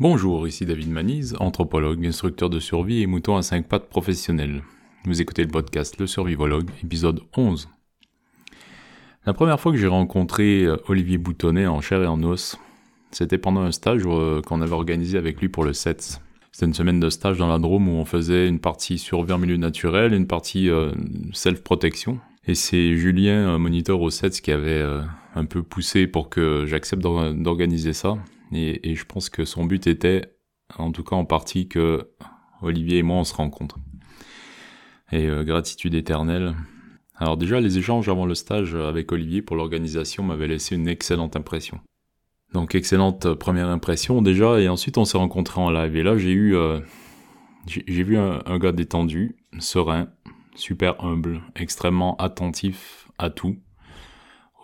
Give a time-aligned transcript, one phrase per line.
[0.00, 4.62] Bonjour, ici David Manise, anthropologue, instructeur de survie et mouton à 5 pattes professionnel.
[5.04, 7.68] Vous écoutez le podcast Le Survivologue, épisode 11.
[9.26, 12.58] La première fois que j'ai rencontré euh, Olivier Boutonnet en chair et en os,
[13.10, 16.22] c'était pendant un stage euh, qu'on avait organisé avec lui pour le SETS.
[16.50, 19.38] C'était une semaine de stage dans la Drôme où on faisait une partie survie en
[19.38, 20.92] milieu naturel, une partie euh,
[21.34, 22.20] self-protection.
[22.46, 24.82] Et c'est Julien, moniteur au SETS, qui avait
[25.34, 28.16] un peu poussé pour que j'accepte d'organiser ça.
[28.52, 30.34] Et, je pense que son but était,
[30.76, 32.10] en tout cas en partie, que
[32.62, 33.78] Olivier et moi on se rencontre.
[35.12, 36.54] Et euh, gratitude éternelle.
[37.16, 41.36] Alors déjà, les échanges avant le stage avec Olivier pour l'organisation m'avaient laissé une excellente
[41.36, 41.80] impression.
[42.52, 45.96] Donc excellente première impression déjà, et ensuite on s'est rencontrés en live.
[45.96, 46.80] Et là j'ai eu, euh,
[47.66, 50.08] j'ai vu un, gars détendu, serein,
[50.56, 53.56] super humble, extrêmement attentif à tout,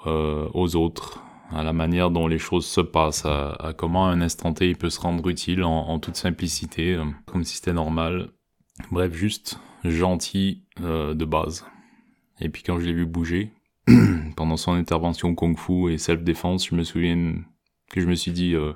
[0.07, 1.23] euh, aux autres,
[1.53, 4.91] à la manière dont les choses se passent, à, comment un instant T il peut
[4.91, 8.31] se rendre utile en, toute simplicité, euh, comme si c'était normal.
[8.91, 11.65] Bref, juste gentil euh, de base.
[12.41, 13.53] Et puis quand je l'ai vu bouger,
[14.37, 17.35] pendant son intervention kung-fu et self-défense, je me souviens
[17.91, 18.73] que je me suis dit, euh,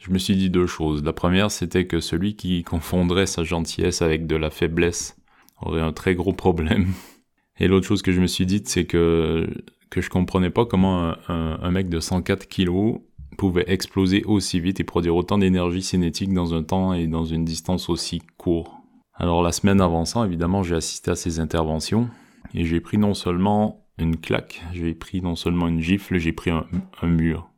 [0.00, 1.04] je me suis dit deux choses.
[1.04, 5.16] La première, c'était que celui qui confondrait sa gentillesse avec de la faiblesse
[5.60, 6.88] aurait un très gros problème.
[7.60, 9.48] Et l'autre chose que je me suis dit, c'est que
[9.90, 13.00] que je comprenais pas comment un, mec de 104 kilos
[13.36, 17.44] pouvait exploser aussi vite et produire autant d'énergie cinétique dans un temps et dans une
[17.44, 18.80] distance aussi court.
[19.14, 22.08] Alors la semaine avançant, évidemment, j'ai assisté à ces interventions
[22.54, 26.50] et j'ai pris non seulement une claque, j'ai pris non seulement une gifle, j'ai pris
[26.50, 26.66] un,
[27.02, 27.50] mur.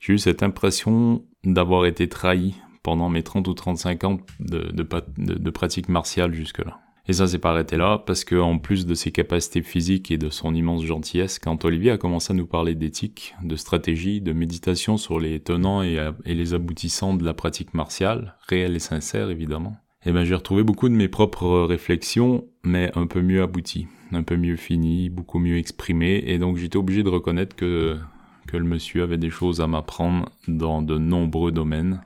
[0.00, 5.88] J'ai eu cette impression d'avoir été trahi pendant mes 30 ou 35 ans de pratique
[5.88, 6.83] martiale jusque-là.
[7.06, 10.16] Et ça s'est pas arrêté là, parce que en plus de ses capacités physiques et
[10.16, 14.32] de son immense gentillesse, quand Olivier a commencé à nous parler d'éthique, de stratégie, de
[14.32, 19.76] méditation sur les tenants et, les aboutissants de la pratique martiale, réelle et sincère évidemment,
[20.06, 24.22] eh ben j'ai retrouvé beaucoup de mes propres réflexions, mais un peu mieux abouties, un
[24.22, 27.98] peu mieux finies, beaucoup mieux exprimées, et donc j'étais obligé de reconnaître que,
[28.46, 32.00] que le monsieur avait des choses à m'apprendre dans de nombreux domaines,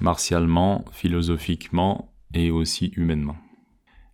[0.00, 3.36] martialement, philosophiquement et aussi humainement.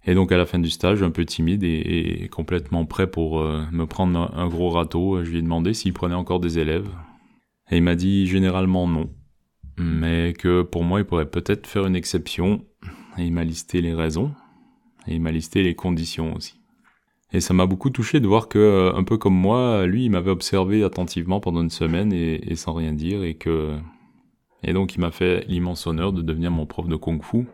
[0.07, 3.65] Et donc à la fin du stage, un peu timide et, complètement prêt pour euh,
[3.71, 6.89] me prendre un, gros râteau, je lui ai demandé s'il prenait encore des élèves.
[7.71, 9.11] Et il m'a dit généralement non,
[9.79, 12.65] mais que pour moi il pourrait peut-être faire une exception.
[13.19, 14.33] Et il m'a listé les raisons,
[15.07, 16.61] et il m'a listé les conditions aussi.
[17.33, 20.11] Et ça m'a beaucoup touché de voir que, euh, un peu comme moi, lui, il
[20.11, 23.77] m'avait observé attentivement pendant une semaine et, et sans rien dire, et que,
[24.63, 27.47] et donc il m'a fait l'immense honneur de devenir mon prof de kung-fu,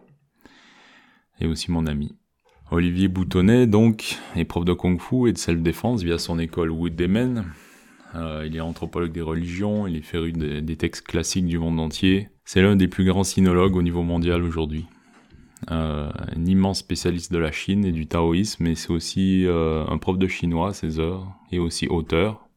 [1.41, 2.15] et aussi mon ami.
[2.73, 8.45] Olivier Boutonnet, donc, est prof de kung-fu et de self-défense via son école Wood Euh,
[8.45, 12.29] il est anthropologue des religions, il est féru des textes classiques du monde entier.
[12.45, 14.87] C'est l'un des plus grands sinologues au niveau mondial aujourd'hui.
[15.71, 19.99] Euh, un immense spécialiste de la Chine et du taoïsme, et c'est aussi euh, un
[19.99, 22.49] prof de chinois à ses heures, et aussi auteur.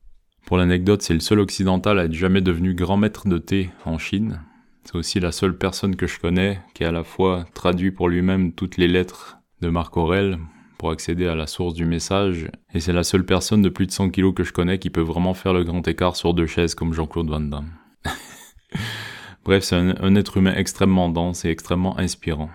[0.47, 3.99] Pour l'anecdote, c'est le seul occidental à être jamais devenu grand maître de thé en
[3.99, 4.41] Chine.
[4.85, 8.09] C'est aussi la seule personne que je connais qui a à la fois traduit pour
[8.09, 10.39] lui-même toutes les lettres de Marc Aurel
[10.77, 13.91] pour accéder à la source du message, et c'est la seule personne de plus de
[13.91, 16.73] 100 kilos que je connais qui peut vraiment faire le grand écart sur deux chaises
[16.73, 17.71] comme Jean-Claude Van Damme.
[19.43, 22.49] Bref, c'est un, être humain extrêmement dense et extrêmement inspirant.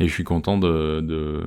[0.00, 1.44] Et je suis content de,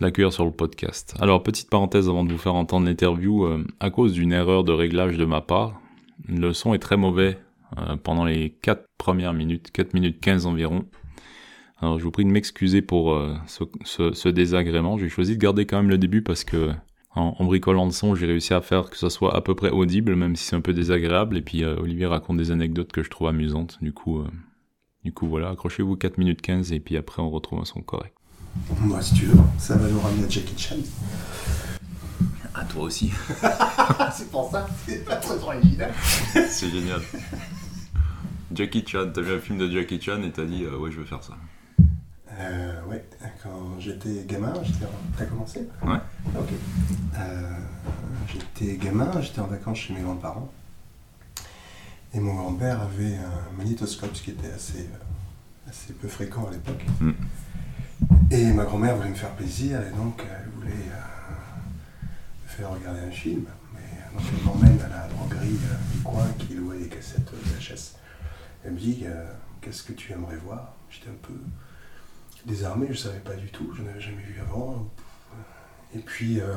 [0.00, 1.14] l'accueillir sur le podcast.
[1.20, 4.72] Alors, petite parenthèse avant de vous faire entendre l'interview, euh, à cause d'une erreur de
[4.72, 5.80] réglage de ma part,
[6.28, 7.38] le son est très mauvais
[7.78, 10.84] euh, pendant les 4 premières minutes, 4 minutes 15 environ.
[11.82, 13.34] Alors je vous prie de m'excuser pour euh,
[13.84, 14.98] ce, désagrément.
[14.98, 16.72] J'ai choisi de garder quand même le début parce que
[17.14, 20.14] en, bricolant le son, j'ai réussi à faire que ça soit à peu près audible,
[20.14, 21.38] même si c'est un peu désagréable.
[21.38, 23.78] Et puis euh, Olivier raconte des anecdotes que je trouve amusantes.
[23.80, 24.28] Du coup, euh,
[25.04, 28.14] du coup voilà, accrochez-vous 4 minutes 15 et puis après on retrouve un son correct.
[28.80, 30.76] Moi, si tu veux, ça va nous ramener à Jackie Chan.
[32.54, 33.10] À toi aussi.
[34.12, 35.92] c'est pour ça, c'est pas trop original.
[35.96, 37.00] c'est génial.
[38.52, 41.06] Jackie Chan, t'as vu un film de Jackie Chan et t'as dit ouais je veux
[41.06, 41.34] faire ça.
[42.40, 43.04] Euh, ouais,
[43.42, 44.86] quand j'étais gamin, j'étais.
[45.16, 45.68] T'as commencé?
[45.82, 45.98] Ouais.
[46.38, 46.48] Ok.
[47.18, 47.50] Euh,
[48.28, 50.50] j'étais gamin, j'étais en vacances chez mes grands-parents.
[52.14, 56.50] Et mon grand-père avait un magnétoscope, ce qui était assez, euh, assez peu fréquent à
[56.50, 56.84] l'époque.
[57.00, 57.10] Mm.
[58.30, 63.10] Et ma grand-mère voulait me faire plaisir, et donc elle voulait me faire regarder un
[63.10, 63.44] film.
[63.74, 65.58] Mais donc elle m'emmène à la droguerie
[65.92, 67.96] du coin qui louait les cassettes VHS.
[68.64, 69.04] Elle me dit
[69.60, 70.74] Qu'est-ce que tu aimerais voir?
[70.88, 71.34] J'étais un peu
[72.46, 74.88] des armées, je ne savais pas du tout, je n'avais jamais vu avant.
[75.94, 76.54] Et puis euh,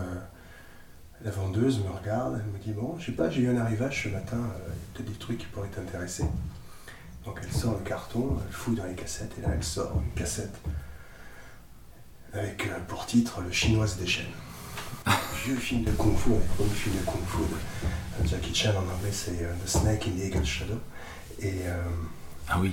[1.24, 4.03] la vendeuse me regarde, elle me dit Bon, je sais pas, j'ai eu un arrivage
[4.03, 6.25] ce matin, euh, peut-être des trucs qui pourraient t'intéresser.
[7.25, 10.13] Donc elle sort le carton, elle fouille dans les cassettes, et là elle sort une
[10.13, 10.56] cassette
[12.33, 14.25] avec euh, pour titre Le chinoise des chaînes.
[15.45, 17.44] Vieux film de Kung Fu, un premier film de Kung Fu
[18.21, 20.79] de Jackie Chan en anglais, c'est euh, The Snake in the Eagle's Shadow.
[21.39, 21.63] Et
[22.47, 22.71] Ah oui.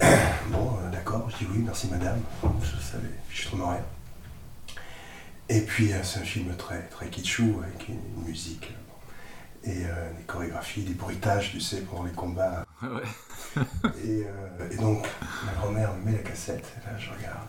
[0.50, 3.84] bon, euh, d'accord, je dis oui, merci madame, je savais justement rien.
[5.48, 8.70] Et puis euh, c'est un film très, très kitschou, avec une, musique,
[9.66, 12.64] euh, et euh, des chorégraphies, des bruitages, tu sais, pendant les combats.
[12.80, 13.64] Ouais.
[14.04, 15.04] Et, euh, et donc,
[15.44, 17.48] ma grand-mère me met la cassette, et là je regarde.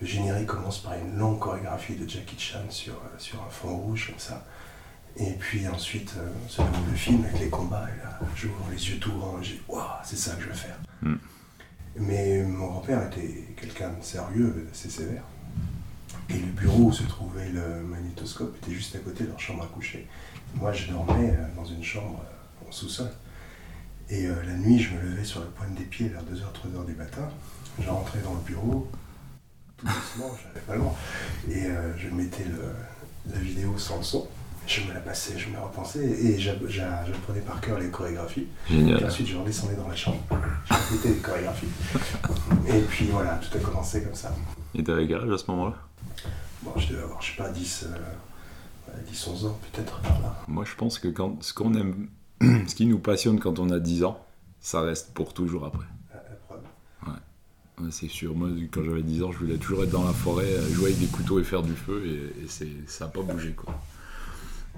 [0.00, 4.08] Le générique commence par une longue chorégraphie de Jackie Chan sur, sur un fond rouge,
[4.08, 4.44] comme ça.
[5.16, 8.90] Et puis ensuite, euh, se déroule le film avec les combats, et là, j'ouvre les
[8.90, 10.76] yeux tout grands, et je dis, waouh, c'est ça que je veux faire.
[11.02, 11.14] Mm.
[11.96, 15.24] Mais mon grand-père était quelqu'un de sérieux, assez sévère.
[16.30, 19.64] Et le bureau où se trouvait le magnétoscope était juste à côté de leur chambre
[19.64, 20.06] à coucher.
[20.54, 23.10] Moi, je dormais euh, dans une chambre euh, en sous-sol.
[24.10, 26.86] Et euh, la nuit, je me levais sur la pointe des pieds vers 2h, 3h
[26.86, 27.28] du matin.
[27.80, 28.90] Je rentrais dans le bureau,
[29.76, 30.92] tout doucement, j'avais pas loin.
[31.50, 32.44] Et je mettais
[33.32, 34.28] la vidéo sans le son.
[34.68, 36.04] Je me la passais, je me la repensais.
[36.04, 38.46] Et j'a- j'a- j'apprenais par cœur les chorégraphies.
[38.70, 39.04] Et Génial.
[39.06, 40.18] ensuite, je redescendais dans la chambre.
[40.68, 41.68] Je répétais les chorégraphies.
[42.68, 44.34] Et puis voilà, tout a commencé comme ça.
[44.74, 45.76] Et t'avais quel âge à ce moment-là?
[46.62, 50.20] Bon, je devais avoir, je sais pas, 10, euh, ouais, 10 11 ans peut-être par
[50.20, 50.38] là.
[50.48, 52.08] Moi, je pense que quand, ce qu'on aime,
[52.42, 54.22] ce qui nous passionne quand on a 10 ans,
[54.60, 55.86] ça reste pour toujours après.
[56.12, 56.60] La, la preuve.
[57.06, 58.34] Ouais, c'est sûr.
[58.34, 61.06] Moi, quand j'avais 10 ans, je voulais toujours être dans la forêt, jouer avec des
[61.06, 62.48] couteaux et faire du feu, et, et
[62.86, 63.72] ça n'a pas bougé, quoi.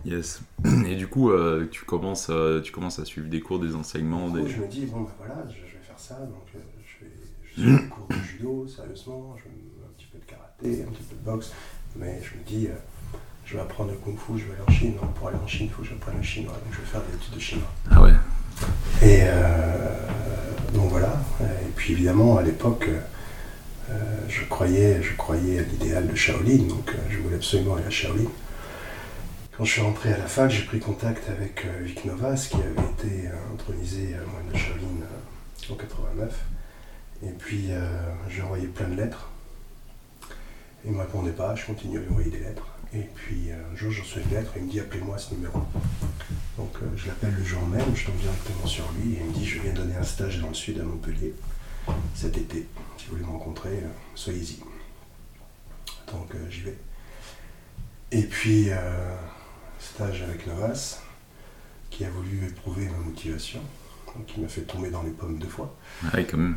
[0.04, 0.40] Yes.
[0.86, 4.30] Et du coup, euh, tu, commences, euh, tu commences à suivre des cours, des enseignements,
[4.30, 6.14] coup, je me dis, bon, ben voilà, je, je vais faire ça.
[6.14, 7.12] Donc, euh, je, vais,
[7.44, 9.36] je suis des cours de judo, sérieusement.
[9.36, 11.52] Je un petit peu de karaté, un petit peu de boxe.
[11.96, 12.68] Mais je me dis,
[13.44, 14.94] je vais apprendre le kung fu, je vais aller en Chine.
[15.00, 16.52] Donc, pour aller en Chine, il faut que j'apprenne le chinois.
[16.52, 17.70] Donc, je vais faire des études de chinois.
[17.90, 18.12] Ah ouais.
[19.02, 19.22] Et
[20.74, 21.20] donc voilà.
[21.40, 22.88] Et puis évidemment, à l'époque,
[24.28, 28.28] je, croyais, je croyais à l'idéal de Shaolin, donc je voulais absolument aller à Shaolin.
[29.60, 32.56] Quand je suis rentré à la fac, j'ai pris contact avec euh, Vic Novas, qui
[32.56, 36.34] avait été euh, intronisé à moine de Shaolin euh, en 89.
[37.24, 37.68] Et puis,
[38.30, 39.28] j'ai envoyé plein de lettres.
[40.86, 42.68] Il ne me répondait pas, je continue à lui envoyer des lettres.
[42.94, 45.60] Et puis, un jour, je reçois une lettre et il me dit Appelez-moi ce numéro.
[46.56, 49.44] Donc je l'appelle le jour même, je tombe directement sur lui et il me dit
[49.44, 51.34] je viens donner un stage dans le sud à Montpellier
[52.14, 52.66] cet été.
[52.96, 53.82] Si vous voulez me rencontrer,
[54.14, 54.60] soyez-y.
[56.10, 56.78] Donc j'y vais.
[58.10, 58.70] Et puis
[59.80, 61.00] stage avec Novas
[61.90, 63.60] qui a voulu éprouver ma motivation.
[64.36, 65.74] Il m'a fait tomber dans les pommes deux fois.
[66.04, 66.56] Ah Ouais, quand même.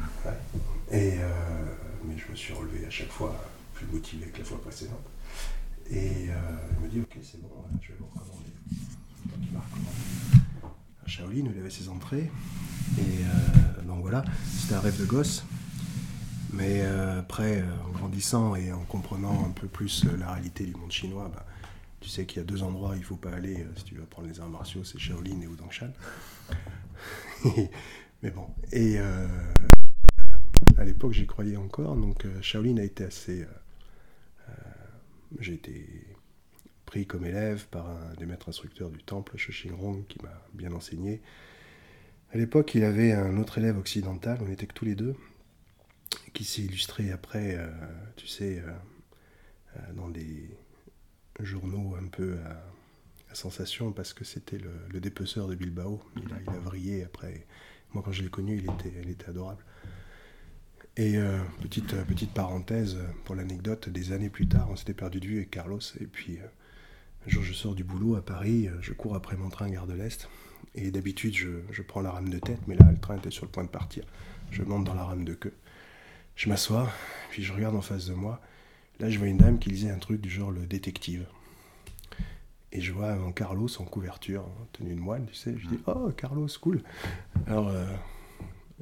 [0.91, 1.65] Et, euh,
[2.03, 3.35] mais je me suis relevé à chaque fois
[3.73, 5.05] plus motivé que la fois précédente.
[5.89, 6.33] Et euh,
[6.77, 7.49] il me dit Ok, c'est bon,
[7.81, 8.49] je vais vous recommander.
[9.25, 10.75] Donc il m'a recommandé.
[11.05, 12.31] À Shaolin, où il avait ses entrées.
[12.97, 14.23] Et euh, donc voilà,
[14.59, 15.43] c'était un rêve de gosse.
[16.53, 20.63] Mais euh, après, euh, en grandissant et en comprenant un peu plus euh, la réalité
[20.65, 21.45] du monde chinois, bah,
[22.03, 23.85] tu sais qu'il y a deux endroits où il ne faut pas aller euh, si
[23.85, 25.93] tu veux apprendre les arts martiaux, c'est Shaolin et Wudangshan.
[28.21, 29.27] Mais bon, et euh,
[30.77, 33.43] à l'époque j'y croyais encore, donc euh, Shaolin a été assez...
[33.43, 33.47] euh,
[34.49, 34.53] euh,
[35.39, 35.87] J'ai été
[36.85, 39.37] pris comme élève par un des maîtres instructeurs du temple,
[39.71, 41.21] Rong, qui m'a bien enseigné.
[42.33, 45.15] À l'époque, il avait un autre élève occidental, on était que tous les deux,
[46.33, 47.69] qui s'est illustré après, euh,
[48.17, 48.71] tu sais, euh,
[49.77, 50.49] euh, dans des
[51.39, 56.03] journaux un peu à, sensation, parce que c'était le, le dépeceur de Bilbao.
[56.17, 57.47] Il a, il vrillé après.
[57.93, 59.63] Moi, quand je l'ai connu, il était, il était adorable.
[60.97, 65.25] Et euh, petite, petite parenthèse pour l'anecdote, des années plus tard, on s'était perdu de
[65.25, 65.79] vue avec Carlos.
[65.99, 66.45] Et puis, euh,
[67.25, 69.93] un jour, je sors du boulot à Paris, je cours après mon train Gare de
[69.93, 70.29] l'Est.
[70.75, 73.45] Et d'habitude, je, je prends la rame de tête, mais là, le train était sur
[73.45, 74.05] le point de partir.
[74.51, 75.53] Je monte dans la rame de queue.
[76.35, 76.91] Je m'assois,
[77.29, 78.41] puis je regarde en face de moi.
[78.99, 81.25] Là, je vois une dame qui lisait un truc du genre le détective.
[82.71, 85.55] Et je vois un Carlos en couverture, en tenue de moine, tu sais.
[85.57, 86.81] Je dis, oh, Carlos, cool.
[87.47, 87.85] Alors, euh,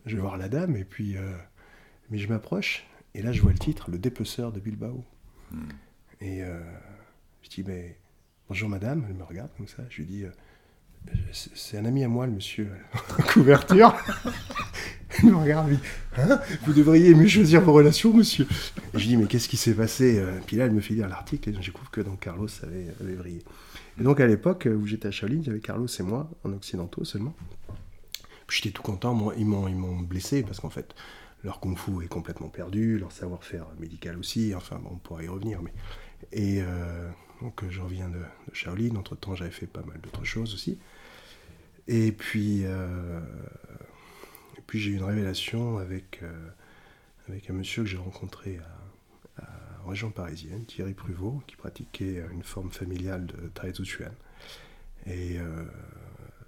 [0.06, 1.18] je vais voir la dame, et puis.
[1.18, 1.36] euh,
[2.10, 5.04] mais je m'approche, et là, je vois le titre, Le dépeceur de Bilbao.
[5.52, 5.70] Hmm.
[6.20, 6.60] Et euh,
[7.42, 7.98] je dis, mais
[8.48, 9.84] bonjour madame, elle me regarde comme ça.
[9.90, 10.32] Je lui dis, euh,
[11.32, 12.70] c'est c'est un ami à moi, le monsieur
[13.20, 13.96] en couverture.
[15.24, 15.84] elle me regarde, elle me dit,
[16.18, 18.48] Hein vous devriez mieux choisir vos relations, monsieur.
[18.94, 21.50] Je dis, mais qu'est-ce qui s'est passé Euh, Puis là, elle me fait lire l'article,
[21.50, 23.44] et je découvre que donc Carlos avait, avait vrillé.
[24.00, 26.54] Et donc à l'époque où j'étais à Shaolin, il y avait Carlos et moi, en
[26.54, 27.36] occidentaux seulement.
[28.50, 30.94] J'étais tout content, moi, ils m'ont blessé parce qu'en fait,
[31.44, 35.62] leur kung-fu est complètement perdu, leur savoir-faire médical aussi, enfin bon, on pourra y revenir.
[35.62, 35.72] Mais...
[36.34, 37.10] Et euh,
[37.42, 40.78] donc je reviens de, de Shaolin, entre-temps j'avais fait pas mal d'autres choses aussi.
[41.88, 43.20] Et puis, euh,
[44.62, 46.22] et puis j'ai eu une révélation avec,
[47.28, 48.60] avec un monsieur que j'ai rencontré
[49.40, 49.44] à,
[49.84, 54.14] en région parisienne, Thierry Pruvot, qui pratiquait une forme familiale de Taizu Chuan.
[55.08, 55.40] Et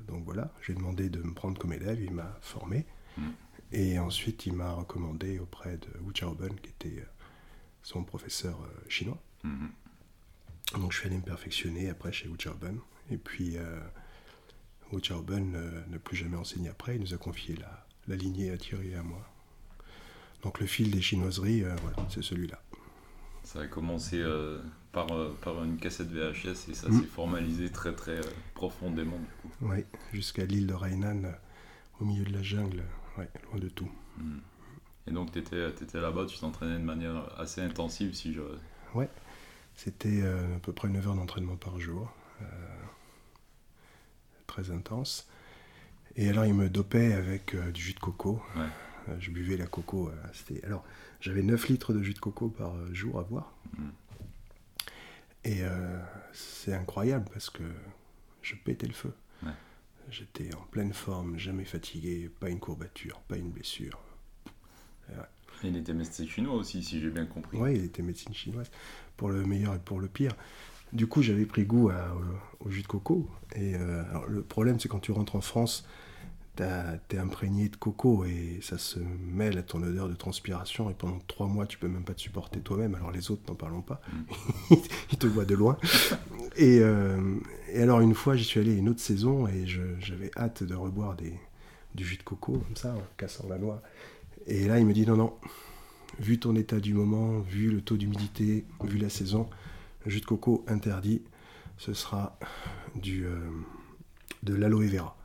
[0.07, 2.85] donc voilà, j'ai demandé de me prendre comme élève, il m'a formé.
[3.17, 3.29] Mm.
[3.71, 7.05] Et ensuite, il m'a recommandé auprès de Wu Chaoben, qui était euh,
[7.81, 9.21] son professeur euh, chinois.
[9.43, 10.79] Mm-hmm.
[10.79, 12.79] Donc je suis allé me perfectionner après chez Wu Chaoben.
[13.09, 13.79] Et puis euh,
[14.91, 18.95] Wu Chaoben ne plus jamais enseigné après, il nous a confié la, la lignée et
[18.95, 19.27] à moi.
[20.43, 22.61] Donc le fil des chinoiseries, voilà, c'est celui-là.
[23.43, 24.23] Ça a commencé
[24.91, 25.07] par,
[25.41, 26.99] par, une cassette VHS et ça mm.
[26.99, 28.19] s'est formalisé très très
[28.53, 29.19] profondément.
[29.61, 31.21] Oui, jusqu'à l'île de Rainan,
[31.99, 32.83] au milieu de la jungle,
[33.17, 33.89] ouais, loin de tout.
[34.17, 34.39] Hmm.
[35.07, 38.41] Et donc, tu étais, étais là-bas, tu t'entraînais de manière assez intensive, si je.
[38.93, 39.09] Ouais,
[39.75, 42.11] c'était euh, à peu près 9 heures d'entraînement par jour.
[42.41, 42.45] Euh,
[44.47, 45.27] très intense.
[46.15, 48.41] Et alors, il me dopait avec euh, du jus de coco.
[48.55, 49.17] Ouais.
[49.19, 50.11] je buvais la coco.
[50.33, 50.63] c'était...
[50.65, 50.83] Alors,
[51.19, 53.53] j'avais 9 litres de jus de coco par jour à boire.
[53.77, 53.89] Hmm.
[55.45, 55.61] Et
[56.31, 57.63] c'est incroyable parce que
[58.41, 59.13] je pétais le feu.
[60.09, 63.99] J'étais en pleine forme, jamais fatigué, pas une courbature, pas une blessure.
[65.63, 67.57] Il était médecin chinois aussi, si j'ai bien compris.
[67.57, 68.69] Oui, il était médecine chinoise,
[69.15, 70.35] pour le meilleur et pour le pire.
[70.91, 71.89] Du coup, j'avais pris goût
[72.59, 73.29] au, jus de coco.
[73.55, 75.87] Et euh, le problème, c'est quand tu rentres en France,
[76.55, 81.17] t'es imprégné de coco et ça se mêle à ton odeur de transpiration et pendant
[81.27, 82.93] trois mois tu peux même pas te supporter toi-même.
[82.95, 84.01] Alors les autres n'en parlons pas.
[84.69, 84.75] Mm.
[85.11, 85.77] ils te voient de loin.
[86.55, 87.39] Et, euh,
[87.71, 91.15] et, alors une fois j'y suis allé une autre saison et j'avais hâte de reboire
[91.15, 91.33] des,
[91.95, 93.81] du jus de coco comme ça en cassant la noix.
[94.45, 95.33] Et là il me dit non non.
[96.19, 99.49] Vu ton état du moment vu le taux d'humidité vu la saison
[100.05, 101.23] jus de coco interdit.
[101.79, 102.37] Ce sera
[102.95, 103.39] du euh,
[104.43, 105.17] de l'aloe vera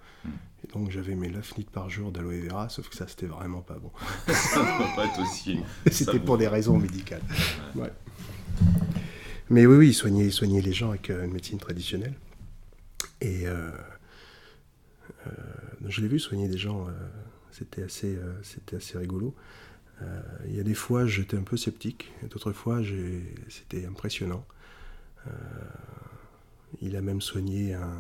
[0.64, 3.60] et donc j'avais mes 9 litres par jour d'aloe vera, sauf que ça c'était vraiment
[3.60, 3.92] pas bon.
[4.32, 5.60] ça ne pas être aussi.
[5.90, 7.22] c'était pour des raisons médicales.
[7.74, 7.92] Ouais.
[9.50, 12.14] Mais oui, oui, soigner, soigner les gens avec euh, une médecine traditionnelle.
[13.20, 13.70] Et euh,
[15.26, 15.30] euh,
[15.86, 16.86] je l'ai vu soigner des gens,
[17.50, 19.34] c'était assez, c'était assez rigolo.
[20.46, 22.80] Il y a des fois j'étais un peu sceptique, d'autres fois
[23.48, 24.46] c'était impressionnant.
[26.80, 27.98] il a même soigné un,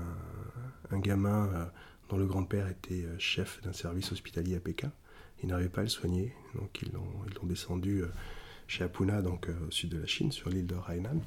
[0.92, 1.68] un gamin
[2.08, 4.92] dont le grand-père était euh, chef d'un service hospitalier à Pékin.
[5.42, 8.08] Il n'arrivait pas à le soigner, donc ils l'ont descendu euh,
[8.66, 11.20] chez Apuna, donc euh, au sud de la Chine, sur l'île de Hainan.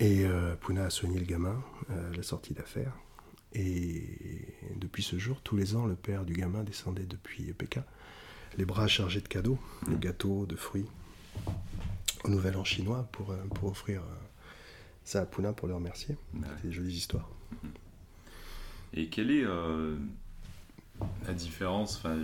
[0.00, 2.92] Et Apuna a soigné le gamin à la sortie d'affaires.
[3.52, 4.18] Et
[4.74, 7.84] depuis ce jour, tous les ans, le père du gamin descendait depuis Pékin,
[8.58, 10.88] les bras chargés de cadeaux, de gâteaux, de fruits,
[12.24, 14.02] au Nouvel An chinois pour, pour offrir
[15.04, 16.16] ça à Apuna pour le remercier.
[16.32, 17.28] C'est des jolies histoires.
[18.94, 19.96] Et quelle est euh,
[21.26, 22.16] la différence enfin,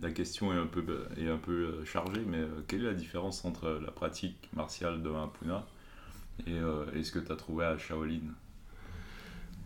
[0.00, 0.84] La question est un peu,
[1.16, 5.02] est un peu euh, chargée, mais euh, quelle est la différence entre la pratique martiale
[5.02, 5.66] de Apuna
[6.46, 8.20] et, ce que tu as trouvé à Shaolin?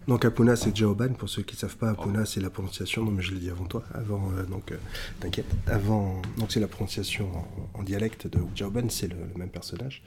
[0.08, 3.12] Donc Apuna c'est Jaoban, pour ceux qui ne savent pas, Apuna c'est la prononciation, non
[3.12, 4.74] mais je l'ai dit avant toi, avant, donc
[5.20, 7.30] t'inquiète, avant, donc c'est la prononciation
[7.72, 10.02] en, dialecte de Jaoban, c'est le, même personnage.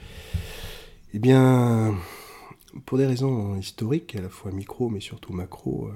[1.13, 1.95] Eh bien,
[2.85, 5.93] pour des raisons historiques, à la fois micro mais surtout macro, euh,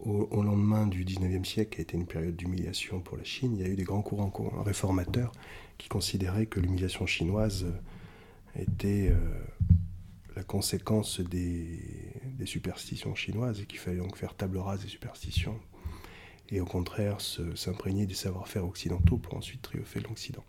[0.00, 3.62] au, lendemain du 19e siècle, qui a été une période d'humiliation pour la Chine, il
[3.62, 4.32] y a eu des grands courants
[4.62, 5.32] réformateurs
[5.78, 7.66] qui considéraient que l'humiliation chinoise
[8.58, 9.44] était euh,
[10.36, 11.80] la conséquence des,
[12.38, 15.60] des, superstitions chinoises et qu'il fallait donc faire table rase des superstitions
[16.48, 17.18] et au contraire
[17.54, 20.44] s'imprégner des savoir-faire occidentaux pour ensuite triompher de l'Occident.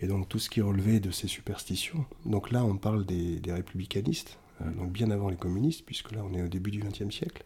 [0.00, 2.04] Et donc tout ce qui relevait de ces superstitions.
[2.24, 6.34] Donc là, on parle des, républicanistes, euh, donc bien avant les communistes, puisque là, on
[6.34, 7.44] est au début du XXe siècle.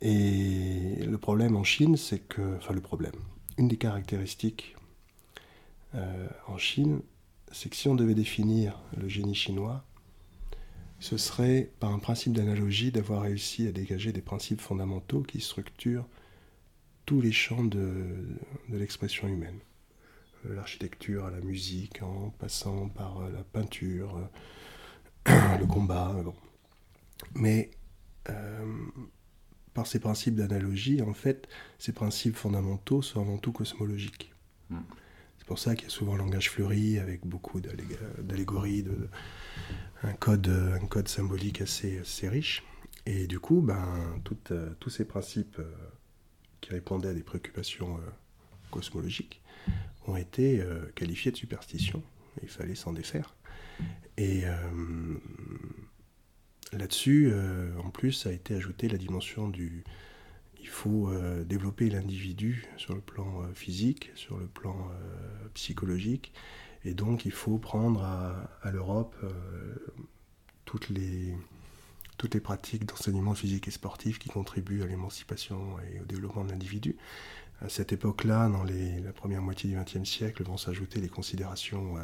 [0.00, 3.16] Et le problème en Chine, c'est que, enfin le problème,
[3.58, 4.76] une des caractéristiques
[5.94, 7.02] euh, en Chine,
[7.52, 9.84] c'est que si on devait définir le génie chinois,
[11.00, 16.06] ce serait par un principe d'analogie d'avoir réussi à dégager des principes fondamentaux qui structurent
[17.06, 17.96] tous les champs de
[18.68, 19.58] l'expression humaine
[20.44, 24.28] l'architecture à la musique, en passant par euh, la peinture,
[25.28, 26.14] euh, le combat.
[27.34, 27.70] Mais
[28.28, 28.86] euh,
[29.74, 34.32] par ces principes d'analogie, en fait, ces principes fondamentaux sont avant tout cosmologiques.
[34.70, 34.80] Hmm.
[35.38, 39.08] C'est pour ça qu'il y a souvent un langage fleuri avec beaucoup d'allégories, de,
[40.02, 42.62] un, code, un code symbolique assez, assez riche.
[43.06, 44.20] Et du coup, ben,
[44.78, 45.60] tous ces principes
[46.60, 47.98] qui répondaient à des préoccupations
[48.70, 49.39] cosmologiques
[50.06, 52.02] ont été euh, qualifiés de superstition.
[52.42, 53.34] Il fallait s'en défaire.
[54.16, 55.16] Et euh,
[56.72, 59.84] là-dessus, euh, en plus, a été ajoutée la dimension du
[60.62, 64.90] il faut euh, développer l'individu sur le plan physique, sur le plan
[65.54, 66.34] psychologique,
[66.84, 69.16] et donc il faut prendre à, l'Europe
[70.66, 71.34] toutes, les,
[72.18, 76.50] toutes les pratiques d'enseignement physique et sportif qui contribuent à l'émancipation et au développement de
[76.50, 76.96] l'individu.
[77.62, 81.96] À cette époque-là, dans la première moitié du XXe siècle, vont s'ajouter les considérations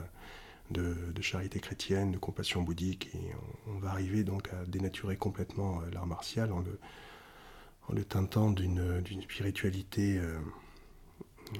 [0.70, 3.32] de, charité chrétienne, de compassion bouddhique, et
[3.68, 6.62] on, va arriver donc à dénaturer complètement l'art martial en
[7.92, 10.38] le, teintant d'une spiritualité euh,
[11.54, 11.58] euh,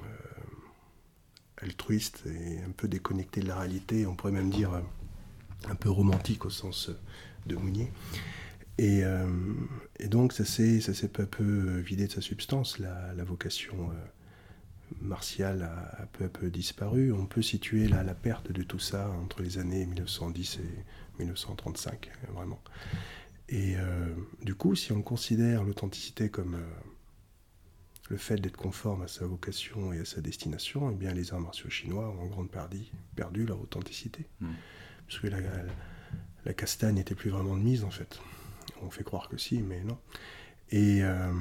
[1.57, 4.81] altruiste et un peu déconnectée de la réalité, on pourrait même dire euh,
[5.69, 6.91] un peu romantique au sens
[7.45, 7.91] de Mounier.
[8.77, 9.03] Et,
[10.05, 13.89] donc ça s'est peu à peu vidé de sa substance, la, vocation
[15.01, 17.11] martiale a, peu à peu disparu.
[17.11, 22.11] On peut situer la, la perte de tout ça entre les années 1910 et 1935,
[22.33, 22.61] vraiment.
[23.49, 26.65] Et euh, du coup, si on considère l'authenticité comme euh,
[28.09, 31.39] le fait d'être conforme à sa vocation et à sa destination, eh bien les arts
[31.39, 34.27] martiaux chinois ont en grande partie perdu leur authenticité.
[34.41, 34.53] Hmm.
[35.07, 38.19] Parce que la, castagne n'était plus vraiment de mise en fait.
[38.83, 39.97] On fait croire que si, mais non.
[40.69, 41.31] Et, euh,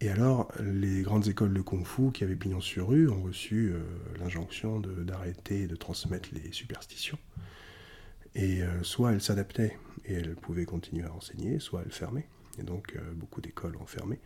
[0.00, 3.72] et alors, les grandes écoles de kung-fu qui avaient pignon sur rue ont reçu
[4.18, 7.18] l'injonction d'arrêter de transmettre les superstitions.
[8.34, 12.28] Et soit elles s'adaptaient et elle pouvait continuer à enseigner, soit elle fermait.
[12.58, 14.20] Et donc euh, beaucoup d'écoles ont fermé.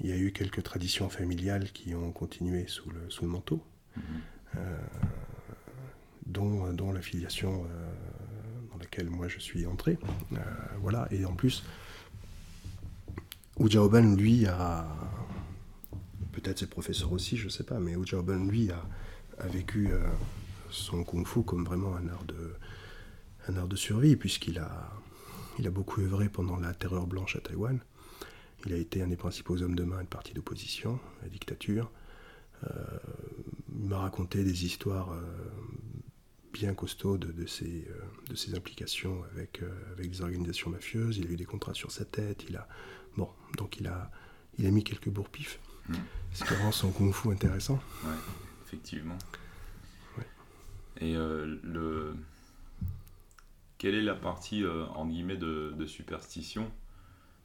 [0.00, 3.62] Il y a eu quelques traditions familiales qui ont continué sous le, sous le manteau,
[4.56, 4.78] euh,
[6.26, 7.00] dont, dont, la
[8.98, 9.98] euh, moi je suis entré.
[10.80, 11.64] voilà, et en plus,
[13.58, 14.86] Wu Jiaoben, lui, a.
[16.32, 18.82] Peut-être ses professeurs aussi, je sais pas, mais Wu Jiaoben, lui, a,
[19.48, 19.90] vécu
[20.70, 22.54] son kung fu comme vraiment un art de,
[23.48, 24.90] un art de survie, puisqu'il a,
[25.58, 27.78] il a beaucoup œuvré pendant la terreur blanche à Taïwan.
[28.64, 31.90] Il a été un des principaux hommes de main de parti d'opposition, la dictature.
[32.64, 32.98] Euh,
[33.80, 35.20] il m'a raconté des histoires euh,
[36.52, 39.62] bien costaudes de, ses, euh, de ses implications avec,
[39.92, 41.18] avec des organisations mafieuses.
[41.18, 42.44] Il a eu des contrats sur sa tête.
[42.48, 42.68] Il a,
[43.16, 44.10] bon, donc il a,
[44.58, 45.94] il a mis quelques bourre-pifs, hmm.
[46.32, 47.80] ce qui rend son kung-fu intéressant.
[48.04, 48.12] Oui,
[48.66, 49.18] effectivement.
[51.00, 52.14] Et le,
[53.82, 56.70] quelle est la partie euh, en guillemets de, superstition?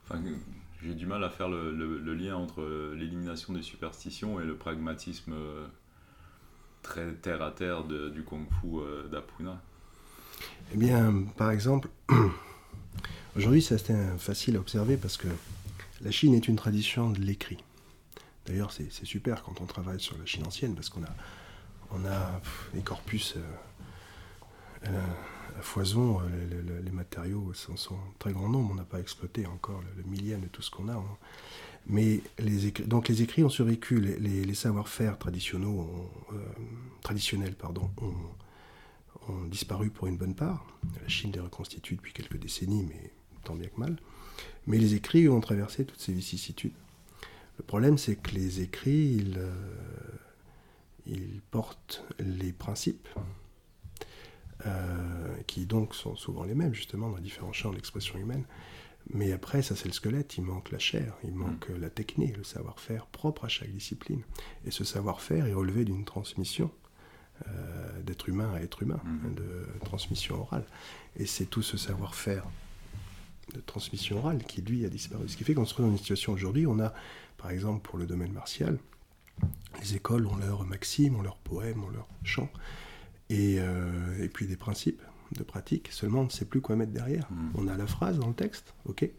[0.04, 0.22] Enfin,
[0.84, 5.34] J'ai du mal à faire le, lien entre euh, l'élimination des superstitions et le pragmatisme
[5.34, 5.65] euh,
[6.88, 9.62] très terre à terre du kung-fu d'Apuna.
[10.73, 11.89] Eh bien, par exemple,
[13.36, 15.28] aujourd'hui c'est assez facile à observer parce que
[16.02, 17.63] la Chine est une tradition de l'écrit.
[18.45, 21.15] D'ailleurs, c'est super quand on travaille sur la Chine ancienne parce qu'on a,
[21.91, 22.41] on a
[22.73, 23.36] des corpus
[25.58, 28.71] à foison, euh, les, matériaux sont, sont, très grand nombre.
[28.71, 30.93] On n'a pas exploité encore le, millième de tout ce qu'on a.
[30.93, 31.17] Hein.
[31.89, 36.36] Mais les écrits, donc les écrits ont survécu, les, savoir-faire traditionnels, euh,
[37.02, 37.56] traditionnels
[38.02, 40.65] ont, disparu pour une bonne part.
[41.02, 43.12] La Chine les reconstitue depuis quelques décennies, mais
[43.43, 43.97] tant bien que mal.
[44.67, 46.73] Mais les écrits ont traversé toutes ces vicissitudes.
[47.58, 49.52] Le problème, c'est que les écrits, euh,
[51.52, 53.08] portent les principes
[54.65, 58.43] euh, qui donc sont souvent les mêmes justement dans différents champs d'expression humaine.
[59.13, 61.38] Mais après, ça c'est le squelette, il manque la chair, il mm.
[61.38, 64.22] manque la technique, le savoir-faire propre à chaque discipline.
[64.65, 66.72] Et ce savoir-faire est relevé d'une transmission
[67.48, 69.36] euh, d'être humain à être humain, mm.
[69.36, 70.65] de transmission orale.
[71.15, 72.46] Et c'est tout ce savoir-faire
[73.54, 75.28] de transmission orale qui, lui, a disparu.
[75.30, 76.93] Ce qui fait qu'on se trouve dans une situation aujourd'hui, on a,
[77.38, 78.78] par exemple, pour le domaine martial,
[79.80, 82.50] les écoles ont leurs maximes, ont leurs poèmes, ont leurs chants,
[83.32, 85.02] euh, et, puis des principes
[85.35, 87.27] de pratique, seulement on ne sait plus quoi mettre derrière.
[87.31, 87.49] Hmm.
[87.55, 89.09] On a la phrase dans le texte, ok,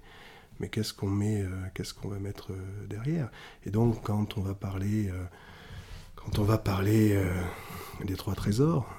[0.60, 3.30] mais qu'est-ce qu'on met, euh, qu'est-ce qu'on va mettre euh, derrière?
[3.64, 5.10] Et donc quand on va parler,
[6.16, 7.20] quand on va parler
[8.04, 8.96] des trois trésors,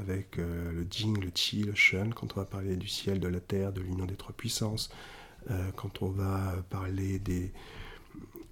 [0.00, 3.40] avec le Jing, le Qi, le Shen, quand on va parler du ciel, de la
[3.40, 4.90] terre, de l'union des trois puissances,
[5.76, 7.52] quand on va parler des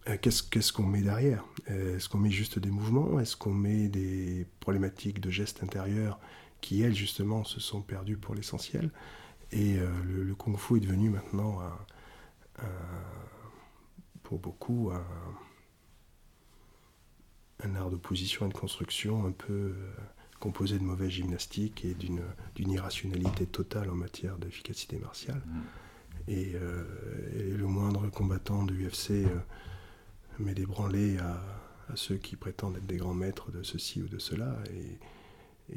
[0.08, 1.44] euh, qu'est-ce qu'on met derrière?
[1.70, 3.20] Euh, Est-ce qu'on met juste des mouvements?
[3.20, 6.18] Est-ce qu'on met des problématiques de gestes intérieurs
[6.62, 8.90] qui, elles, justement, se sont perdues pour l'essentiel
[9.50, 11.58] Et euh, le, kung fu est devenu maintenant,
[14.22, 14.90] pour beaucoup,
[17.62, 19.74] un, art d'opposition et de construction un peu
[20.40, 25.42] composé de mauvaise gymnastique et d'une irrationalité totale en matière d'efficacité martiale.
[25.44, 25.60] Mmh.
[26.28, 29.26] Et, le moindre combattant de l'UFC
[30.38, 31.40] mais des branlées à,
[31.94, 34.56] ceux qui prétendent être des grands maîtres de ceci ou de cela.
[34.72, 34.98] Et,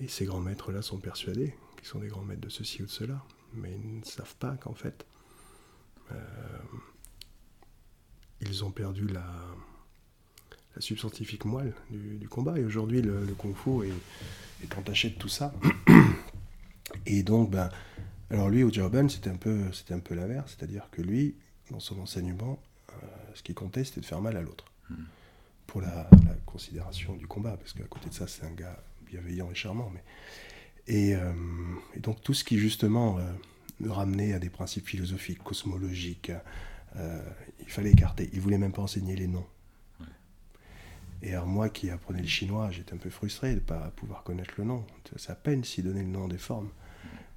[0.07, 3.23] ces grands maîtres-là sont persuadés qu'ils sont des grands maîtres de ceci ou de cela,
[3.53, 5.05] mais ils ne savent pas qu'en fait,
[6.11, 6.17] euh,
[8.41, 9.25] ils ont perdu la,
[10.75, 12.57] la substantifique moelle du, combat.
[12.59, 15.53] Et aujourd'hui, le, kung fu est, est entaché de tout ça.
[17.05, 17.69] Et donc, ben,
[18.29, 21.35] alors lui, au Urban, c'était un peu, c'était un peu l'inverse, c'est-à-dire que lui,
[21.71, 24.65] dans son enseignement, euh, ce qui comptait, c'était de faire mal à l'autre.
[24.89, 25.03] Hmm.
[25.67, 26.09] Pour la,
[26.45, 29.91] considération du combat, parce qu'à côté de ça, c'est un gars bienveillant et charmant.
[29.93, 30.03] Mais...
[30.87, 31.31] Et, euh,
[31.97, 33.23] donc tout ce qui justement euh,
[33.79, 36.31] me ramenait à des principes philosophiques, cosmologiques,
[37.59, 38.29] il fallait écarter.
[38.31, 39.45] Il voulait même pas enseigner les noms.
[41.21, 44.23] Et alors moi qui apprenais le chinois, j'étais un peu frustré de ne pas pouvoir
[44.23, 44.85] connaître le nom.
[45.15, 46.69] C'est à peine s'y donner le nom des formes.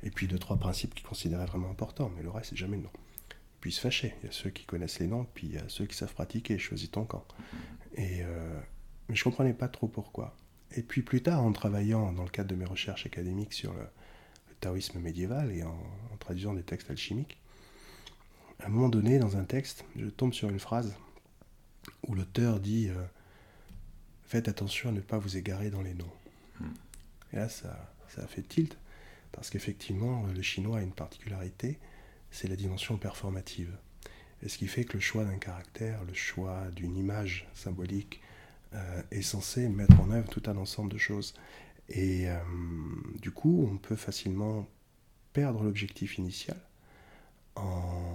[0.03, 2.85] Et puis deux, trois principes qu'il considérait vraiment importants, mais le reste, c'est jamais le
[2.85, 2.91] nom.
[3.61, 4.15] Puis se fâcher.
[4.23, 6.13] Il y a ceux qui connaissent les noms, puis il y a ceux qui savent
[6.13, 6.59] pratiquer.
[6.59, 7.27] Choisis ton camp.
[7.97, 8.61] Et, euh,
[9.09, 10.37] mais je comprenais pas trop pourquoi.
[10.77, 13.87] Et puis plus tard, en travaillant dans le cadre de mes recherches académiques sur le,
[14.61, 15.79] taoïsme médiéval et en,
[16.19, 17.39] traduisant des textes alchimiques,
[18.59, 20.97] à un moment donné, dans un texte, je tombe sur une phrase
[22.09, 23.05] où l'auteur dit euh,
[24.25, 26.11] faites attention à ne pas vous égarer dans les noms.
[26.59, 26.73] Hmm.
[27.33, 28.77] Et là, ça, ça a fait tilt,
[29.31, 31.79] parce qu'effectivement, le chinois a une particularité,
[32.33, 33.71] c'est la dimension performative.
[34.43, 38.21] Et ce qui fait que le choix d'un caractère, le choix d'une image symbolique,
[39.11, 41.35] est censé mettre en œuvre tout un ensemble de choses.
[41.89, 42.39] Et euh,
[43.21, 44.69] du coup, on peut facilement
[45.33, 46.59] perdre l'objectif initial
[47.57, 48.15] en,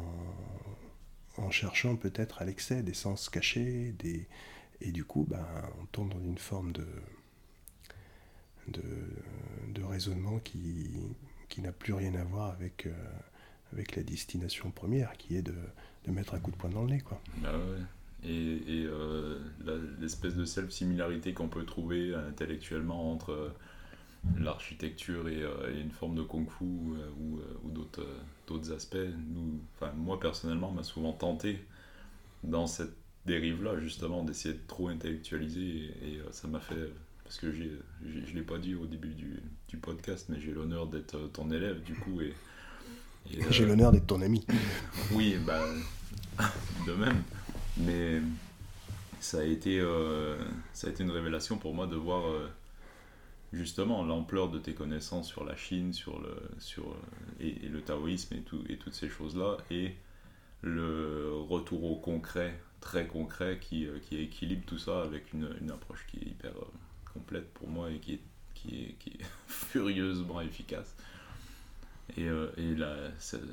[1.50, 4.28] cherchant peut-être à l'excès des sens cachés, des,
[4.82, 5.46] et du coup, ben,
[5.82, 6.88] on tombe dans une forme de,
[8.68, 10.90] de, raisonnement qui,
[11.50, 12.94] qui n'a plus rien à voir avec, euh,
[13.72, 15.56] avec la destination première, qui est de,
[16.06, 17.02] de, mettre un coup de poing dans le nez.
[17.02, 17.22] Quoi.
[17.38, 17.60] Bah.
[18.26, 19.40] Et, et euh,
[20.00, 23.50] l'espèce de self-similarité qu'on peut trouver intellectuellement entre euh,
[24.40, 25.44] l'architecture et,
[25.80, 28.96] une forme de kung-fu ou, ou d'autres aspects,
[29.34, 29.60] nous,
[29.98, 31.60] moi personnellement, m'a souvent tenté
[32.44, 35.92] dans cette dérive-là, justement, d'essayer de trop intellectualiser.
[36.04, 36.92] Et, euh, ça m'a fait.
[37.24, 40.88] Parce que je ne l'ai pas dit au début du, du podcast, mais j'ai l'honneur
[40.88, 42.22] d'être euh, ton élève, du coup.
[42.22, 42.34] Et,
[43.50, 44.46] j'ai euh, l'honneur d'être ton ami.
[45.14, 45.62] oui, bah,
[46.86, 47.24] de même.
[47.78, 48.22] Mais
[49.20, 49.82] ça a, été,
[50.74, 52.24] ça a été une révélation pour moi de voir
[53.52, 56.96] justement l'ampleur de tes connaissances sur la Chine, sur le, sur,
[57.40, 59.96] et, le taoïsme et, tout, et toutes ces choses-là, et
[60.62, 65.72] le retour au concret très concret qui, euh, qui, équilibre tout ça avec une, une
[65.72, 66.68] approche qui est hyper euh,
[67.14, 68.22] complète pour moi et qui est,
[68.54, 70.96] qui est, furieusement efficace.
[72.18, 73.10] Et, euh, et la,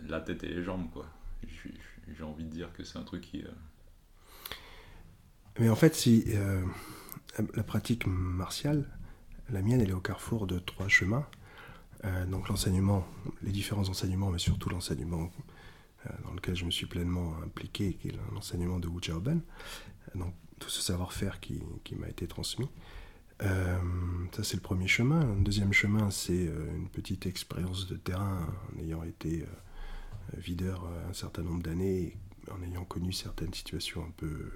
[0.08, 1.06] la, tête et les jambes, quoi.
[1.46, 3.44] J'ai envie de dire que c'est un truc qui.
[5.58, 6.26] Mais en fait, si
[7.54, 8.86] la pratique martiale,
[9.50, 11.26] la mienne, elle est au carrefour de trois chemins.
[12.28, 13.06] donc l'enseignement,
[13.42, 15.30] les différents enseignements, mais surtout l'enseignement
[16.06, 19.42] euh, dans lequel je me suis pleinement impliqué, qui est l'enseignement de Wu Jiaoben,
[20.14, 22.70] donc tout ce savoir-faire qui, qui m'a été transmis.
[23.42, 23.78] Euh,
[24.32, 25.20] ça, c'est le premier chemin.
[25.20, 29.44] Un deuxième chemin, c'est euh, une petite expérience de terrain en ayant été
[30.36, 32.16] videur un certain nombre d'années,
[32.50, 34.52] en ayant connu certaines situations un peu,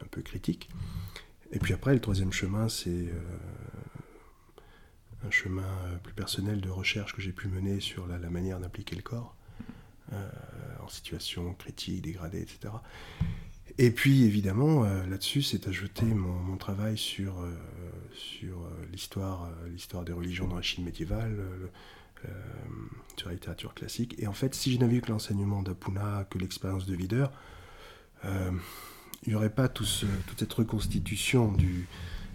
[0.00, 0.68] un peu critiques.
[1.52, 3.10] Et puis après, le troisième chemin, c'est
[5.26, 5.68] un chemin
[6.02, 9.36] plus personnel de recherche que j'ai pu mener sur la, manière d'appliquer le corps
[10.80, 12.72] en situation critique, dégradée, etc.
[13.78, 17.54] Et puis évidemment, euh, là-dessus, c'est ajouté mon, travail sur, euh,
[18.12, 21.36] sur euh, l'histoire, l'histoire des religions dans la Chine médiévale,
[23.16, 24.14] sur la littérature classique.
[24.18, 27.32] Et en fait, si je n'avais eu que l'enseignement d'Apuna, que l'expérience de Videur,
[29.24, 29.86] il n'y aurait pas tout
[30.26, 31.86] toute cette reconstitution du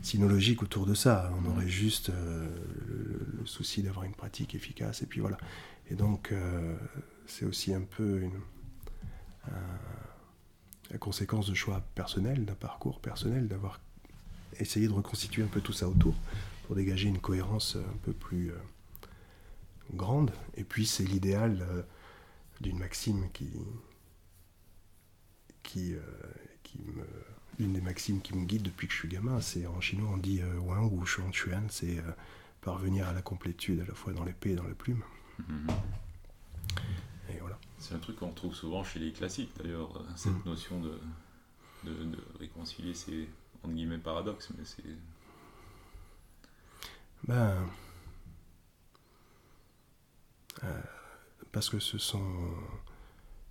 [0.02, 1.32] sinologique autour de ça.
[1.42, 5.38] On aurait juste le, souci d'avoir une pratique efficace, et puis voilà.
[5.90, 6.34] Et donc,
[7.26, 8.40] c'est aussi un peu une,
[10.92, 13.80] la conséquence de choix personnels, d'un parcours personnel, d'avoir
[14.60, 16.16] essayé de reconstituer un peu tout ça autour
[16.66, 18.58] pour dégager une cohérence un peu plus euh,
[19.94, 20.32] grande.
[20.56, 21.84] Et puis c'est l'idéal euh,
[22.62, 23.50] d'une maxime qui,
[25.64, 26.02] qui, euh,
[26.68, 27.06] qui me,
[27.66, 29.42] une des maximes qui me guide depuis que je suis gamin.
[29.42, 32.04] C'est en chinois on dit Wang ou Shuan Chuan, c'est
[32.62, 35.02] parvenir à la complétude à la fois dans l'épée et dans la plume.
[35.42, 35.74] Mm-hmm.
[37.80, 40.50] C'est un truc qu'on retrouve souvent chez les classiques d'ailleurs, euh, cette mm.
[40.50, 41.00] notion de,
[41.86, 43.30] de, réconcilier ces
[43.64, 44.84] entre guillemets paradoxes, mais c'est.
[47.28, 47.56] Ben.
[50.64, 50.82] Euh,
[51.52, 52.52] parce que ce sont,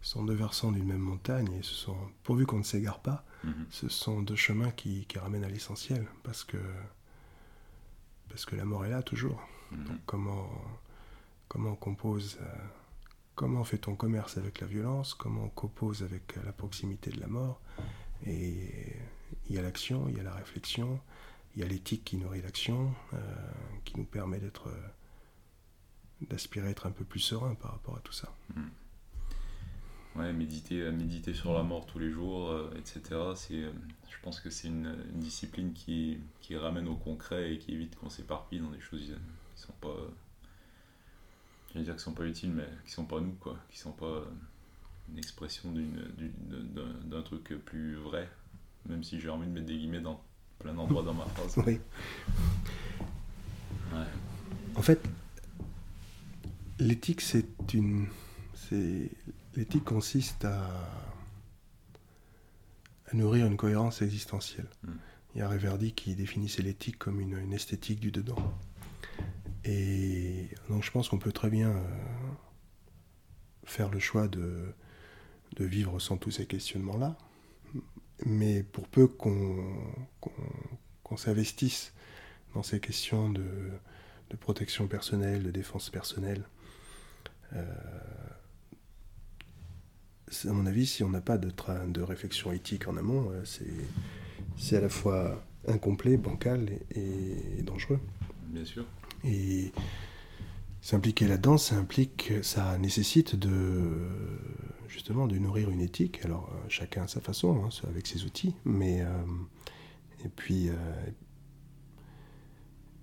[0.06, 3.66] sont deux versants d'une même montagne et ce sont, pourvu qu'on ne s'égare pas, mm-hmm.
[3.70, 6.58] ce sont deux chemins qui, qui ramènent à l'essentiel parce que,
[8.28, 9.40] parce que la mort est là toujours.
[9.72, 10.48] Donc comment,
[11.48, 12.38] comment on compose.
[12.40, 12.46] Euh,
[13.36, 17.60] Comment fait-on commerce avec la violence Comment on compose avec la proximité de la mort
[18.24, 18.96] Et
[19.50, 20.98] il y a l'action, il y a la réflexion,
[21.54, 23.18] il y a l'éthique qui nourrit l'action, euh,
[23.84, 24.70] qui nous permet d'être,
[26.22, 28.34] d'aspirer à être un peu plus serein par rapport à tout ça.
[28.54, 28.62] Mm.
[30.18, 33.00] Ouais, méditer, méditer sur la mort tous les jours, etc.
[33.34, 37.96] C'est, je pense que c'est une, discipline qui, qui, ramène au concret et qui évite
[37.96, 39.94] qu'on s'éparpille dans des choses qui sont pas
[41.76, 43.92] je vais dire qui sont pas utiles, mais qui sont pas nous, quoi, qui sont
[43.92, 44.24] pas
[45.10, 48.28] une expression d'un truc plus vrai,
[48.88, 50.22] même si j'ai envie de mettre des guillemets dans
[50.58, 51.56] plein d'endroits dans ma phrase.
[51.66, 51.78] Oui.
[54.74, 55.00] En fait,
[56.78, 58.08] l'éthique, c'est une.
[59.56, 60.66] L'éthique consiste à,
[63.06, 64.68] à, nourrir une cohérence existentielle.
[64.82, 64.92] Hmm.
[65.34, 68.58] Il y a Reverdy qui définissait l'éthique comme une, une esthétique du dedans.
[69.64, 71.82] Et donc je pense qu'on peut très bien euh,
[73.64, 74.72] faire le choix de,
[75.56, 77.18] de, vivre sans tous ces questionnements-là.
[78.24, 80.06] Mais pour peu qu'on
[81.16, 81.92] s'investisse
[82.54, 83.70] dans ces questions de,
[84.30, 86.44] de, protection personnelle, de défense personnelle,
[87.52, 87.64] euh,
[90.44, 91.52] à mon avis, si on n'a pas de,
[91.88, 93.42] de réflexion éthique en amont, euh,
[94.56, 98.00] c'est à la fois incomplet, bancal et dangereux.
[98.48, 98.84] Bien sûr.
[99.24, 99.72] Et
[100.80, 104.08] s'impliquer là-dedans, ça implique, ça nécessite de
[104.88, 106.24] justement de nourrir une éthique.
[106.24, 109.08] Alors euh, chacun à sa façon, hein, avec ses outils, mais euh,
[110.24, 110.74] et puis euh,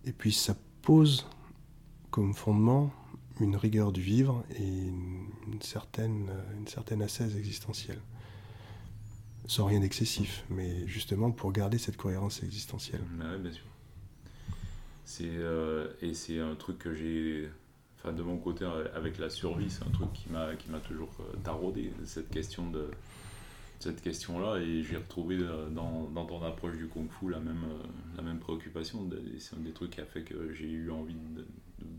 [0.06, 1.28] et puis ça pose
[2.10, 2.92] comme fondement
[3.40, 8.00] une rigueur du vivre et une, certaine une certaine assaise existentielle,
[9.48, 13.02] sans rien d'excessif, mais justement pour garder cette cohérence existentielle.
[13.18, 13.66] Bah bien sûr.
[15.06, 17.50] C'est, euh, et c'est un truc que j'ai.
[18.00, 18.66] Enfin, de mon côté,
[18.96, 22.70] avec la survie, c'est un truc qui m'a, qui m'a toujours euh, taraudé, cette question
[22.70, 22.90] de
[23.80, 27.66] cette question-là et j'ai retrouvé euh, dans, dans, ton approche du kung fu la même,
[28.16, 29.10] la même préoccupation.
[29.40, 31.46] C'est un des trucs qui a fait que j'ai eu envie de,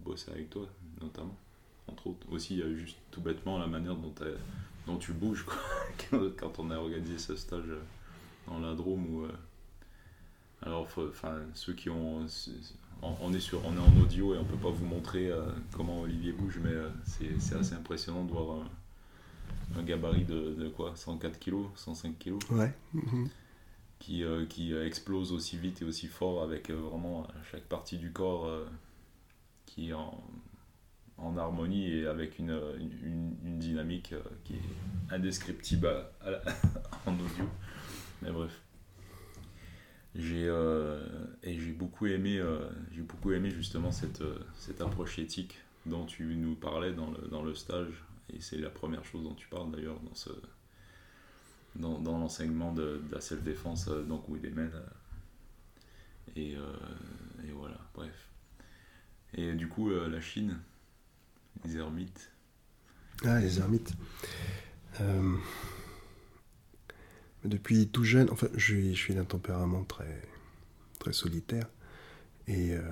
[0.02, 0.66] bosser avec toi,
[1.00, 1.36] notamment.
[1.86, 2.26] Entre autres.
[2.30, 4.14] Aussi, il y a juste tout bêtement la manière dont,
[4.86, 5.44] dont tu bouges
[6.10, 7.68] quand on a organisé ce stage
[8.46, 9.06] dans la Drôme.
[9.14, 9.26] Où,
[10.62, 12.26] alors, enfin, ceux qui ont
[13.20, 15.44] on, est sur, on est en audio et on peut pas vous montrer euh,
[15.76, 18.66] comment Olivier bouge, mais euh, c'est assez impressionnant de voir
[19.76, 20.92] un, gabarit de, quoi?
[20.94, 22.72] 104 kg, 105 kg Ouais.
[22.92, 23.28] Mhm.
[23.98, 28.50] Qui, euh, qui explose aussi vite et aussi fort avec vraiment chaque partie du corps
[29.66, 30.22] qui en,
[31.24, 32.58] en, harmonie et avec une,
[33.02, 35.88] une, dynamique qui est indescriptible
[37.06, 37.44] en audio.
[38.22, 38.60] Mais bref.
[40.14, 41.00] J'ai euh,
[41.42, 46.36] et beaucoup aimé euh, j'ai beaucoup aimé justement cette, euh, cette approche éthique dont tu
[46.36, 48.04] nous parlais dans le, dans le stage.
[48.32, 50.30] Et c'est la première chose dont tu parles d'ailleurs dans ce
[51.74, 54.70] dans, l'enseignement de, la self-défense donc où il mène
[56.36, 57.78] et, et voilà.
[57.94, 58.28] Bref.
[59.34, 60.60] Et du coup la Chine
[61.64, 62.30] les ermites
[63.24, 63.94] ah les ermites
[67.44, 70.22] depuis tout jeune, enfin, je, suis d'un tempérament très,
[70.98, 71.68] très solitaire.
[72.46, 72.82] Et euh,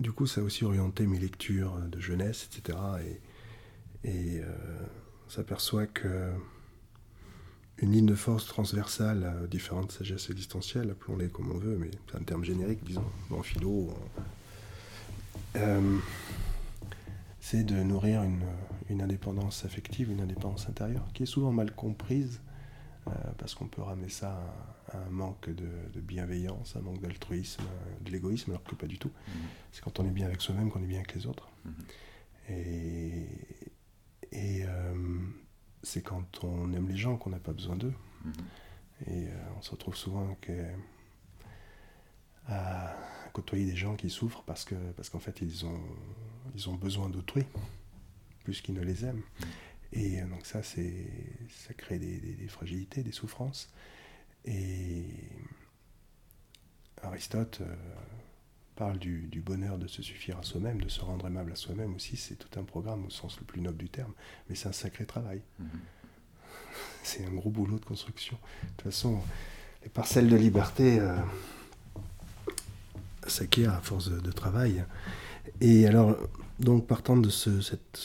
[0.00, 2.78] du coup, ça a aussi orienté mes lectures de jeunesse, etc.
[4.04, 4.44] Et, euh,
[5.26, 6.30] on s'aperçoit que
[7.78, 12.22] une ligne de force transversale différentes sagesses existentielles, appelons-les comme on veut, mais c'est un
[12.22, 13.96] terme générique, disons, en philo.
[15.56, 15.98] Euh,
[17.40, 22.40] c'est de nourrir une, indépendance affective, une indépendance intérieure, qui est souvent mal comprise,
[23.06, 24.40] euh, parce qu'on peut ramener ça
[24.92, 27.64] à, un manque de, bienveillance, un manque d'altruisme,
[28.00, 29.10] de l'égoïsme, alors que pas du tout.
[29.28, 29.34] Mhm.
[29.72, 31.48] C'est quand on est bien avec soi-même qu'on est bien avec les autres.
[31.64, 31.74] Mhm.
[32.48, 33.26] Et,
[34.32, 34.94] et euh,
[35.82, 37.94] c'est quand on aime les gens qu'on n'a pas besoin d'eux.
[38.24, 38.32] Mhm.
[39.08, 39.26] Et
[39.58, 40.36] on se retrouve souvent
[42.48, 42.94] à
[43.32, 45.80] côtoyer des gens qui souffrent parce que parce qu'en fait ils ont
[46.54, 47.44] ils ont besoin d'autrui
[48.44, 49.22] plus qu'ils ne les aiment.
[49.92, 51.06] Et donc ça c'est
[51.66, 53.70] ça crée des, fragilités des souffrances.
[54.44, 55.04] Et
[57.02, 57.74] Aristote euh,
[58.76, 62.16] parle du, bonheur de se suffire à soi-même de se rendre aimable à soi-même aussi.
[62.16, 64.12] C'est tout un programme au sens le plus noble du terme.
[64.48, 65.40] Mais c'est un sacré travail.
[65.60, 65.66] Mm-hmm.
[67.02, 68.36] c'est un gros boulot de construction.
[68.62, 69.20] De toute façon
[69.82, 71.16] les parcelles de liberté euh,
[73.26, 74.84] s'acquiert à force de, travail.
[75.60, 76.16] Et alors,
[76.58, 77.50] donc partant de ce,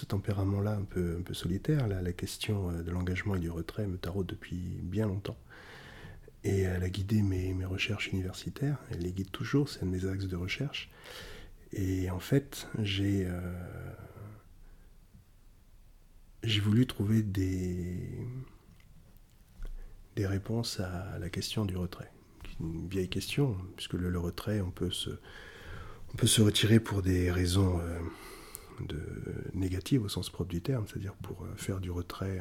[0.07, 3.97] tempérament-là un peu, un peu solitaire, la question euh, de l'engagement et du retrait me
[3.97, 5.37] taraude depuis bien longtemps.
[6.43, 9.91] Et elle a guidé mes, mes recherches universitaires, elle les guide toujours, c'est un de
[9.91, 10.89] mes axes de recherche.
[11.73, 13.39] Et en fait, j'ai euh,
[16.61, 18.25] voulu trouver des,
[20.15, 22.11] des réponses à la question du retrait.
[22.59, 25.09] Une vieille question, puisque le, retrait, on peut, se,
[26.13, 27.99] on peut se retirer pour des raisons euh,
[28.85, 28.99] de,
[29.53, 32.39] négatives au sens propre du terme, c'est-à-dire pour euh, faire du retrait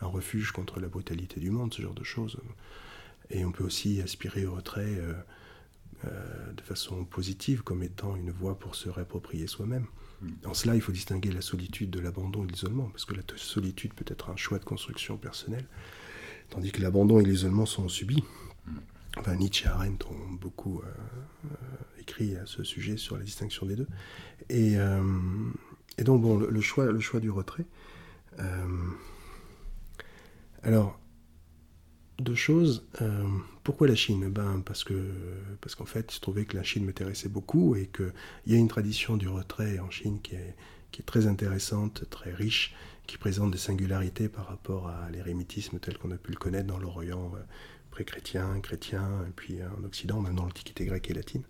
[0.00, 2.38] un, refuge contre la brutalité du monde, ce genre de choses.
[3.30, 4.98] Et on peut aussi aspirer au retrait
[6.02, 9.86] de façon positive, comme étant une voie pour se réapproprier soi-même.
[10.44, 13.94] En cela, il faut distinguer la solitude de l'abandon et l'isolement, parce que la solitude
[13.94, 15.66] peut être un choix de construction personnelle,
[16.50, 18.22] tandis que l'abandon et l'isolement sont subis.
[19.36, 20.86] Nietzsche et Arendt ont beaucoup euh,
[21.46, 23.88] euh, écrit à ce sujet sur la distinction des deux.
[24.48, 25.02] Et, euh,
[25.98, 27.66] donc, bon, le, choix, le choix du retrait.
[30.62, 30.98] alors,
[32.18, 32.86] deux choses.
[33.64, 34.30] pourquoi la Chine?
[34.30, 34.94] Ben, Parce qu'en
[35.60, 38.12] parce qu'en fait, il se trouvait que la Chine m'intéressait beaucoup et qu'il
[38.46, 40.54] y a une tradition du retrait en Chine qui est,
[40.90, 42.74] qui est très intéressante, très riche,
[43.06, 46.78] qui présente des singularités par rapport à l'érémitisme tel qu'on a pu le connaître dans
[46.78, 47.32] l'Orient
[47.90, 51.42] pré-chrétien, chrétien, et puis en Occident, même dans l'Antiquité grecque et latine.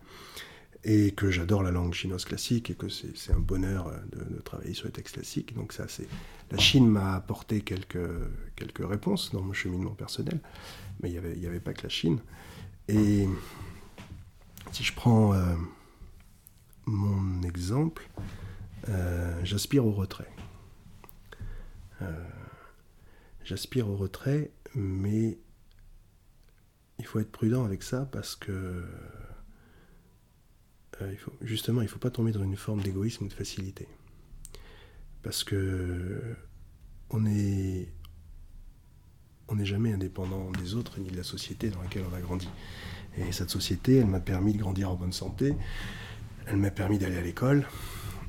[0.82, 4.72] Et que j'adore la langue chinoise classique et que c'est un bonheur euh, de, travailler
[4.72, 5.54] sur les textes classiques.
[5.54, 6.08] Donc ça, c'est
[6.50, 7.98] la Chine m'a apporté quelques,
[8.78, 10.40] réponses dans mon cheminement personnel,
[11.02, 12.20] mais il n'y avait, pas que la Chine.
[12.88, 13.28] Et
[14.72, 15.54] si je prends euh,
[16.86, 18.08] mon exemple,
[18.88, 20.30] euh, j'aspire au retrait.
[23.44, 25.38] j'aspire au retrait, mais
[27.00, 28.84] il faut être prudent avec ça parce que
[31.02, 33.88] euh, justement, il ne faut pas tomber dans une forme d'égoïsme ou de facilité.
[35.22, 36.22] Parce que
[37.10, 37.24] on
[39.48, 42.48] on n'est jamais indépendant des autres ni de la société dans laquelle on a grandi.
[43.18, 45.56] Et cette société, elle m'a permis de grandir en bonne santé,
[46.46, 47.66] elle m'a permis d'aller à l'école,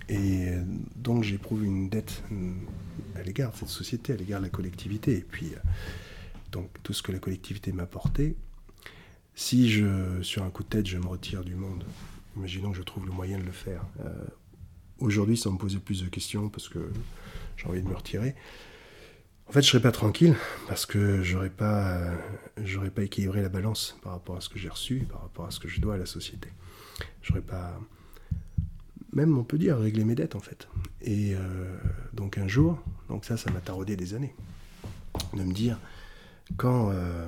[0.09, 0.47] et
[0.95, 2.23] donc j'éprouve une dette
[3.15, 5.17] à l'égard de cette société, à l'égard de la collectivité.
[5.17, 5.53] Et puis,
[6.51, 8.35] donc tout ce que la collectivité m'a apporté,
[9.35, 11.83] si je, sur un coup de tête, je me retire du monde,
[12.35, 13.83] imaginons que je trouve le moyen de le faire.
[14.05, 14.13] Euh,
[14.99, 16.91] aujourd'hui, ça me posait plus de questions parce que
[17.57, 18.35] j'ai envie de me retirer.
[19.47, 20.35] En fait, je serais pas tranquille
[20.67, 21.99] parce que j'aurais pas,
[22.63, 25.51] j'aurais pas équilibré la balance par rapport à ce que j'ai reçu, par rapport à
[25.51, 26.47] ce que je dois à la société.
[27.21, 27.77] J'aurais pas,
[29.11, 30.69] même on peut dire régler mes dettes en fait.
[31.01, 31.77] Et euh,
[32.13, 34.33] donc un jour, donc ça, ça m'a taraudé des années,
[35.33, 35.77] de me dire
[36.55, 37.27] quand euh,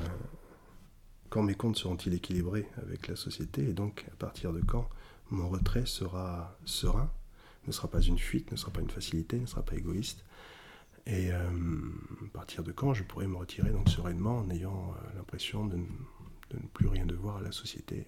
[1.33, 4.87] quand mes comptes seront-ils équilibrés avec la société et donc à partir de quand
[5.31, 7.11] mon retrait sera serein,
[7.65, 10.25] ne sera pas une fuite, ne sera pas une facilité, ne sera pas égoïste.
[11.07, 11.49] Et euh,
[12.23, 15.77] à partir de quand je pourrai me retirer donc sereinement en ayant euh, l'impression de,
[15.77, 18.05] ne plus rien devoir à la société.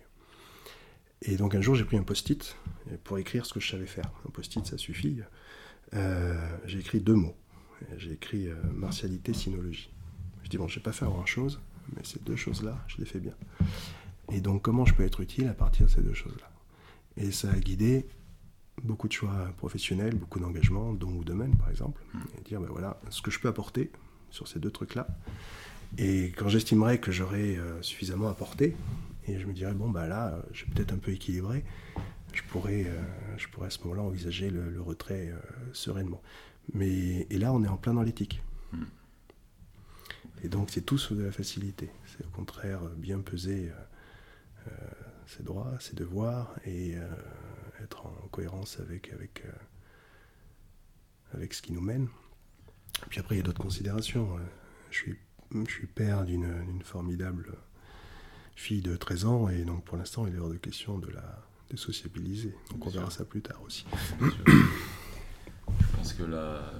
[1.23, 2.55] Et donc un jour j'ai pris un post-it
[3.03, 4.11] pour écrire ce que je savais faire.
[4.27, 5.21] Un post-it ça suffit.
[5.95, 7.35] Euh, j'ai écrit deux mots.
[7.97, 9.91] J'ai écrit martialité, sinologie.
[10.43, 11.59] Je dis bon, je vais pas faire grand chose
[11.95, 13.33] mais ces deux choses-là, je les fais bien.
[14.31, 16.49] Et donc, comment je peux être utile à partir de ces deux choses-là?
[17.17, 18.07] Et ça a guidé
[18.83, 22.01] beaucoup de choix professionnels, beaucoup d'engagements, dont ou domaine, par exemple,
[22.37, 23.91] et dire, ben voilà, ce que je peux apporter
[24.29, 25.07] sur ces deux trucs-là.
[25.97, 28.75] Et quand j'estimerais que j'aurais euh, suffisamment apporté,
[29.27, 31.63] et je me dirais, bon, bah là, j'ai peut-être un peu équilibré,
[32.33, 33.01] je pourrais, euh,
[33.37, 35.39] je pourrais à ce moment-là envisager le, retrait euh,
[35.73, 36.21] sereinement.
[36.73, 38.41] Mais, et là, on est en plein dans l'éthique.
[40.43, 41.89] Et donc c'est tout sous de la facilité.
[42.05, 44.71] C'est au contraire bien peser euh, euh,
[45.27, 47.07] ses droits, ses devoirs et euh,
[47.83, 49.43] être en cohérence avec, avec,
[51.33, 52.07] avec ce qui nous mène.
[53.09, 54.37] puis après il y a d'autres considérations.
[54.91, 55.17] Je suis,
[55.51, 57.57] je suis père d'une formidable
[58.55, 61.45] fille de 13 ans et donc pour l'instant il est hors de question de la
[61.71, 62.53] de sociabiliser.
[62.71, 63.85] Donc on verra ça plus tard aussi.
[64.19, 66.71] Je pense que la,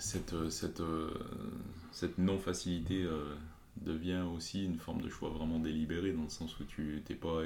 [0.00, 1.10] cette, euh, cette, euh,
[1.92, 3.34] cette non-facilité euh,
[3.76, 7.42] devient aussi une forme de choix vraiment délibéré, dans le sens où tu n'es pas,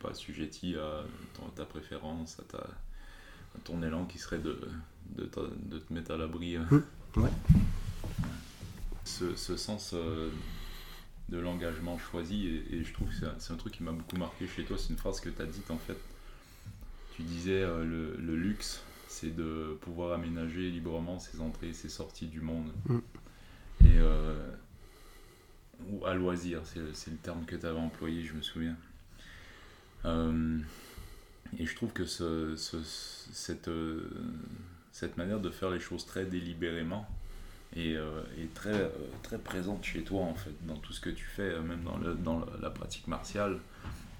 [0.00, 1.04] pas assujetti à
[1.54, 2.66] ta préférence, à, ta,
[3.64, 4.58] ton élan qui serait de,
[5.16, 5.28] de,
[5.66, 6.56] de te mettre à l'abri.
[6.56, 6.80] Mmh,
[9.04, 9.94] ce, ce, sens
[11.28, 14.64] de l'engagement choisi, et, je trouve que c'est un, truc qui m'a beaucoup marqué chez
[14.64, 15.98] toi, c'est une phrase que tu as dite en fait.
[17.14, 18.82] Tu disais le, le luxe
[19.12, 22.72] c'est de pouvoir aménager librement ses entrées et ses sorties du monde.
[22.86, 22.98] Mm.
[23.84, 24.50] Et, euh,
[25.90, 28.76] ou à loisir, c'est le terme que tu avais employé, je me souviens.
[30.06, 30.58] Euh,
[31.58, 34.10] et je trouve que ce, cette, euh,
[34.92, 37.06] cette manière de faire les choses très délibérément
[37.76, 38.90] est, est, très,
[39.22, 42.14] très présente chez toi, en fait, dans tout ce que tu fais, même dans, le,
[42.14, 43.58] dans la pratique martiale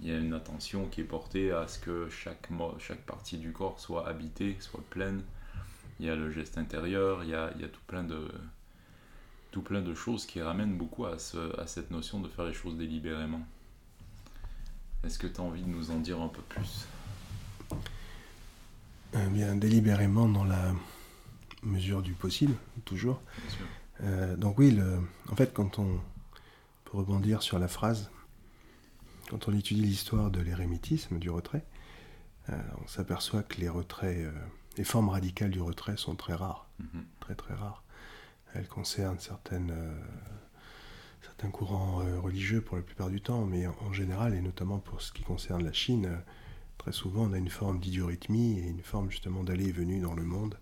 [0.03, 2.49] il y a une attention qui est portée à ce que chaque,
[2.79, 5.23] chaque partie du corps soit habitée, soit pleine.
[6.01, 8.29] Il y a le geste intérieur, il y a, il y a tout plein de,
[9.53, 12.53] tout plein de choses qui ramènent beaucoup à, ce, à cette notion de faire les
[12.53, 13.43] choses délibérément.
[15.05, 16.87] Est-ce que tu as envie de nous en dire un peu plus?
[19.15, 20.73] Eh Bien, délibérément dans la
[21.63, 23.21] mesure du possible, toujours.
[24.03, 24.99] Euh, donc oui, le,
[25.31, 26.01] en fait, quand on
[26.85, 28.11] peut rebondir sur la phrase,
[29.33, 31.65] quand on étudie l'histoire de l'érémitisme, du retrait,
[32.51, 34.33] euh, on s'aperçoit que les retraits, euh,
[34.77, 37.05] les formes radicales du retrait sont très rares, mhm.
[37.19, 37.83] très très rares.
[38.55, 39.75] Elles concernent certaines,
[41.23, 45.11] certains courants religieux pour la plupart du temps, mais en, général, et notamment pour ce
[45.11, 46.19] qui concerne la Chine,
[46.77, 50.13] très souvent on a une forme d'idiorhythmie et une forme justement d'aller et venue dans
[50.13, 50.59] le monde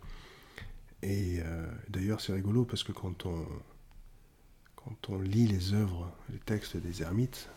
[1.03, 3.47] et euh, d'ailleurs, c'est rigolo parce que quand on,
[4.77, 7.49] quand on lit les œuvres, les textes des ermites,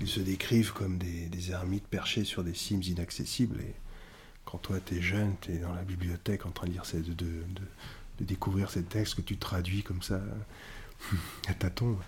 [0.00, 3.60] ils se décrivent comme des, ermites perchés sur des cimes inaccessibles.
[3.60, 3.74] Et
[4.44, 8.82] quand toi, tu es jeune, tu es dans la bibliothèque en train de découvrir ces
[8.82, 10.20] textes que tu traduis comme ça
[11.48, 11.98] à tâtons,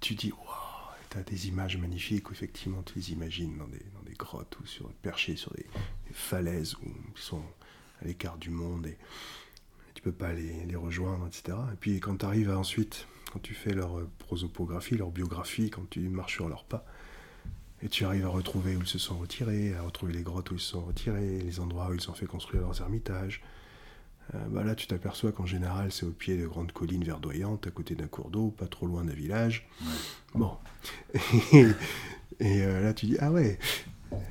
[0.00, 3.80] tu dis waouh, tu as des images magnifiques où effectivement tu les imagines dans des,
[4.18, 5.66] grottes ou sur, perchés sur des,
[6.12, 7.42] falaises où ils sont
[8.02, 8.86] à l'écart du monde.
[8.86, 8.98] Et,
[9.94, 11.58] tu peux pas les rejoindre, etc.
[11.72, 16.00] Et puis quand tu arrives ensuite, quand tu fais leur prosopographie, leur biographie, quand tu
[16.08, 16.84] marches sur leurs pas,
[17.82, 20.54] et tu arrives à retrouver où ils se sont retirés, à retrouver les grottes où
[20.54, 23.42] ils se sont retirés, les endroits où ils ont fait construire leurs ermitages.
[24.34, 27.70] Euh, bah là, tu t'aperçois qu'en général, c'est au pied de grandes collines verdoyantes, à
[27.70, 29.66] côté d'un cours d'eau, pas trop loin d'un village.
[30.34, 30.56] Bon.
[31.52, 31.72] et,
[32.40, 33.58] euh, là, tu dis, ah ouais,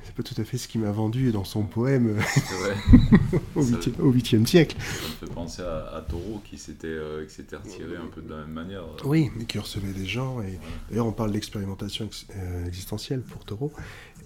[0.04, 2.18] c'est pas tout à fait ce qu'il m'a vendu dans son poème
[3.56, 4.76] au 8e siècle.
[4.80, 8.52] Ça me fait penser à, Taureau qui s'était euh, retiré un peu de la même
[8.52, 8.84] manière.
[9.04, 10.42] Oui, mais qui recevait des gens.
[10.42, 10.58] Et
[10.88, 13.72] d'ailleurs, on parle d'expérimentation euh, existentielle pour Taureau.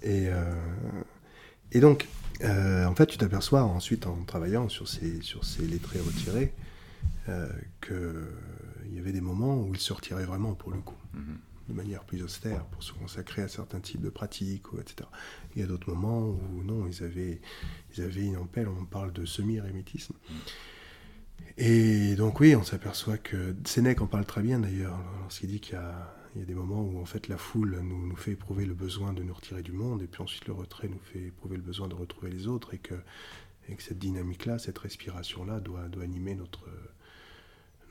[0.01, 0.53] Et, euh,
[1.71, 2.07] et donc,
[2.43, 6.53] en fait, tu t'aperçois ensuite en travaillant sur ces, sur ces lettrés retirés
[7.81, 10.97] qu'il y avait des moments où il se retirait vraiment pour le coup.
[11.13, 11.37] Mhm
[11.67, 15.09] de manière plus austère pour se consacrer à certains types de pratiques, ou, etc.
[15.55, 17.41] Il y a d'autres moments où non, ils avaient,
[17.95, 20.13] ils avaient une ampelle, on parle de semi-rémétisme.
[21.57, 25.75] Et donc oui, on s'aperçoit que Sénèque en parle très bien d'ailleurs, lorsqu'il dit qu'il
[25.75, 28.31] y a, il y a des moments où en fait la foule nous, nous, fait
[28.31, 31.27] éprouver le besoin de nous retirer du monde, et puis ensuite le retrait nous fait
[31.27, 32.95] éprouver le besoin de retrouver les autres, et que,
[33.69, 36.67] et que cette dynamique-là, cette respiration-là doit, doit animer notre,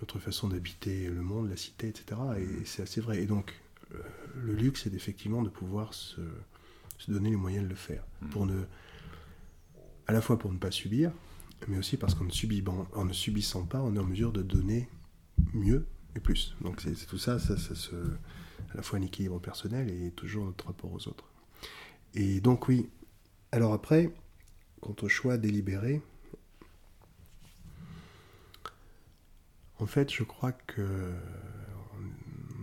[0.00, 2.20] notre façon d'habiter le monde, la cité, etc.
[2.38, 3.22] Et c'est assez vrai.
[3.22, 3.54] Et donc,
[4.34, 6.20] le luxe, c'est effectivement de pouvoir se,
[7.08, 8.04] donner les moyens de le faire.
[8.22, 8.28] Hmm.
[8.28, 8.64] Pour ne,
[10.06, 11.12] à la fois pour ne pas subir,
[11.68, 14.88] mais aussi parce qu'en ne, en ne subissant pas, on est en mesure de donner
[15.52, 16.54] mieux et plus.
[16.60, 20.44] Donc c'est tout ça, ça, ça se, à la fois un équilibre personnel et toujours
[20.44, 21.30] notre rapport aux autres.
[22.14, 22.88] Et donc oui,
[23.52, 24.14] alors après,
[24.80, 26.02] quant au choix délibéré,
[29.78, 31.12] en fait je crois que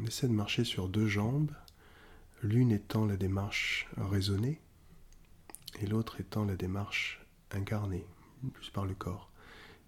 [0.02, 1.52] on essaie de marcher sur deux jambes,
[2.42, 4.60] l'une étant la démarche raisonnée
[5.80, 7.22] et l'autre étant la démarche
[7.52, 8.06] incarnée,
[8.54, 9.32] plus par le corps.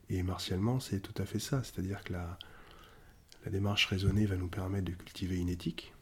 [0.09, 2.37] Et martialement, c'est tout à fait ça, c'est-à-dire que la,
[3.49, 5.93] démarche raisonnée va nous permettre de cultiver une éthique,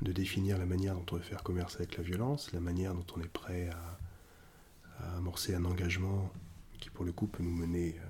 [0.00, 3.06] de définir la manière dont on veut faire commerce avec la violence, la manière dont
[3.16, 3.98] on est prêt à,
[5.16, 6.32] amorcer un engagement
[6.78, 8.04] qui pour le coup peut nous mener euh,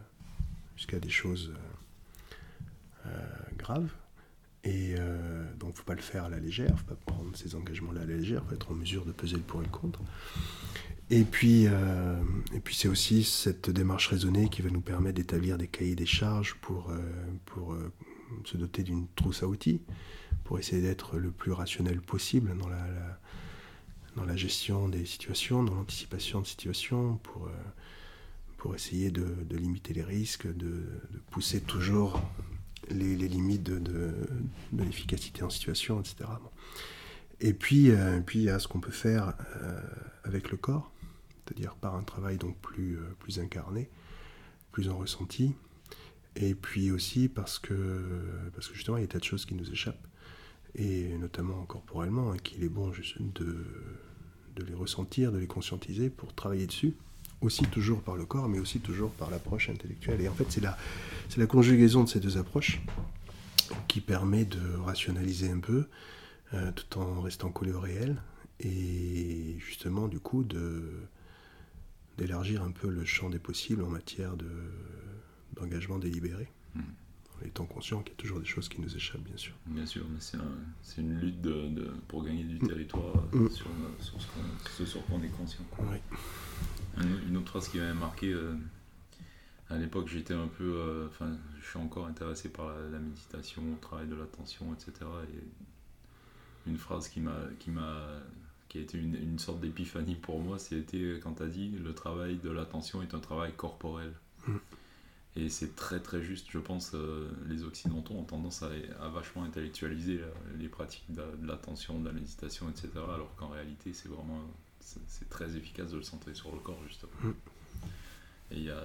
[0.77, 3.91] jusqu'à des choses euh, euh, graves.
[4.65, 6.95] Et euh, donc, il ne faut pas le faire à la légère, il ne faut
[6.95, 9.43] pas prendre ces engagements-là à la légère, il faut être en mesure de peser le
[9.43, 10.01] pour et le contre.
[11.11, 12.23] Et puis, euh,
[12.55, 16.07] et puis c'est aussi cette démarche raisonnée qui va nous permettre d'établir des cahiers des
[16.07, 17.93] charges pour, euh,
[18.45, 19.81] se doter d'une trousse à outils,
[20.45, 26.47] pour essayer d'être le plus rationnel possible dans la, gestion des situations, dans l'anticipation de
[26.47, 30.87] situations, pour, essayer de, limiter les risques, de
[31.31, 32.23] pousser toujours
[32.91, 34.13] les, limites de,
[34.77, 36.29] l'efficacité en situation, etc.
[37.41, 39.81] Et puis, euh, puis il y a ce qu'on peut faire euh,
[40.25, 40.93] avec le corps,
[41.45, 43.91] c'est-à-dire par un travail donc plus, euh, plus incarné,
[44.71, 45.55] plus en ressenti,
[46.37, 48.05] et puis aussi parce que,
[48.55, 50.07] parce que justement il y a tas de choses qui nous échappent,
[50.75, 53.67] et notamment corporellement, et qu'il est bon juste de,
[54.57, 56.97] de les ressentir, de les conscientiser pour travailler dessus
[57.43, 60.21] aussi toujours par le corps, mais aussi toujours par l'approche intellectuelle.
[60.21, 60.77] Et en fait, c'est la,
[61.29, 62.81] c'est la conjugaison de ces deux approches
[63.89, 65.89] qui permet de rationaliser un peu,
[66.55, 68.23] euh, tout en restant collé au réel,
[68.61, 70.85] et justement, du coup, de,
[72.19, 74.51] d'élargir un peu le champ des possibles en matière de,
[75.55, 76.49] d'engagement délibéré.
[76.75, 76.83] Hmm.
[77.41, 79.55] En étant conscient qu'il y a toujours des choses qui nous échappent, bien sûr.
[79.67, 80.39] Bien sûr, mais c'est,
[80.83, 83.49] c'est une lutte de, pour gagner du territoire hmm.
[83.49, 83.67] sur,
[83.99, 84.29] sur, ce,
[84.71, 85.65] ce sur quoi on est conscient.
[85.81, 85.99] Oui.
[87.29, 88.55] Une autre phrase qui m'a marqué, euh,
[89.71, 90.75] à l'époque, j'étais un peu.
[90.77, 94.93] euh, Enfin, je suis encore intéressé par la, la méditation, le travail de l'attention, etc.
[95.35, 97.37] Et une phrase qui m'a.
[97.59, 98.09] Qui m'a
[98.69, 101.93] qui a été une, une sorte d'épiphanie pour moi, c'était quand tu as dit le
[101.95, 104.15] travail de l'attention est un travail corporel.
[104.49, 104.57] Mm.
[105.37, 108.71] Et c'est très très juste, je pense, euh, les Occidentaux ont tendance à,
[109.03, 110.21] à vachement intellectualiser
[110.59, 112.89] les pratiques de, de l'attention, de la méditation, etc.
[112.97, 114.41] Alors qu'en réalité, c'est vraiment
[115.09, 117.13] c'est très efficace de le centrer sur le corps, justement.
[117.23, 117.31] Mm.
[118.53, 118.81] Et il y a,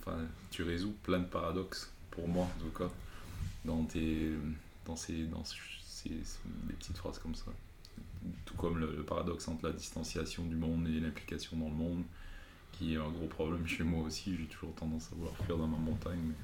[0.00, 0.18] enfin,
[0.50, 2.90] tu résous plein de paradoxes, pour moi en tout cas,
[3.64, 4.32] dans, tes,
[4.86, 7.46] dans, ces, dans ces, ces- des petites phrases comme ça.
[8.44, 12.04] Tout comme le, le paradoxe entre la distanciation du monde et l'implication dans le monde,
[12.72, 14.36] qui est un gros problème chez moi aussi.
[14.36, 16.34] J'ai toujours tendance à vouloir fuir dans ma montagne, mais,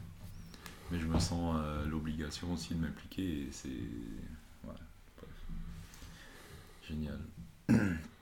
[0.90, 3.68] mais je me sens euh, l'obligation aussi de m'impliquer et c'est.
[3.68, 4.74] Ouais,
[5.16, 5.30] bref.
[6.88, 7.20] Génial.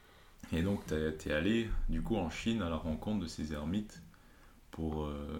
[0.53, 4.01] Et donc, tu es allé du coup en Chine à la rencontre de ces ermites
[4.71, 5.05] pour.
[5.05, 5.39] euh,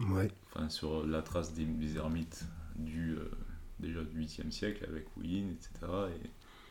[0.00, 0.30] Ouais.
[0.54, 2.44] enfin, sur la trace des, des ermites
[2.76, 3.30] du, euh,
[3.78, 5.92] déjà du 8e siècle avec Wu-Yin, etc.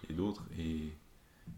[0.08, 0.94] et, et d'autres, et,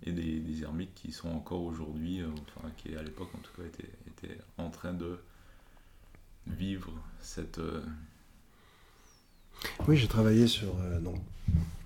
[0.03, 3.53] et des, des ermites qui sont encore aujourd'hui, euh, enfin qui à l'époque en tout
[3.55, 5.19] cas étaient, étaient en train de
[6.47, 7.59] vivre cette...
[7.59, 7.81] euh,
[9.87, 11.13] Oui, j'ai travaillé sur euh, dans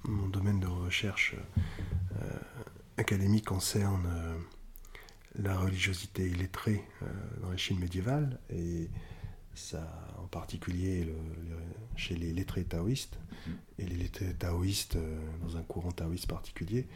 [0.05, 1.35] mon domaine de recherche
[2.97, 4.35] académique concerne euh,
[5.35, 7.05] la religiosité illettrée euh,
[7.41, 8.89] dans la Chine médiévale et
[9.53, 11.57] ça en particulier le- le-
[11.95, 13.17] chez les lettrés taoïstes
[13.47, 13.53] Mhm.
[13.79, 16.87] et les lettrés taoïstes euh, dans un courant taoïste particulier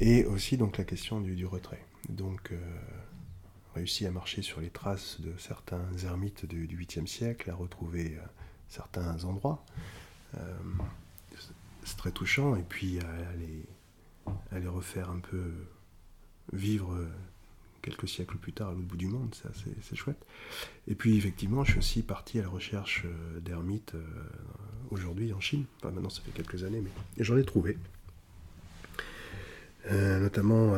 [0.00, 1.84] et aussi donc la question du, du retrait.
[2.08, 2.58] Donc euh,
[3.74, 8.16] réussi à marcher sur les traces de certains ermites du, du 8e siècle, à retrouver
[8.16, 8.20] euh,
[8.68, 9.64] certains endroits.
[10.36, 10.58] Euh,
[11.84, 12.98] c'est très touchant, et puis
[13.38, 13.64] les,
[14.50, 15.52] à les refaire un peu
[16.52, 16.96] vivre
[17.82, 19.48] quelques siècles plus tard à l'autre bout du monde, ça
[19.82, 20.24] c'est chouette.
[20.86, 24.04] Et puis effectivement, je suis aussi parti à la recherche euh, d'ermites euh,
[24.90, 25.64] aujourd'hui en Chine.
[25.78, 27.78] Enfin, maintenant, ça fait quelques années, mais j'en ai trouvé.
[29.90, 30.74] Euh, notamment,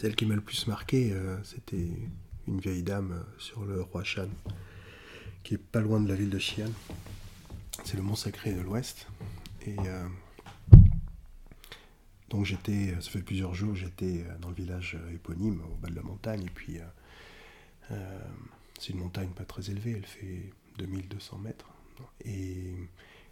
[0.00, 1.14] celle qui m'a le plus marqué,
[1.44, 1.88] c'était
[2.48, 4.28] une vieille dame sur le roi Shan,
[5.44, 6.70] qui est pas loin de la ville de Xi'an.
[7.84, 9.06] C'est le mont sacré de l'Ouest.
[9.66, 9.76] Et
[12.30, 15.88] donc j'étais, ça fait plusieurs jours, j'étais euh, dans le village euh, éponyme, au bas
[15.88, 16.44] de la montagne.
[16.44, 16.82] Et puis, euh,
[17.92, 18.20] euh,
[18.78, 21.70] c'est une montagne pas très élevée, elle fait 2200 mètres.
[22.24, 22.74] Et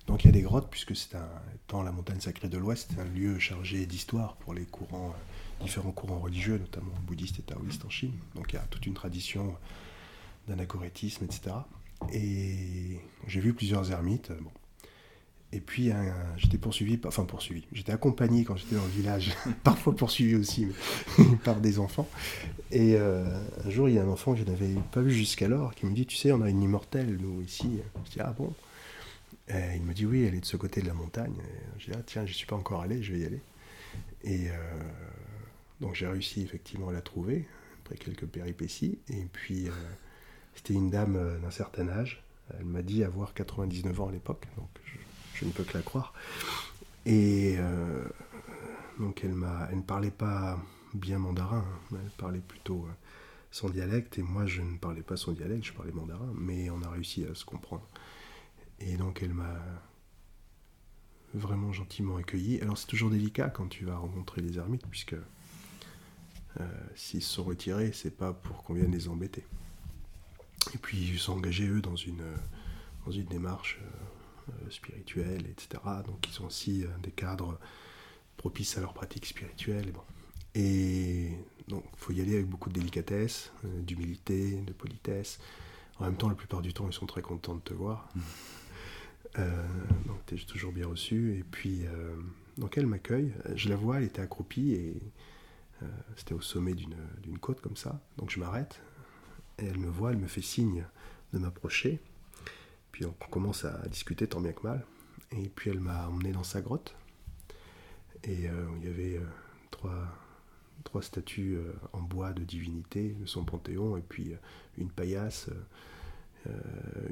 [0.06, 2.92] donc il y a des grottes, puisque c'est un, étant la montagne sacrée de l'Ouest,
[2.98, 5.14] un lieu chargé d'histoire pour les courants,
[5.60, 8.12] euh, différents courants religieux, notamment bouddhistes et taoïstes en Chine.
[8.34, 9.54] Donc il y a toute une tradition
[10.48, 11.56] d'anachorétisme, etc.
[12.12, 14.32] Et j'ai vu plusieurs ermites.
[15.52, 15.90] Et puis
[16.36, 19.32] j'étais poursuivi, enfin poursuivi, j'étais accompagné quand j'étais dans le village,
[19.64, 20.66] parfois poursuivi aussi
[21.18, 22.08] mais par des enfants.
[22.72, 23.24] Et euh,
[23.64, 25.94] un jour, il y a un enfant que je n'avais pas vu jusqu'alors qui me
[25.94, 27.78] dit, tu sais, on a une immortelle, nous, ici.
[28.06, 28.52] Je dis, ah bon?
[29.48, 31.34] Et Il me dit, oui, elle est de ce côté de la montagne.
[31.38, 33.40] Et je dis, ah tiens, je suis pas encore allé, je vais y aller.
[34.24, 34.54] Et euh,
[35.80, 37.46] donc j'ai réussi effectivement à la trouver,
[37.84, 38.98] après quelques péripéties.
[39.08, 39.72] Et puis, euh,
[40.54, 42.24] c'était une dame d'un certain âge.
[42.58, 44.68] Elle m'a dit avoir 99 ans à l'époque, donc
[45.36, 46.12] je ne peux que la croire.
[47.04, 48.04] Et euh,
[48.98, 49.36] donc elle,
[49.70, 50.58] elle ne parlait pas
[50.94, 51.96] bien mandarin, hein.
[52.02, 52.92] elle parlait plutôt euh,
[53.50, 56.82] son dialecte, et moi je ne parlais pas son dialecte, je parlais mandarin, mais on
[56.82, 57.86] a réussi à se comprendre.
[58.80, 59.56] Et donc elle m'a
[61.34, 62.60] vraiment gentiment accueilli.
[62.60, 65.14] Alors c'est toujours délicat quand tu vas rencontrer les ermites, puisque
[66.60, 66.64] euh,
[66.94, 69.44] s'ils se sont retirés, c'est pas pour qu'on vienne les embêter.
[70.74, 72.24] Et puis ils sont eux dans une,
[73.04, 73.78] dans une démarche
[74.48, 75.82] euh, spirituelle, etc.
[76.06, 77.58] Donc ils ont aussi euh, des cadres
[78.36, 79.88] propices à leur pratique spirituelle.
[79.88, 80.02] Et, bon.
[80.54, 81.30] et
[81.68, 85.38] donc il faut y aller avec beaucoup de délicatesse, euh, d'humilité, de politesse.
[85.98, 88.08] En même temps, la plupart du temps, ils sont très contents de te voir.
[89.38, 89.66] Euh,
[90.06, 91.38] donc tu es toujours bien reçu.
[91.38, 92.14] Et puis, euh,
[92.58, 93.32] donc elle m'accueille.
[93.54, 94.96] Je la vois, elle était accroupie et
[95.82, 95.86] euh,
[96.16, 98.00] c'était au sommet d'une côte comme ça.
[98.16, 98.80] Donc je m'arrête.
[99.58, 100.86] Et elle me voit, elle me fait signe
[101.32, 102.00] de m'approcher.
[102.96, 104.82] Puis on commence à discuter tant bien que mal.
[105.30, 106.96] Et puis elle m'a emmené dans sa grotte.
[108.24, 109.26] Et euh, il y avait euh,
[109.70, 110.08] trois,
[110.82, 113.98] trois statues euh, en bois de divinité de son panthéon.
[113.98, 114.32] Et puis
[114.78, 115.50] une paillasse,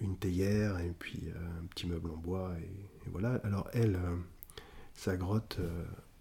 [0.00, 2.54] une théière, et puis un petit meuble en bois.
[2.62, 3.38] Et, et voilà.
[3.44, 4.00] Alors elle,
[4.94, 5.60] sa grotte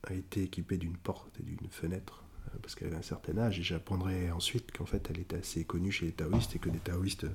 [0.03, 2.26] a été équipée d'une porte et d'une fenêtre
[2.61, 5.91] parce qu'elle avait un certain âge, et j'apprendrai ensuite qu'en fait elle était assez connue
[5.91, 7.26] chez les taoïstes et que des taoïstes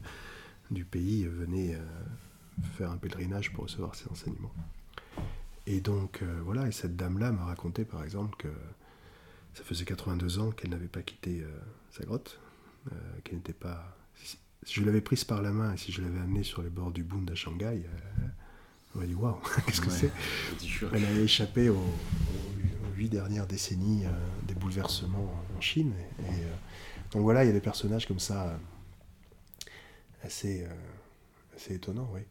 [0.71, 4.53] du pays venaient euh, faire un pèlerinage pour recevoir ses enseignements.
[5.67, 8.49] Et donc euh, voilà, et cette dame-là m'a raconté par exemple que
[9.55, 11.49] ça faisait 82 ans qu'elle n'avait pas quitté euh,
[11.91, 12.39] sa grotte,
[13.25, 13.97] qu'elle n'était pas
[14.65, 16.91] si je l'avais prise par la main et si je l'avais amenée sur les bords
[16.91, 17.83] du Bund à Shanghai,
[18.95, 20.11] on aurait dit waouh, qu'est-ce que c'est?
[20.93, 21.85] Elle avait échappé aux,
[22.99, 24.11] huit dernières décennies euh,
[24.47, 25.93] des bouleversements en Chine.
[26.21, 26.55] Et, euh,
[27.13, 28.59] donc voilà, il y a des personnages comme ça
[30.23, 30.67] assez,
[31.57, 32.23] assez étonnants, oui.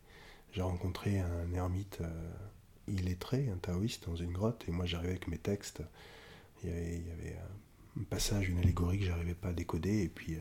[0.54, 2.00] J'ai rencontré un ermite
[2.88, 5.82] illettré, un taoïste, dans une grotte, et moi j'arrivais avec mes textes.
[6.64, 7.38] Il y avait,
[8.00, 10.38] un passage, une allégorie que j'arrivais pas à décoder, et puis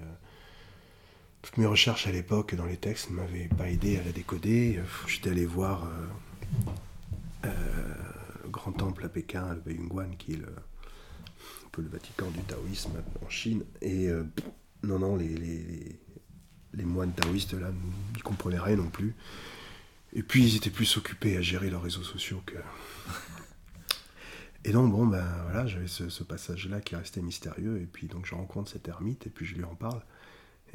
[1.47, 4.81] toutes mes recherches à l'époque dans les textes ne m'avaient pas aidé à la décoder.
[5.07, 5.89] J'étais allé voir euh,
[7.45, 7.95] euh,
[8.43, 13.01] le grand temple à Pékin, le Bayungguan, qui est un peu le Vatican du taoïsme
[13.25, 13.63] en Chine.
[13.81, 14.25] Et euh,
[14.83, 16.01] non, non, les,
[16.85, 17.71] moines taoïstes là
[18.15, 19.15] n'y comprenaient rien non plus.
[20.13, 22.57] Et puis ils étaient plus occupés à gérer leurs réseaux sociaux que.
[24.65, 27.81] Et donc, bon, ben voilà, j'avais ce, passage-là qui restait mystérieux.
[27.81, 30.03] Et puis, donc, je rencontre cet ermite et puis je lui en parle.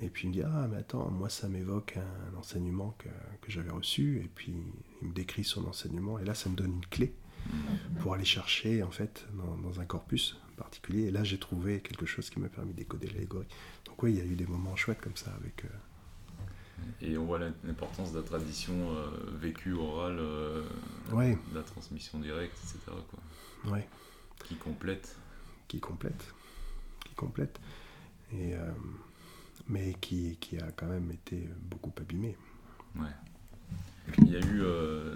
[0.01, 3.09] Et puis il me dit Ah, mais attends, moi ça m'évoque un enseignement que,
[3.41, 4.21] que j'avais reçu.
[4.23, 4.55] Et puis
[5.01, 6.17] il me décrit son enseignement.
[6.19, 7.13] Et là, ça me donne une clé
[7.99, 11.07] pour aller chercher en fait dans, dans un corpus particulier.
[11.07, 13.47] Et là, j'ai trouvé quelque chose qui m'a permis de décoder l'allégorie.
[13.85, 15.65] Donc, oui, il y a eu des moments chouettes comme ça avec.
[15.65, 15.69] Euh,
[17.01, 19.09] et on voit l'importance de la tradition euh,
[19.39, 20.63] vécue, orale, euh,
[21.11, 22.79] de la transmission directe, etc.
[23.09, 23.73] Quoi.
[23.73, 23.87] Ouais.
[24.45, 25.17] Qui complète.
[25.67, 26.33] Qui complète.
[27.05, 27.59] Qui complète.
[28.33, 28.55] Et
[29.67, 32.35] mais qui, qui, a quand même été beaucoup abîmé.
[32.95, 33.07] Ouais.
[34.19, 35.15] Il y a eu, euh,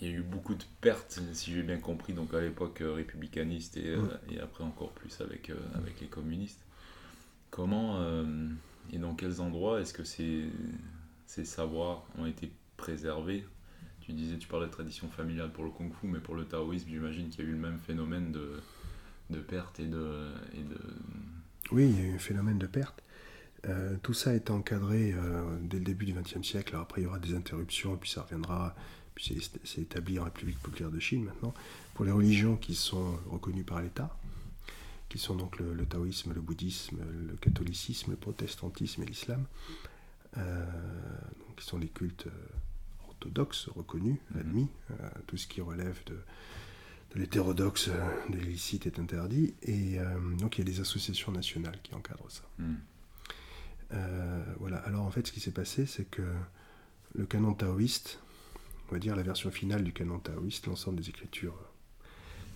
[0.00, 2.92] il y a eu beaucoup de pertes, si j'ai bien compris, donc à l'époque euh,
[2.92, 6.64] républicaniste et, euh, et, après encore plus avec, avec les communistes.
[7.50, 8.00] Comment
[8.90, 10.46] et dans quels endroits est-ce que ces,
[11.26, 13.44] ces savoirs ont été préservés?
[14.00, 16.88] Tu disais, tu parlais de tradition familiale pour le kung fu, mais pour le taoïsme,
[16.88, 18.60] j'imagine qu'il y a eu le même phénomène de,
[19.30, 20.78] de perte et de, et de...
[21.70, 23.02] Oui, il y a eu un phénomène de perte.
[23.68, 26.74] Euh, tout ça est encadré euh, dès le début du XXe siècle.
[26.76, 28.74] Après, il y aura des interruptions, puis ça reviendra.
[29.14, 31.54] Puis c'est établi en République populaire de Chine maintenant.
[31.94, 34.16] Pour les religions qui sont reconnues par l'État,
[35.12, 36.96] qui sont donc le, taoïsme, le bouddhisme,
[37.28, 39.44] le catholicisme, le protestantisme et l'islam,
[40.38, 40.64] euh,
[41.54, 42.28] qui sont les cultes
[43.06, 44.40] orthodoxes reconnus, mhm.
[44.40, 44.68] admis.
[45.26, 46.14] tout ce qui relève de,
[47.14, 47.90] de l'hétérodoxe,
[48.30, 49.52] de l'illicite est interdit.
[49.60, 49.98] Et
[50.38, 52.44] donc il y a des associations nationales qui encadrent ça.
[53.92, 54.78] Euh, voilà.
[54.78, 56.22] Alors en fait, ce qui s'est passé, c'est que
[57.14, 58.18] le canon taoïste,
[58.88, 61.58] on va dire la version finale du canon taoïste, l'ensemble des écritures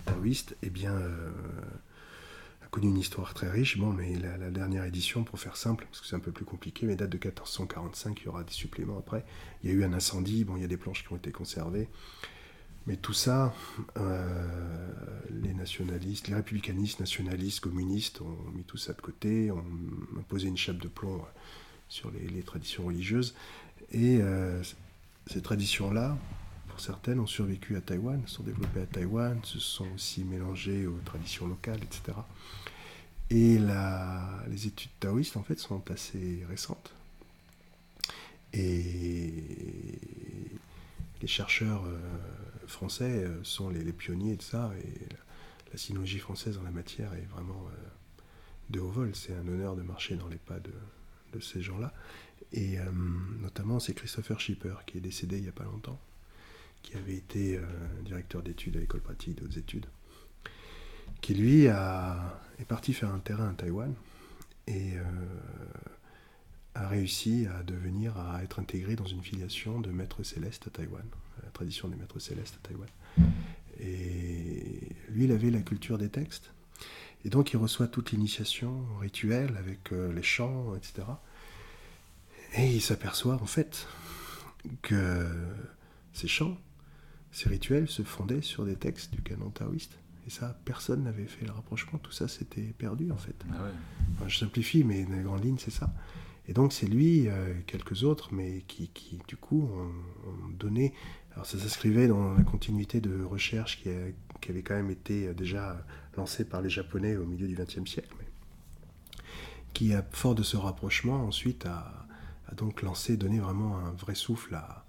[0.06, 1.30] taoïstes, eh bien, euh,
[2.66, 3.78] a connu une histoire très riche.
[3.78, 6.86] Bon, mais la, dernière édition, pour faire simple, parce que c'est un peu plus compliqué,
[6.86, 9.24] mais date de 1445, il y aura des suppléments après.
[9.62, 11.30] Il y a eu un incendie, bon, il y a des planches qui ont été
[11.30, 11.88] conservées.
[12.86, 13.52] Mais tout ça,
[13.96, 14.92] euh,
[15.30, 19.64] les nationalistes, les républicanistes, nationalistes, communistes ont mis tout ça de côté, ont
[20.28, 21.20] posé une chape de plomb
[21.88, 23.34] sur les, traditions religieuses.
[23.90, 24.62] Et euh,
[25.26, 26.16] ces traditions-là,
[26.80, 31.46] certaines, ont survécu à Taïwan, sont développées à Taïwan, se sont aussi mélangées aux traditions
[31.46, 32.18] locales, etc.
[33.30, 36.94] Et la, les études taoïstes, en fait, sont assez récentes.
[38.52, 39.98] Et
[41.20, 41.98] les chercheurs euh,
[42.66, 45.14] français euh, sont les, pionniers de ça, et
[45.72, 48.20] la, sinologie française en la matière est vraiment euh,
[48.70, 49.14] de haut vol.
[49.14, 50.72] C'est un honneur de marcher dans les pas de,
[51.40, 51.92] ces gens-là.
[52.52, 52.78] Et
[53.42, 56.00] notamment, c'est Christopher Schipper, qui est décédé il n'y a pas longtemps,
[56.86, 57.60] qui avait été
[58.04, 59.86] directeur d'études à l'école pratique d'autres études,
[61.20, 63.92] qui lui a, est parti faire un terrain à Taïwan
[64.68, 64.92] et
[66.76, 71.04] a réussi à devenir, à être intégré dans une filiation de maîtres célestes à Taïwan,
[71.42, 72.88] la tradition des maîtres célestes à Taïwan.
[73.80, 76.50] Et lui, il avait la culture des textes.
[77.24, 81.06] Et donc, il reçoit toute l'initiation rituelle avec euh, les chants, etc.
[82.56, 83.86] Et il s'aperçoit, en fait,
[84.82, 85.26] que
[86.12, 86.56] ces chants,
[87.32, 89.98] ces rituels se fondaient sur des textes du canon taoïste.
[90.26, 91.98] Et ça, personne n'avait fait le rapprochement.
[91.98, 93.36] Tout ça, c'était perdu, en fait.
[93.52, 95.92] Ah je simplifie, mais dans les grandes lignes, c'est ça.
[96.48, 100.94] Et donc c'est lui, euh, quelques autres, mais qui, qui du coup ont, donné...
[101.32, 103.90] Alors ça s'inscrivait dans la continuité de recherche qui,
[104.40, 105.84] qui, avait quand même été euh, déjà
[106.16, 108.26] lancée par les Japonais au milieu du XXe siècle, mais
[109.74, 112.06] qui, à fort de ce rapprochement, ensuite a,
[112.46, 114.85] a donc lancé, donné vraiment un vrai souffle à,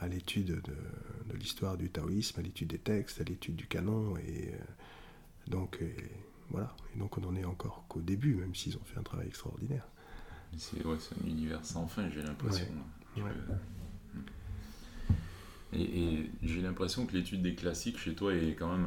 [0.00, 4.16] à l'étude de, de l'histoire du taoïsme, à l'étude des textes, à l'étude du canon,
[4.18, 4.58] et euh,
[5.46, 5.82] donc...
[6.50, 9.28] voilà, et donc on n'en est encore qu'au début, même s'ils ont fait un travail
[9.28, 9.86] extraordinaire.
[10.56, 12.66] C'est un univers sans fin, j'ai l'impression.
[15.72, 18.86] Et, j'ai l'impression que l'étude des classiques chez toi est quand même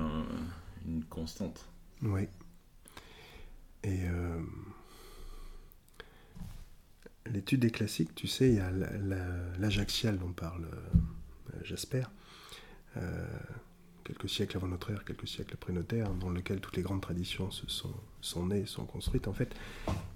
[0.86, 1.66] une constante.
[2.01, 2.28] Oui.
[3.84, 4.41] Et, euh,
[7.34, 8.72] l'étude des classiques, tu sais, il y a
[9.60, 12.04] l'ajaxial dont parle euh, Jasper,
[12.98, 13.26] euh,
[14.04, 17.02] quelques siècles avant notre ère, quelques siècles après notre ère, dans lequel toutes les grandes
[17.02, 19.28] traditions se sont, sont nées, sont construites.
[19.28, 19.54] En fait,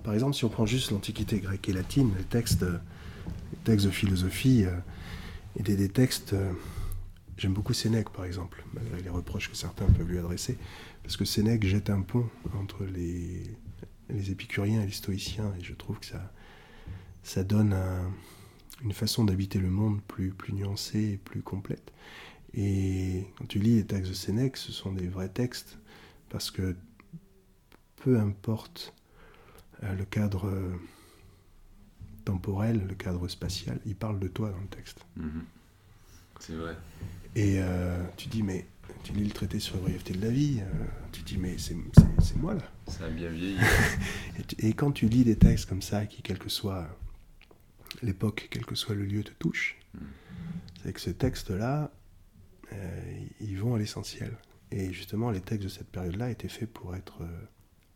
[0.04, 3.92] par exemple, si on prend juste l'Antiquité grecque et latine, les textes, les textes de
[3.92, 4.78] philosophie euh,
[5.60, 6.36] et des, textes.
[7.38, 10.58] J'aime beaucoup Sénèque, par exemple, malgré les reproches que certains peuvent lui adresser,
[11.02, 13.44] parce que Sénèque jette un pont entre les,
[14.10, 16.32] les épicuriens et les stoïciens, et je trouve que ça,
[17.24, 17.76] ça donne
[18.84, 21.92] une façon d'habiter le monde plus, plus nuancée et plus complète.
[22.54, 25.78] Et quand tu lis les textes de Sénèque, ce sont des vrais textes,
[26.30, 26.76] parce que
[27.98, 28.94] peu importe
[29.84, 30.76] euh, le cadre euh,
[32.26, 35.06] temporel, le cadre spatial, il parle de toi dans le texte.
[35.16, 35.44] Mhm.
[36.40, 36.76] C'est vrai.
[37.36, 38.66] Et euh, tu dis, mais
[39.04, 40.60] tu lis le traité sur la brièveté de la vie,
[41.12, 41.76] tu dis, mais c'est
[42.36, 42.64] moi là.
[42.88, 43.58] Ça a bien vieilli.
[44.60, 46.88] et, quand tu lis des textes comme ça, qui, quel que soit
[48.02, 49.78] l'époque, quel que soit le lieu, te touche,
[50.84, 51.92] c'est que ces textes-là,
[52.74, 54.38] euh, ils vont à l'essentiel.
[54.72, 57.42] Et justement, les textes de cette période-là étaient faits pour être euh,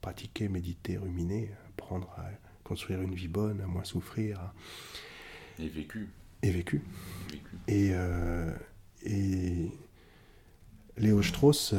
[0.01, 2.29] pratiqués, médités, ruminés, apprendre à
[2.63, 4.53] construire une vie bonne, à moins souffrir.
[5.59, 6.09] Et vécu.
[6.41, 6.81] Et vécu.
[7.67, 8.51] Et, euh,
[9.03, 9.71] et
[10.97, 11.73] Léo Strauss,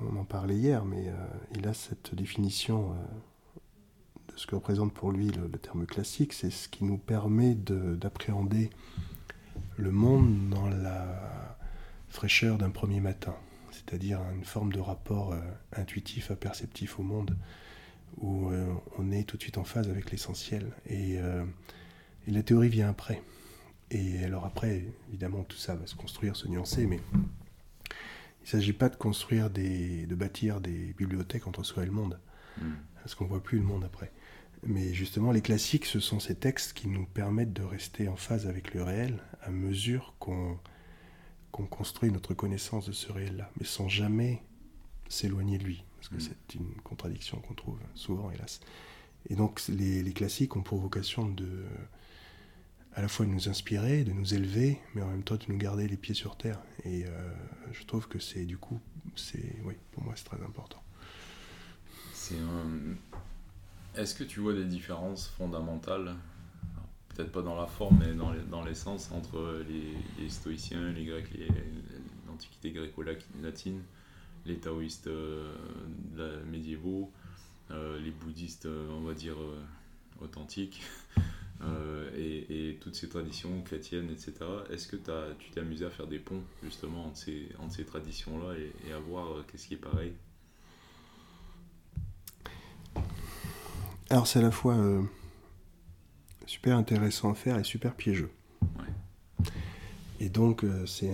[0.00, 1.06] on en parlait hier, mais
[1.54, 2.94] il a cette définition
[4.36, 8.70] ce que représente pour lui le, terme classique, c'est ce qui nous permet d'appréhender
[9.76, 11.56] le monde dans la
[12.08, 13.34] fraîcheur d'un premier matin,
[13.70, 15.40] c'est-à-dire une forme de rapport euh,
[15.72, 17.36] intuitif, perceptif au monde,
[18.18, 20.70] où euh, on est tout de suite en phase avec l'essentiel.
[20.90, 21.44] Euh,
[22.26, 23.22] et, la théorie vient après.
[23.90, 28.72] Et alors après, évidemment, tout ça va se construire, se nuancer, mais il ne s'agit
[28.72, 32.18] pas de construire des, de bâtir des bibliothèques entre soi et le monde,
[32.60, 32.72] hmm.
[32.96, 34.12] parce qu'on ne voit plus le monde après.
[34.66, 38.46] Mais justement, les classiques, ce sont ces textes qui nous permettent de rester en phase
[38.46, 40.58] avec le réel à mesure qu'on
[41.52, 44.42] construit notre connaissance de ce réel-là, mais sans jamais
[45.08, 46.20] s'éloigner de lui, parce que mm.
[46.20, 48.60] c'est une contradiction qu'on trouve souvent, hélas.
[49.28, 51.64] Et donc, les, classiques ont pour vocation de
[52.96, 55.58] à la fois de nous inspirer, de nous élever, mais en même temps de nous
[55.58, 56.60] garder les pieds sur terre.
[56.84, 57.34] Et euh,
[57.72, 58.80] je trouve que c'est du coup,
[59.16, 60.80] c'est oui, pour moi c'est très important.
[62.12, 63.13] C'est un,
[63.96, 66.14] est-ce que tu vois des différences fondamentales,
[67.08, 71.30] peut-être pas dans la forme, mais dans l'essence, entre les, stoïciens, les grecs,
[72.26, 73.82] l'antiquité gréco-latine,
[74.46, 75.54] les taoïstes euh,
[76.46, 77.10] médiévaux,
[77.70, 79.36] euh, les bouddhistes, euh, on va dire,
[80.20, 80.82] authentiques,
[82.16, 84.34] et, toutes ces traditions chrétiennes, etc.
[84.70, 88.92] Est-ce que tu t'es amusé à faire des ponts, justement, entre ces, traditions-là et, et
[88.92, 90.12] à voir qu'est-ce qui est pareil?
[94.14, 95.02] Alors c'est à la fois euh,
[96.46, 98.30] super intéressant à faire et super piégeux.
[100.20, 101.10] Et donc euh, c'est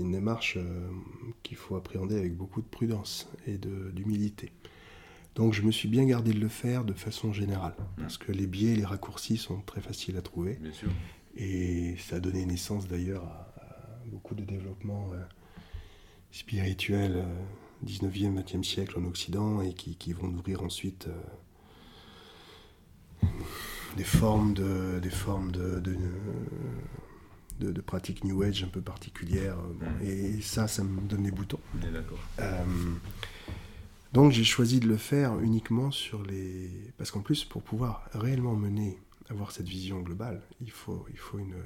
[0.00, 0.88] une démarche euh,
[1.42, 4.52] qu'il faut appréhender avec beaucoup de prudence et d'humilité.
[5.34, 8.00] Donc je me suis bien gardé de le faire de façon générale, mmh.
[8.00, 10.54] parce que les biais et les raccourcis sont très faciles à trouver.
[10.62, 10.88] Bien sûr.
[11.36, 13.52] Et ça a donné naissance d'ailleurs à,
[14.06, 15.10] beaucoup de développement
[16.30, 17.22] spirituel
[17.84, 21.06] 19e, 20e siècle en Occident et qui, qui vont nourrir ensuite
[23.96, 25.82] des formes de, des formes de,
[27.60, 29.56] de, pratiques New Age un peu particulières.
[29.56, 30.02] Mm.
[30.02, 31.60] Et ça, ça me donne des boutons.
[32.38, 32.64] Euh,
[34.12, 36.70] donc j'ai choisi de le faire uniquement sur les...
[36.96, 38.98] Parce qu'en plus, pour pouvoir réellement mener,
[39.30, 41.56] avoir cette vision globale, il faut, il faut, une,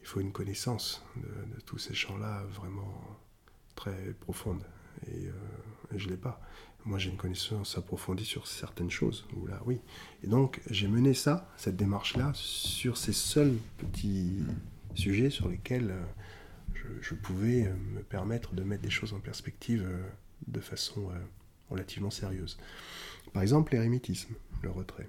[0.00, 3.18] il faut une connaissance de, tous ces champs-là vraiment
[3.74, 4.62] très profonde.
[5.06, 6.40] Et, euh, et je ne l'ai pas
[6.88, 9.78] moi j'ai une connaissance approfondie sur certaines choses, ou oui.
[10.24, 14.42] Et donc j'ai mené ça, cette démarche-là, sur ces seuls petits
[14.94, 19.84] sujets sur lesquels euh, je, pouvais euh, me permettre de mettre des choses en perspective
[19.86, 20.02] euh,
[20.46, 21.10] de façon
[21.68, 22.58] relativement sérieuse.
[23.34, 25.08] Par exemple, l'érémitisme, le retrait.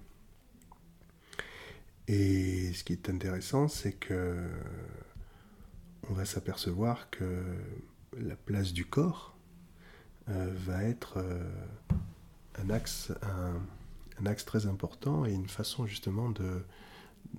[2.10, 4.50] Et ce qui est intéressant, c'est que
[6.10, 7.44] on va s'apercevoir que
[8.18, 9.39] la place du corps
[10.30, 11.44] euh, va être euh,
[12.62, 16.62] un, axe, un, axe très important et une façon justement de,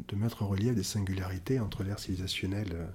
[0.08, 2.88] de mettre en relief des singularités entre l'ère civilisationnelle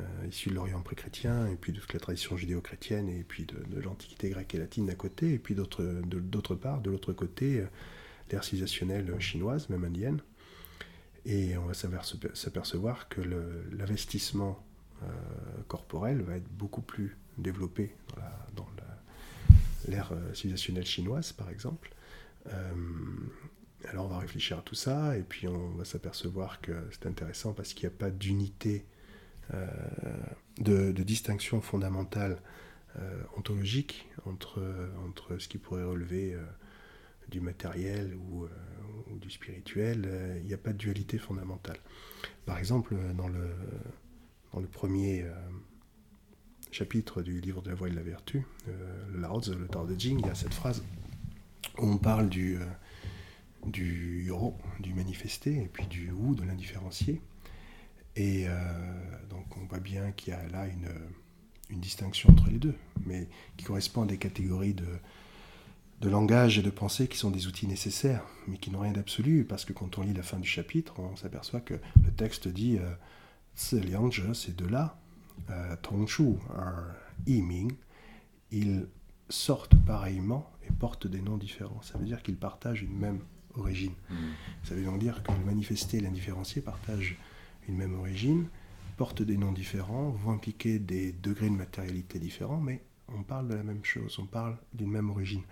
[0.00, 3.80] euh, issue de l'Orient pré-chrétien et puis de toute la tradition judéo-chrétienne et puis de,
[3.80, 7.62] l'Antiquité grecque et latine d'un côté et puis d'autre part, de l'autre côté,
[8.30, 10.22] l'ère civilisationnelle chinoise, même indienne.
[11.26, 13.20] Et on va s'apercevoir que
[13.72, 14.64] l'investissement
[15.68, 18.66] corporel va être beaucoup plus développé dans la, dans
[19.88, 21.94] l'ère euh, civilisationnelle chinoise, par exemple.
[22.46, 22.74] Euh,
[23.88, 27.52] Alors on va réfléchir à tout ça et puis on va s'apercevoir que c'est intéressant
[27.52, 28.86] parce qu'il n'y a pas d'unité,
[29.54, 29.66] euh,
[30.58, 32.40] de, distinction fondamentale
[33.36, 34.60] ontologique entre,
[35.06, 36.36] entre ce qui pourrait relever
[37.28, 38.48] du matériel ou,
[39.12, 40.08] du spirituel.
[40.40, 41.78] Il n'y a pas de dualité fondamentale.
[42.46, 43.48] Par exemple, dans le,
[44.52, 45.24] dans le premier
[46.70, 50.18] chapitre du livre de la voie et de la vertu, le le Tao de Jing,
[50.20, 50.82] il y a cette phrase
[51.78, 52.58] où on parle du
[53.66, 57.20] du ro, du manifesté, et puis du ou, de l'indifférencié.
[58.16, 58.54] Et euh,
[59.28, 60.88] donc on voit bien qu'il y a là une,
[61.70, 62.74] une, distinction entre les deux,
[63.06, 64.86] mais qui correspond à des catégories de,
[66.00, 69.44] de langage et de pensée qui sont des outils nécessaires, mais qui n'ont rien d'absolu,
[69.44, 72.78] parce que quand on lit la fin du chapitre, on s'aperçoit que le texte dit
[72.78, 72.90] euh,
[73.54, 74.99] ces deux-là,
[75.50, 76.34] euh, Tongshu,
[77.26, 77.72] Yiming,
[78.50, 78.86] ils
[79.28, 81.80] sortent pareillement et portent des noms différents.
[81.82, 83.20] Ça veut dire qu'ils partagent une même
[83.54, 83.94] origine.
[84.10, 84.14] Mm.
[84.64, 87.16] Ça veut donc dire que le manifesté et l'indifférencié partagent
[87.68, 88.48] une même origine,
[88.96, 93.54] portent des noms différents, vont impliquer des degrés de matérialité différents, mais on parle de
[93.54, 95.42] la même chose, on parle d'une même origine.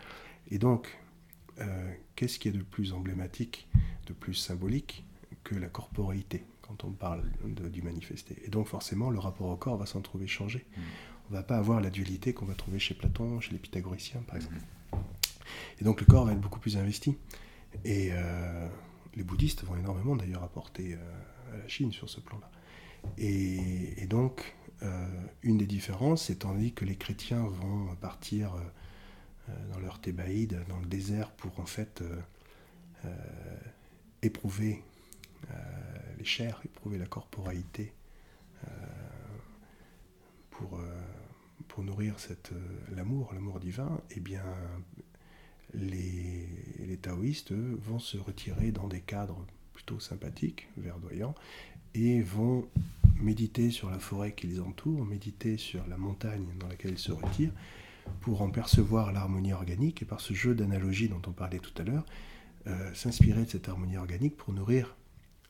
[0.50, 0.98] Et donc,
[1.60, 3.68] euh, qu'est-ce qui est de plus emblématique,
[4.06, 5.04] de plus symbolique
[5.44, 9.78] que la corporéité quand on parle du manifesté Et donc forcément, le rapport au corps
[9.78, 10.66] va s'en trouver changé.
[10.76, 14.20] On ne va pas avoir la dualité qu'on va trouver chez Platon, chez les pythagoriciens
[14.26, 14.56] par exemple.
[15.80, 17.16] Et donc le corps va être beaucoup plus investi.
[17.84, 18.68] Et euh,
[19.14, 22.50] les bouddhistes vont énormément d'ailleurs apporter euh, à la Chine sur ce plan-là.
[23.16, 25.06] Et, donc, euh,
[25.42, 28.54] une des différences, c'est tandis que les chrétiens vont partir
[29.72, 32.02] dans leur thébaïde, dans le désert, pour en fait
[34.20, 34.82] éprouver
[36.18, 37.92] les chairs, éprouver la corporalité,
[40.50, 40.80] pour,
[41.68, 42.16] pour nourrir
[42.94, 44.42] l'amour, l'amour divin, eh bien,
[45.74, 51.34] les, taoïstes vont se retirer dans des cadres plutôt sympathiques, verdoyants,
[51.94, 52.66] et vont
[53.20, 57.12] méditer sur la forêt qui les entoure, méditer sur la montagne dans laquelle ils se
[57.12, 57.52] retirent,
[58.20, 61.84] pour en percevoir l'harmonie organique, et par ce jeu d'analogie dont on parlait tout à
[61.84, 62.04] l'heure,
[62.66, 64.96] euh, s'inspirer de cette harmonie organique pour nourrir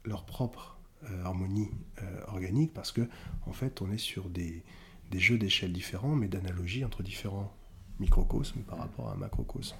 [0.08, 1.70] leur propre euh, harmonie
[2.02, 3.08] euh, organique, parce que
[3.46, 4.64] en fait on est sur des,
[5.10, 7.52] des jeux d'échelle différents, mais d'analogie entre différents
[8.00, 9.76] microcosmes par rapport à un macrocosme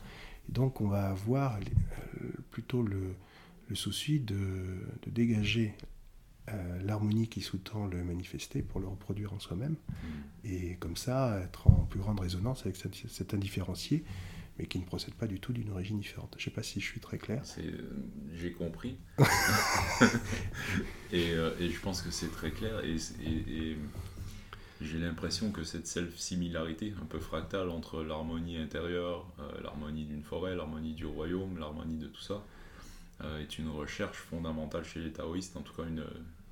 [0.48, 3.14] donc on va avoir euh, plutôt le,
[3.74, 4.36] souci de,
[5.06, 5.74] dégager
[6.48, 10.06] euh, l'harmonie qui sous-tend le manifesté pour le reproduire en soi-même, mm.
[10.44, 14.04] et comme ça être en plus grande résonance avec cet, indifférencié,
[14.58, 16.34] mais qui ne procède pas du tout d'une origine différente.
[16.36, 17.42] Je ne sais pas si je suis très clair.
[17.58, 17.62] Euh,
[18.34, 18.96] j'ai compris.
[21.12, 22.82] et, je pense que c'est très clair.
[22.84, 22.96] et
[24.80, 30.54] j'ai l'impression que cette self-similarité un peu fractale entre l'harmonie intérieure, euh, l'harmonie d'une forêt,
[30.54, 32.44] l'harmonie du royaume, l'harmonie de tout ça,
[33.22, 35.56] euh, est une recherche fondamentale chez les taoïstes.
[35.56, 36.04] En tout cas, une,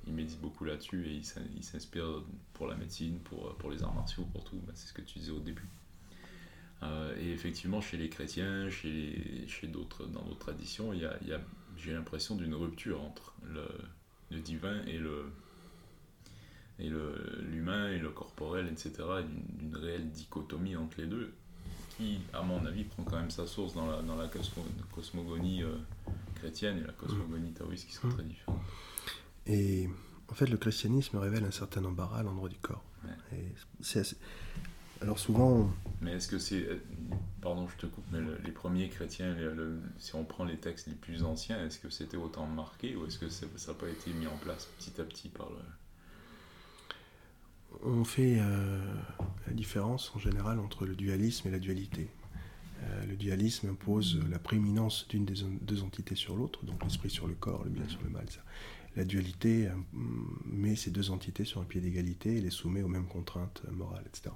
[0.07, 1.21] ils méditent beaucoup là-dessus et
[1.55, 4.57] ils s'inspirent pour la médecine, pour, pour les arts martiaux, pour tout.
[4.67, 5.67] Bah, c'est ce que tu disais au début.
[6.83, 11.41] Euh, et effectivement, chez les chrétiens, chez, chez d'autres, dans d'autres traditions, il y a,
[11.77, 13.67] j'ai l'impression d'une rupture entre le,
[14.31, 15.25] le divin et le,
[16.79, 18.91] et l'humain et le corporel, etc.,
[19.59, 21.33] d'une réelle dichotomie entre les deux,
[21.97, 24.29] qui, à mon avis, prend quand même sa source dans la, dans la
[24.93, 25.75] cosmogonie euh,
[26.35, 28.61] chrétienne et la cosmogonie taoïste qui sont très différentes.
[29.47, 29.89] Et
[30.29, 32.83] en fait, le christianisme révèle un certain embarras à l'endroit du corps.
[35.01, 35.69] Alors souvent...
[36.01, 36.67] Mais est-ce que c'est...
[37.41, 39.35] Pardon, je te coupe, mais les premiers chrétiens,
[39.99, 43.19] si on prend les textes les plus anciens, est-ce que c'était autant marqué ou est-ce
[43.19, 45.57] que ça n'a pas été mis en place petit à petit par le
[47.83, 48.79] on fait euh,
[49.45, 52.09] la différence en général entre le dualisme et la dualité.
[52.83, 57.27] Euh, le dualisme impose la prééminence d'une des deux entités sur l'autre, donc l'esprit sur
[57.27, 58.25] le corps, le bien sur le mal.
[58.95, 59.71] La dualité euh,
[60.45, 64.05] met ces deux entités sur un pied d'égalité et les soumet aux mêmes contraintes morales,
[64.07, 64.33] etc.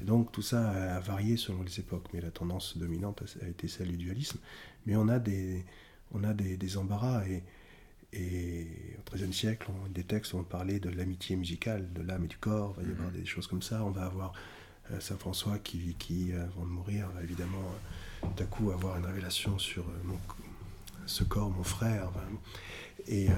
[0.00, 3.68] Et donc tout ça a varié selon les époques, mais la tendance dominante a été
[3.68, 4.38] celle du dualisme.
[4.86, 5.64] Mais on a des,
[6.12, 7.42] on a des, des embarras et
[8.12, 8.66] et
[8.98, 12.38] au XIIIe siècle, on, des textes vont parler de l'amitié musicale, de l'âme et du
[12.38, 13.20] corps, il va y avoir mhm.
[13.20, 13.84] des choses comme ça.
[13.84, 14.32] On va avoir
[14.90, 18.70] euh, Saint François qui, qui euh, avant de mourir, va évidemment euh, tout à coup
[18.70, 19.84] avoir une révélation sur
[21.06, 22.10] ce corps, mon frère.
[23.08, 23.28] et,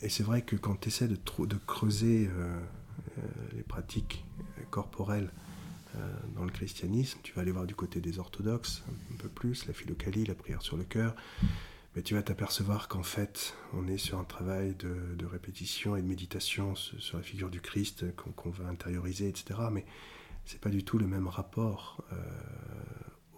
[0.00, 2.30] et c'est vrai que quand tu essaies de, de creuser
[3.54, 4.24] les pratiques
[4.70, 5.30] corporelles
[6.34, 9.72] dans le christianisme, tu vas aller voir du côté des orthodoxes un peu plus, la
[9.72, 11.14] philocalie, la prière sur le cœur
[11.96, 16.06] mais tu vas t'apercevoir qu'en fait, on est sur un travail de, répétition et de
[16.06, 19.60] méditation sur la figure du Christ qu'on va intérioriser, etc.
[19.72, 19.84] Mais
[20.44, 22.16] c'est pas du tout le même rapport euh,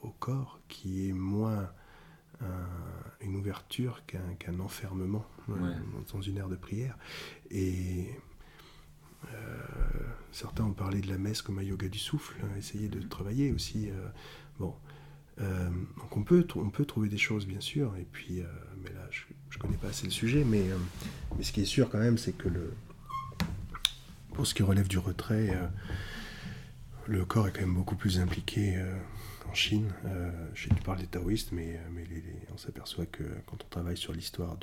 [0.02, 1.70] au corps qui est moins
[3.20, 5.24] une ouverture qu'un enfermement
[6.12, 6.98] dans une ère de prière.
[7.52, 8.10] Et
[10.32, 13.52] certains ont parlé de la messe comme un yoga du souffle, hein, essayer de travailler
[13.52, 13.90] aussi.
[14.58, 14.74] bon,
[15.38, 18.42] donc on peut, on peut trouver des choses bien sûr, et puis,
[18.82, 20.64] mais là je ne connais pas assez le sujet, mais,
[21.36, 22.72] mais ce qui est sûr quand même, c'est que le,
[24.34, 25.66] pour ce qui relève du retrait, euh,
[27.06, 28.96] le corps est quand même beaucoup plus impliqué euh,
[29.50, 29.92] en Chine.
[30.06, 31.80] Euh, je sais que tu des taoïstes, mais,
[32.52, 34.56] on s'aperçoit que quand on travaille sur l'histoire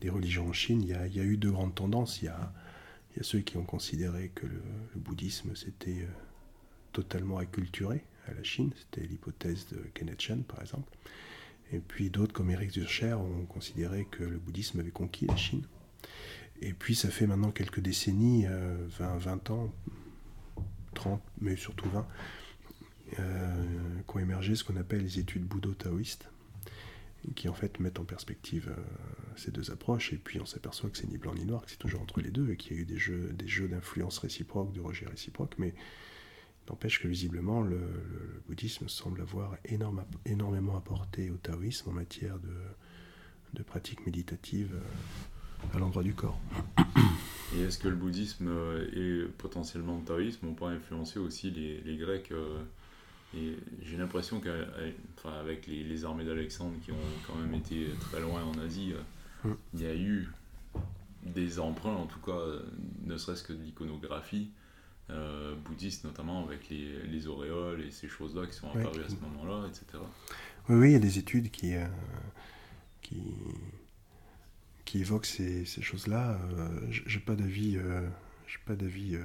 [0.00, 2.22] des religions en Chine, il y, a, eu deux grandes tendances.
[2.22, 2.52] Il y a,
[3.22, 4.62] ceux qui ont considéré que le,
[4.96, 6.06] bouddhisme s'était
[6.92, 8.72] totalement acculturé à la Chine.
[8.76, 10.90] C'était l'hypothèse de Kenneth Chen, par exemple.
[11.72, 15.64] Et puis d'autres, comme Eric Zurcher, ont considéré que le bouddhisme avait conquis la Chine.
[16.62, 18.88] Et puis ça fait maintenant quelques décennies, 20, euh,
[19.18, 19.72] 20 ans,
[20.94, 22.06] 30, mais surtout 20,
[23.18, 23.64] euh,
[24.06, 26.28] qu'ont émergé ce qu'on appelle les études bouddho-taoïstes,
[27.34, 28.82] qui en fait mettent en perspective euh,
[29.36, 31.78] ces deux approches, et puis on s'aperçoit que c'est ni blanc ni noir, que c'est
[31.78, 34.72] toujours entre les deux, et qu'il y a eu des jeux, des jeux d'influence réciproque,
[34.72, 35.74] de rejet réciproque, mais
[36.68, 37.80] n'empêche que visiblement le,
[38.46, 39.56] bouddhisme semble avoir
[40.24, 44.74] énormément apporté au taoïsme en matière de, pratiques méditatives
[45.74, 46.40] à l'endroit du corps.
[47.56, 48.50] Et est-ce que le bouddhisme
[48.94, 52.62] et potentiellement le taoïsme ont pas influencé aussi les, Grecs euh,
[53.36, 58.42] Et j'ai l'impression qu'avec les, les, armées d'Alexandre qui ont quand même été très loin
[58.42, 58.92] en Asie,
[59.44, 59.56] euh, mm.
[59.74, 60.28] il y a eu
[61.24, 62.40] des emprunts, en tout cas,
[63.04, 64.50] ne serait-ce que de l'iconographie.
[65.10, 69.16] Euh, bouddhiste notamment avec les, les, auréoles et ces choses-là qui sont apparues à ce
[69.16, 70.02] moment-là, etc.
[70.68, 71.74] Oui, oui, il y a des études qui,
[73.02, 73.20] qui,
[74.90, 76.32] qui évoque ces, choses-là.
[76.32, 78.08] Euh, j'ai pas d'avis, euh,
[78.48, 79.22] j'ai pas d'avis euh,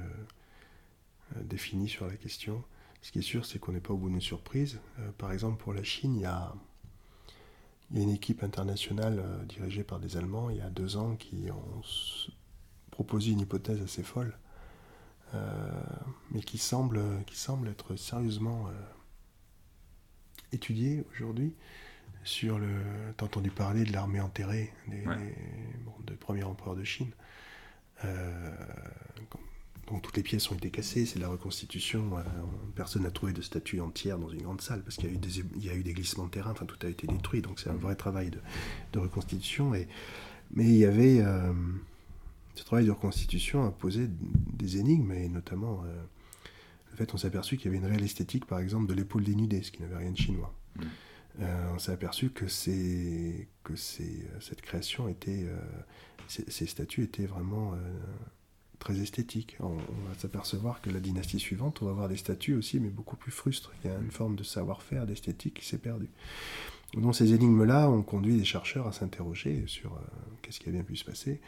[1.42, 2.62] défini sur la question.
[3.06, 4.80] Ce qui est sûr, c'est qu'on n'est pas au bout d'une surprise.
[5.16, 6.52] par exemple, pour la Chine, il y a,
[7.92, 11.14] il y a une équipe internationale dirigée par des Allemands il y a deux ans
[11.14, 11.82] qui ont
[12.90, 14.36] proposé une hypothèse assez folle,
[16.32, 18.68] mais qui semble, qui semble être sérieusement
[20.50, 21.54] étudiée aujourd'hui
[22.24, 22.74] sur le.
[23.16, 25.04] T'as entendu parler de l'armée enterrée des,
[26.18, 27.12] premiers empereurs de Chine.
[28.04, 28.50] Euh,
[29.88, 32.18] donc toutes les pièces ont été cassées, c'est la reconstitution.
[32.18, 32.22] Euh,
[32.74, 35.18] personne n'a trouvé de statue entière dans une grande salle parce qu'il y a eu
[35.18, 37.60] des, il y a eu des glissements de terrain, enfin tout a été détruit, donc
[37.60, 38.30] c'est un vrai travail
[38.92, 39.74] de, reconstitution.
[39.74, 39.88] Et,
[40.52, 41.20] mais il y avait.
[41.20, 41.52] Euh,
[42.54, 45.82] ce travail de reconstitution a posé des énigmes, et notamment.
[46.90, 49.24] le fait, on s'est aperçu qu'il y avait une réelle esthétique, par exemple, de l'épaule
[49.24, 50.54] dénudée, ce qui n'avait rien de chinois.
[50.76, 50.84] Mm.
[51.40, 55.58] Euh, on s'est aperçu que, que euh, cette création était, euh,
[56.28, 57.74] ces, statues étaient vraiment
[58.78, 59.56] très esthétiques.
[59.60, 63.16] On, va s'apercevoir que la dynastie suivante, on va avoir des statues aussi, mais beaucoup
[63.16, 63.72] plus frustres.
[63.82, 66.10] Il y a une forme de savoir-faire, d'esthétique qui s'est perdue.
[66.94, 69.98] Donc ces énigmes-là ont conduit les chercheurs à s'interroger sur
[70.40, 71.40] qu'est-ce qui a bien pu se passer.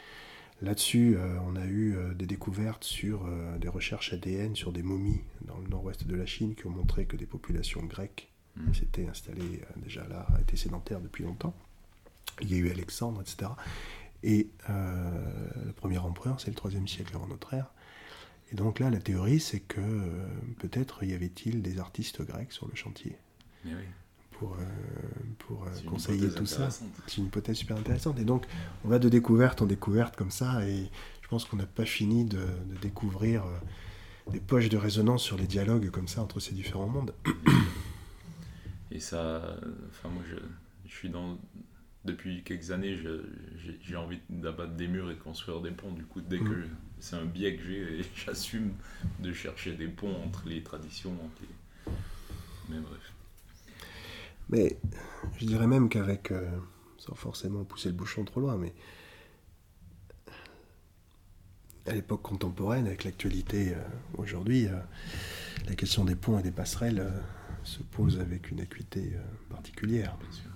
[0.61, 1.17] Là-dessus,
[1.47, 3.25] on a eu des découvertes sur
[3.59, 7.05] des recherches ADN sur des momies dans le nord-ouest de la Chine qui ont montré
[7.05, 8.29] que des populations grecques
[8.67, 11.53] il s'était installé euh, déjà là, était sédentaire depuis longtemps.
[12.41, 13.51] Il y a eu Alexandre, etc.
[14.23, 15.31] Et euh,
[15.65, 17.71] le premier empereur, c'est le troisième siècle avant notre ère.
[18.51, 20.27] Et donc là, la théorie, c'est que euh,
[20.59, 23.17] peut-être y avait-il des artistes grecs sur le chantier.
[24.31, 24.55] Pour,
[25.39, 26.69] pour conseiller tout ça.
[26.69, 28.17] C'est une hypothèse super intéressante.
[28.19, 28.45] Et donc,
[28.85, 30.65] on va de découverte en découverte comme ça.
[30.65, 30.89] Et
[31.21, 33.43] je pense qu'on n'a pas fini de, de découvrir
[34.31, 37.13] des poches de résonance sur les dialogues comme ça entre ces différents mondes.
[38.91, 39.57] Et ça,
[39.89, 40.37] enfin moi je,
[40.87, 41.37] je suis dans,
[42.05, 42.97] depuis quelques années,
[43.83, 45.91] j'ai envie d'abattre des murs et de construire des ponts.
[45.91, 46.69] Du coup, dès que mm.
[46.99, 48.73] c'est un biais que j'ai, j'assume
[49.19, 51.15] de chercher des ponts entre les traditions.
[52.69, 53.13] Mais bref.
[54.49, 54.77] Mais
[55.37, 56.49] je dirais même qu'avec, euh,
[56.97, 58.73] sans forcément pousser le bouchon trop loin, mais
[61.85, 63.79] à l'époque contemporaine, avec l'actualité euh,
[64.17, 64.79] aujourd'hui, euh,
[65.67, 67.11] la question des ponts et des passerelles
[67.63, 69.13] se pose avec une acuité
[69.49, 70.17] particulière.
[70.17, 70.49] Bien sûr.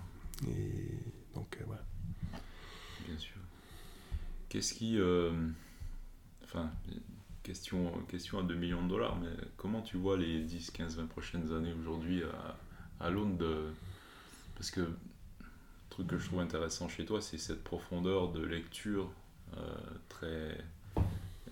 [0.50, 1.84] Et donc, euh, voilà.
[3.08, 3.38] Bien sûr.
[4.50, 4.98] Qu'est-ce qui.
[4.98, 5.32] Euh,
[6.44, 6.72] enfin,
[7.44, 11.08] question, question à 2 millions de dollars, mais comment tu vois les 10, 15, 20
[11.08, 12.24] prochaines années aujourd'hui
[13.00, 13.72] à, l'aune de.
[14.56, 14.96] Parce que le
[15.90, 19.12] truc que je trouve intéressant chez toi, c'est cette profondeur de lecture
[20.10, 20.58] très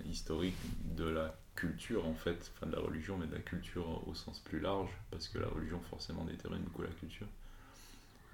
[0.06, 0.56] historique
[0.96, 4.40] de la culture en fait, enfin de la religion, mais de la culture au sens
[4.40, 7.28] plus large, parce que la religion forcément détermine beaucoup la culture.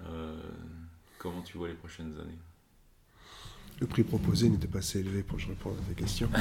[0.02, 0.40] Euh,
[1.18, 2.38] comment tu vois les prochaines années
[3.80, 6.30] Le prix proposé n'était pas assez élevé pour que je réponde à ta question.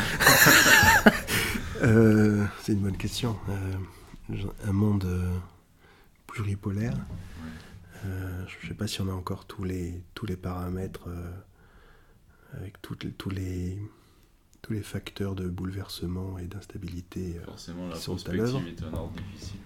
[1.84, 3.38] Euh, c'est une bonne question.
[3.50, 5.08] Euh, un monde
[6.26, 6.98] pluripolaire.
[8.06, 11.32] Euh, je ne sais pas si on a encore tous les, tous les paramètres euh,
[12.54, 13.78] avec toutes, tous, les,
[14.62, 18.62] tous les facteurs de bouleversement et d'instabilité Forcément, la qui sont à l'œuvre.
[18.68, 19.60] est un ordre difficile.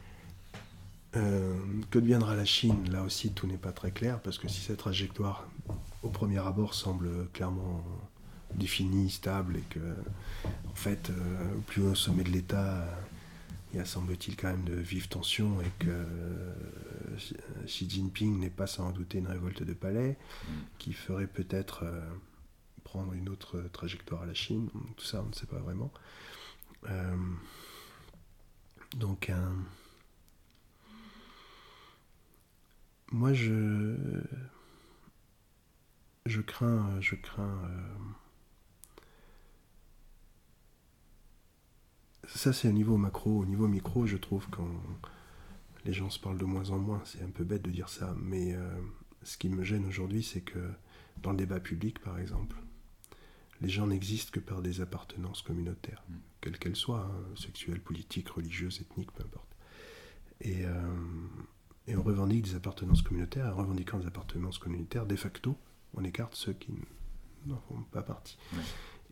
[1.13, 2.89] Que deviendra la Chine?
[2.91, 5.47] Là aussi, tout n'est pas très clair, parce que si cette trajectoire,
[6.03, 7.83] au premier abord, semble clairement
[8.55, 9.79] définie, stable, et que,
[10.69, 11.11] en fait,
[11.57, 12.87] au plus haut sommet de l'État,
[13.73, 16.53] il y a semble-t-il quand même de vives tensions et que euh,
[17.65, 20.17] Xi Jinping n'est pas sans douter une révolte de palais
[20.77, 22.01] qui ferait peut-être euh,
[22.83, 24.69] prendre une autre trajectoire à la Chine.
[24.97, 25.91] Tout ça, on ne sait pas vraiment.
[26.89, 27.15] Euh,
[28.97, 29.31] donc,
[33.11, 33.95] moi, je,
[36.25, 37.61] je crains, je crains
[42.35, 43.39] ça, c'est au niveau macro.
[43.39, 44.61] Au niveau micro, je trouve que
[45.85, 47.01] les gens se parlent de moins en moins.
[47.05, 48.79] C'est un peu bête de dire ça, mais euh,
[49.23, 50.71] ce qui me gêne aujourd'hui, c'est que
[51.21, 52.55] dans le débat public, par exemple,
[53.61, 56.15] les gens n'existent que par des appartenances communautaires, mm.
[56.41, 59.55] quelles qu'elles soient, hein, sexuelles, politiques, religieuses, ethniques, peu importe.
[60.41, 60.97] Et, euh,
[61.91, 65.55] et, on revendique des appartenances communautaires, en revendiquant des appartenances communautaires, de facto,
[65.93, 66.71] on écarte ceux qui
[67.45, 68.37] n'en font pas partie.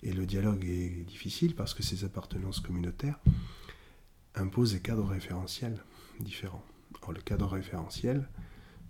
[0.01, 3.19] Et le dialogue est difficile parce que ces appartenances communautaires
[4.35, 5.77] imposent des cadres référentiels
[6.19, 6.63] différents.
[7.01, 8.27] Or, le cadre référentiel,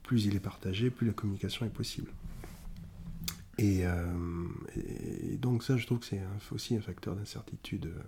[0.03, 2.11] plus il est partagé, plus la communication est possible.
[3.57, 4.47] Et, euh,
[5.37, 6.21] donc ça, je trouve que c'est
[6.51, 8.03] aussi un facteur d'incertitude euh,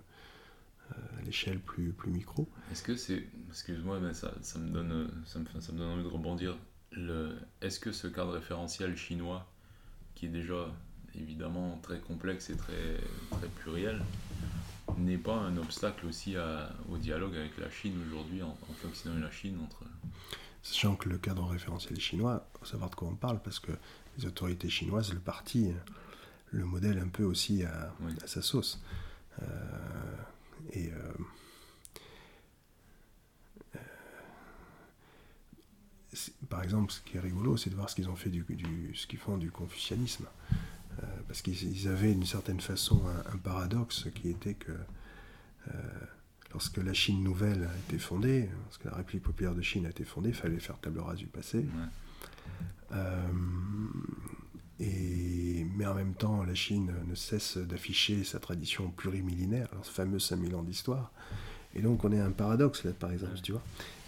[0.90, 2.48] à l'échelle plus, plus micro.
[2.70, 3.26] Est-ce que c'est...
[3.48, 6.56] Excuse-moi, mais ça, ça, me donne, ça, me, ça me donne envie de rebondir.
[7.60, 9.46] Est-ce que ce cadre référentiel chinois,
[10.14, 10.68] qui est déjà
[11.14, 12.98] évidemment très complexe et très,
[13.30, 14.02] très pluriel,
[14.98, 16.34] n'est pas un obstacle aussi
[16.90, 19.84] au dialogue avec la Chine aujourd'hui, entre l'Occident et la Chine entre...
[20.62, 23.72] Sachant que le cadre référentiel chinois, il faut savoir de quoi on parle, parce que
[24.16, 25.72] les autorités chinoises, le parti,
[26.52, 27.92] le modèle un peu aussi à,
[28.26, 28.80] sa sauce.
[29.42, 29.46] Euh,
[30.70, 31.12] et euh,
[33.76, 33.78] euh,
[36.48, 38.94] par exemple, ce qui est rigolo, c'est de voir ce qu'ils ont fait du, du
[38.94, 40.26] ce qu'ils font du confucianisme.
[41.02, 43.02] Euh, parce qu'ils avaient d'une certaine façon
[43.32, 45.72] un, paradoxe qui était que euh,
[46.52, 50.04] lorsque la Chine nouvelle a été fondée, lorsque la République populaire de Chine a été
[50.04, 51.64] fondée, il fallait faire table rase du passé.
[52.92, 53.28] Euh,
[55.76, 60.54] mais en même temps, la Chine ne cesse d'afficher sa tradition plurimillénaire, ce fameux 5000
[60.54, 61.12] ans d'histoire.
[61.74, 63.62] Et donc on est un paradoxe là, par exemple, tu vois.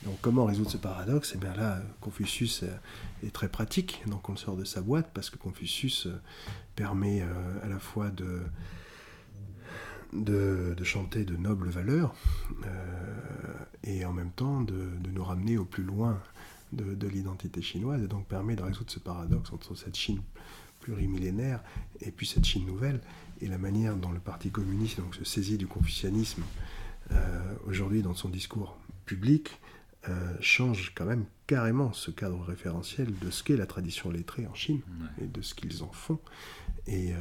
[0.04, 1.32] Donc comment résoudre ce paradoxe?
[1.34, 2.64] Eh bien là, Confucius
[3.22, 4.02] est très pratique.
[4.06, 6.08] Donc on le sort de sa boîte parce que Confucius
[6.76, 7.26] permet euh,
[7.62, 8.42] à la fois de,
[10.14, 12.14] de, chanter de nobles valeurs
[12.66, 16.20] euh, et en même temps de, nous ramener au plus loin
[16.72, 20.20] de, l'identité chinoise et donc permet de résoudre ce paradoxe entre cette Chine
[20.84, 21.62] plurimillénaire
[22.00, 23.00] et puis cette Chine nouvelle
[23.40, 26.42] et la manière dont le Parti communiste donc, se saisit du confucianisme
[27.10, 28.76] euh, aujourd'hui dans son discours
[29.06, 29.50] public
[30.40, 34.80] change quand même carrément ce cadre référentiel de ce qu'est la tradition lettrée en Chine
[35.20, 36.18] et de ce qu'ils en font.
[36.86, 37.18] Et, euh,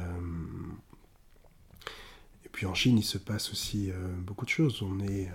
[2.44, 4.82] et puis en Chine, il se passe aussi euh, beaucoup de choses.
[4.82, 5.32] On est, euh,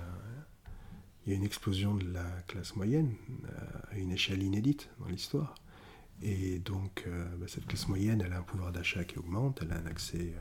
[1.25, 3.13] il y a une explosion de la classe moyenne
[3.91, 5.55] à une échelle inédite dans l'histoire.
[6.21, 7.07] Et donc,
[7.39, 10.33] bah, cette classe moyenne, elle a un pouvoir d'achat qui augmente, elle a un accès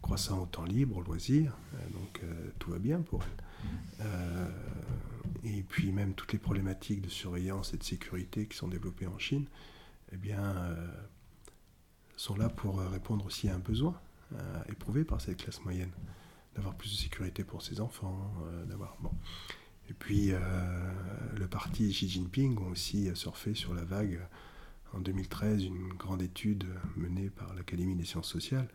[0.00, 1.56] croissant au temps libre, au loisir,
[1.92, 2.22] donc
[2.58, 4.08] tout va bien pour elle.
[5.44, 9.18] et puis même toutes les problématiques de surveillance et de sécurité qui sont développées en
[9.18, 9.46] Chine,
[10.10, 10.76] eh bien,
[12.22, 14.00] sont là pour euh, répondre aussi à un besoin
[14.34, 15.90] euh, éprouvé par cette classe moyenne,
[16.54, 19.10] d'avoir plus de sécurité pour ses enfants, euh, d'avoir bon.
[19.90, 24.20] Et puis le parti Xi Jinping ont aussi surfé sur la vague
[24.94, 26.66] en 2013 une grande étude
[26.96, 28.68] menée par l'Académie des sciences sociales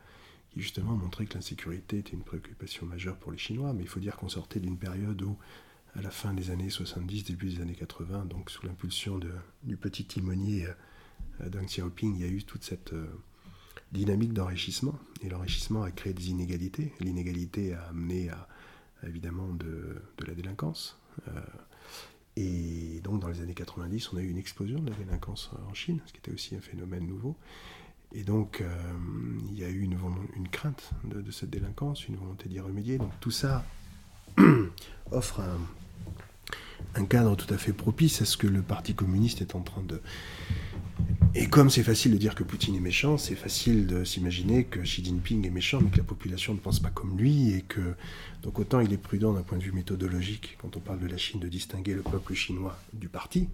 [0.51, 3.99] qui justement montrait que l'insécurité était une préoccupation majeure pour les Chinois, mais il faut
[3.99, 5.37] dire qu'on sortait d'une période où,
[5.95, 9.19] à la fin des années 70, début des années 80, donc sous l'impulsion
[9.63, 10.67] du petit timonier
[11.39, 12.93] Deng Xiaoping, il y a eu toute cette
[13.91, 14.97] dynamique d'enrichissement.
[15.21, 16.93] Et l'enrichissement a créé des inégalités.
[16.99, 18.47] L'inégalité a amené à,
[19.05, 20.99] évidemment de, la délinquance.
[21.27, 21.41] Euh,
[22.39, 25.73] et donc dans les années 90, on a eu une explosion de la délinquance en
[25.73, 27.35] Chine, ce qui était aussi un phénomène nouveau.
[28.13, 28.67] Et donc euh,
[29.49, 29.97] il y a eu une,
[30.49, 32.99] crainte de, cette délinquance, une volonté d'y remédier.
[32.99, 33.65] Donc tout ça
[35.11, 35.41] offre
[36.93, 39.81] un cadre tout à fait propice à ce que le Parti communiste est en train
[39.81, 39.99] de...
[41.35, 44.79] Et comme c'est facile de dire que Poutine est méchant, c'est facile de s'imaginer que
[44.79, 47.95] Xi Jinping est méchant, mais que la population ne pense pas comme lui, et que...
[48.41, 51.17] Donc autant il est prudent d'un point de vue méthodologique, quand on parle de la
[51.17, 53.49] Chine, de distinguer le peuple chinois du parti,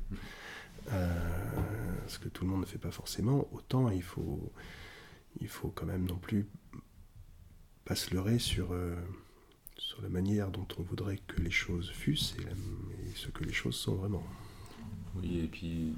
[2.07, 4.51] ce que tout le monde ne fait pas forcément, autant il faut,
[5.41, 6.45] il faut quand même non plus
[7.85, 8.73] pas se leurrer sur,
[9.77, 13.75] sur la manière dont on voudrait que les choses fussent et, ce que les choses
[13.75, 14.23] sont vraiment.
[15.15, 15.93] Oui, et puis,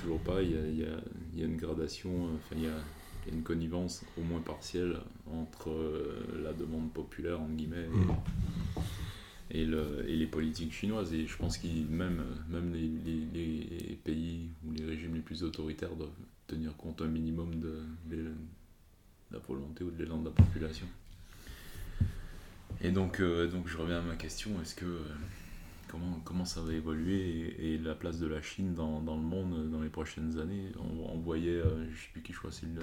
[0.00, 0.86] toujours pas, il y a,
[1.36, 4.96] y a, une gradation, enfin, il y a, une connivence au moins partielle
[5.32, 5.70] entre
[6.42, 8.16] la demande populaire, en guillemets, et, mm
[9.52, 11.12] et, le, et, les politiques chinoises.
[11.12, 12.90] Et je pense que même, même les,
[13.32, 16.10] les, pays ou les régimes les plus autoritaires doivent
[16.46, 18.32] tenir compte un minimum de,
[19.30, 20.86] la volonté ou de l'élan de la population.
[22.80, 25.00] Et donc, euh, donc je reviens à ma question, est-ce que
[26.24, 29.88] comment, ça va évoluer et, la place de la Chine dans, le monde dans les
[29.88, 32.82] prochaines années on, voyait, euh, je ne sais plus qui choisit le,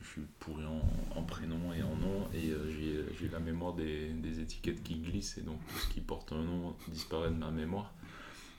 [0.00, 0.64] je suis pourri
[1.14, 5.42] en, prénom et en nom, et euh, j'ai la mémoire des, étiquettes qui glissent, et
[5.42, 7.92] donc tout ce qui porte un nom disparaît de ma mémoire.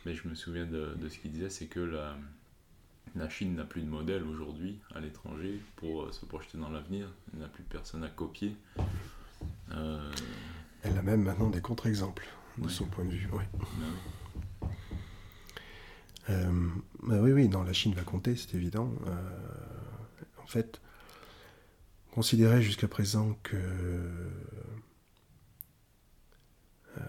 [0.05, 2.15] Mais je me souviens de, ce qu'il disait, c'est que la,
[3.15, 7.07] la Chine n'a plus de modèle aujourd'hui à l'étranger pour euh, se projeter dans l'avenir,
[7.33, 8.55] elle n'a plus personne à copier.
[9.71, 10.11] Euh,
[10.83, 12.25] elle a même maintenant des contre-exemples,
[12.57, 13.29] de son point de vue.
[13.31, 13.47] Ouais.
[16.27, 16.81] Ben oui.
[17.03, 18.91] bah oui, oui, non, la Chine va compter, c'est évident
[20.49, 20.81] fait,
[22.11, 23.55] considérait jusqu'à présent que
[26.97, 27.01] euh,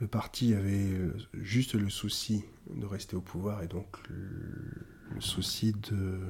[0.00, 0.90] le parti avait
[1.34, 6.20] juste le souci de rester au pouvoir et donc le, souci de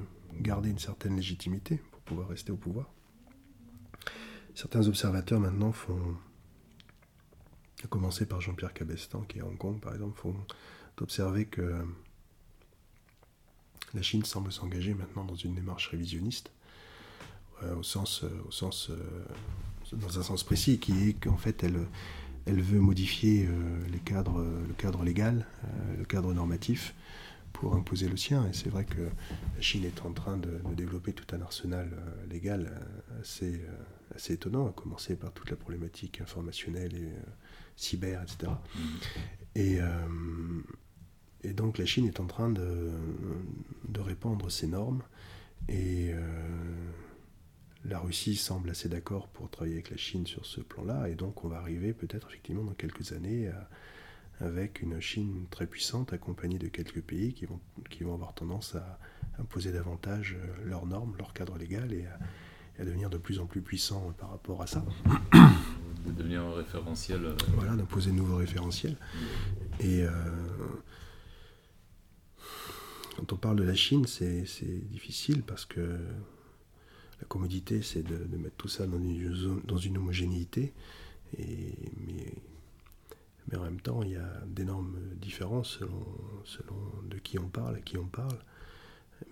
[0.40, 2.90] garder une certaine légitimité pour pouvoir rester au pouvoir.
[4.54, 6.16] Certains observateurs maintenant font,
[7.84, 10.34] à commencer par Jean-Pierre Cabestan qui est à Hong Kong par exemple, font
[11.00, 11.84] observer que
[13.94, 16.50] la Chine semble s'engager maintenant dans une démarche révisionniste,
[17.62, 19.24] euh, au sens, euh, au sens, euh,
[19.92, 21.86] dans un sens précis, qui est qu'en fait elle,
[22.46, 23.48] elle veut modifier
[23.92, 25.46] les cadres, le cadre légal,
[25.98, 26.94] le cadre normatif,
[27.52, 28.46] pour imposer le sien.
[28.46, 31.90] Et c'est vrai que la Chine est en train de, développer tout un arsenal
[32.30, 32.70] légal
[33.20, 33.60] assez,
[34.14, 37.12] assez étonnant, à commencer par toute la problématique informationnelle et
[37.76, 38.52] cyber, etc.
[39.54, 39.78] Et
[41.44, 42.90] et donc la Chine est en train de,
[43.88, 45.02] de répandre ses normes
[45.68, 46.20] et euh,
[47.84, 51.44] la Russie semble assez d'accord pour travailler avec la Chine sur ce plan-là et donc
[51.44, 53.50] on va arriver peut-être effectivement dans quelques années
[54.40, 57.60] avec une Chine très puissante accompagnée de quelques pays qui vont,
[57.90, 58.98] qui vont avoir tendance à
[59.38, 62.18] imposer davantage euh, leurs normes, leur cadre légal et à,
[62.84, 64.84] devenir de plus en plus puissants par rapport à ça.
[66.06, 67.22] De devenir un référentiel.
[67.24, 68.96] Euh, voilà, d'imposer de nouveaux référentiels.
[69.80, 70.04] Et
[73.16, 75.80] quand on parle de la Chine, c'est difficile parce que
[77.20, 80.72] la commodité, c'est de, mettre tout ça dans une, dans une homogénéité.
[81.36, 81.74] Et,
[82.06, 82.32] mais,
[83.48, 86.06] mais, en même temps, il y a d'énormes différences selon,
[86.44, 86.76] selon
[87.08, 88.38] de qui on parle, à qui on parle.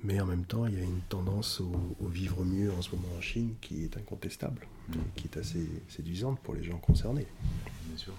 [0.06, 3.08] Mais en même temps, il y a une tendance au, vivre mieux en ce moment
[3.16, 4.94] en Chine qui est incontestable, mm.
[5.16, 7.26] qui est assez séduisante pour les gens concernés.
[7.86, 8.14] Bien sûr.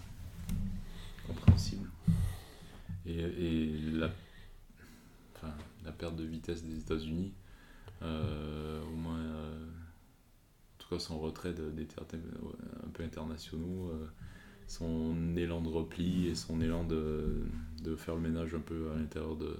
[1.26, 1.90] Compréhensible.
[3.06, 4.12] Et, et la
[5.88, 7.34] la perte de vitesse des États-Unis,
[8.02, 12.04] euh, au moins, euh, en tout cas son retrait des terres
[12.86, 14.06] un peu internationaux, euh,
[14.68, 17.46] son élan de repli et son élan de,
[17.98, 19.58] faire le ménage un peu à l'intérieur de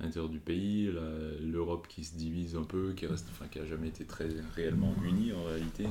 [0.00, 0.90] l'intérieur du pays,
[1.40, 4.94] l'Europe qui se divise un peu, qui reste, enfin qui a jamais été très réellement
[5.02, 5.86] unie en réalité.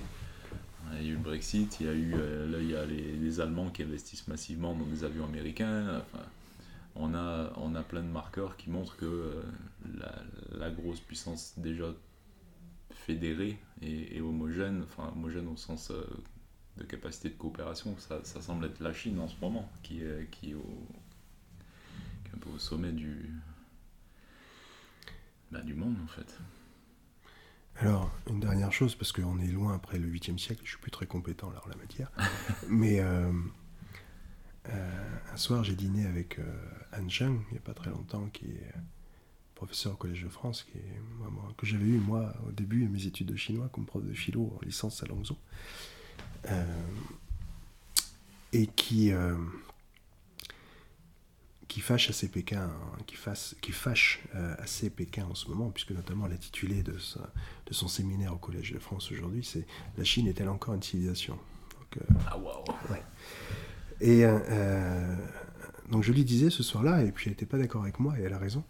[0.94, 3.40] Il y a eu le Brexit, il y a eu là il y a les,
[3.40, 5.98] Allemands qui investissent massivement dans des avions américains.
[5.98, 6.23] Enfin,
[6.95, 9.44] on a, on a plein de marqueurs qui montrent que euh,
[10.57, 11.94] la, grosse puissance déjà
[12.91, 16.03] fédérée et, homogène, enfin homogène au sens euh,
[16.77, 20.52] de capacité de coopération, ça, semble être la Chine en ce moment, qui est, qui
[20.52, 20.56] est,
[22.34, 23.30] un peu au sommet du,
[25.65, 26.37] du monde en fait.
[27.77, 30.91] Alors, une dernière chose, parce qu'on est loin après le 8e siècle, je suis plus
[30.91, 32.09] très compétent là en la matière,
[32.69, 33.31] mais euh,
[34.69, 36.43] euh, un soir, j'ai dîné avec euh,
[36.91, 38.73] Anne Cheng, il n'y a pas très longtemps, qui est
[39.53, 41.01] professeur au Collège de France, qui est,
[41.57, 44.57] que j'avais eu moi au début de mes études de chinois comme prof de philo
[44.57, 45.37] en licence à Langzhou,
[46.49, 46.65] euh,
[48.53, 49.11] et qui,
[51.67, 52.71] qui fâche assez Pékin,
[53.07, 54.23] qui, fasse, qui fâche
[54.59, 58.79] assez Pékin en ce moment, puisque notamment l'intitulé de, de son séminaire au Collège de
[58.79, 59.65] France aujourd'hui, c'est
[59.97, 61.39] La Chine est-elle encore une civilisation?
[62.27, 63.01] Ah waouh ouais.
[64.01, 65.15] Et euh, euh,
[65.89, 68.23] donc je lui disais ce soir-là, et puis elle n'était pas d'accord avec moi, et
[68.23, 68.63] elle a raison.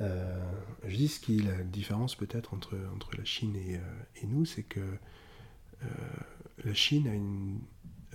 [0.00, 0.52] Euh,
[0.86, 3.80] je dis ce qui la différence peut-être entre, entre la Chine et,
[4.22, 4.98] et nous, c'est que
[6.64, 7.60] la Chine a une,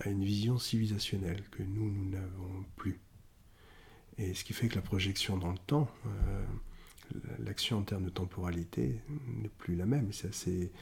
[0.00, 3.00] a une vision civilisationnelle que nous, nous n'avons plus.
[4.18, 6.44] Et ce qui fait que la projection dans le temps, euh,
[7.38, 10.12] l'action en termes de temporalité n'est plus la même.
[10.12, 10.72] C'est assez,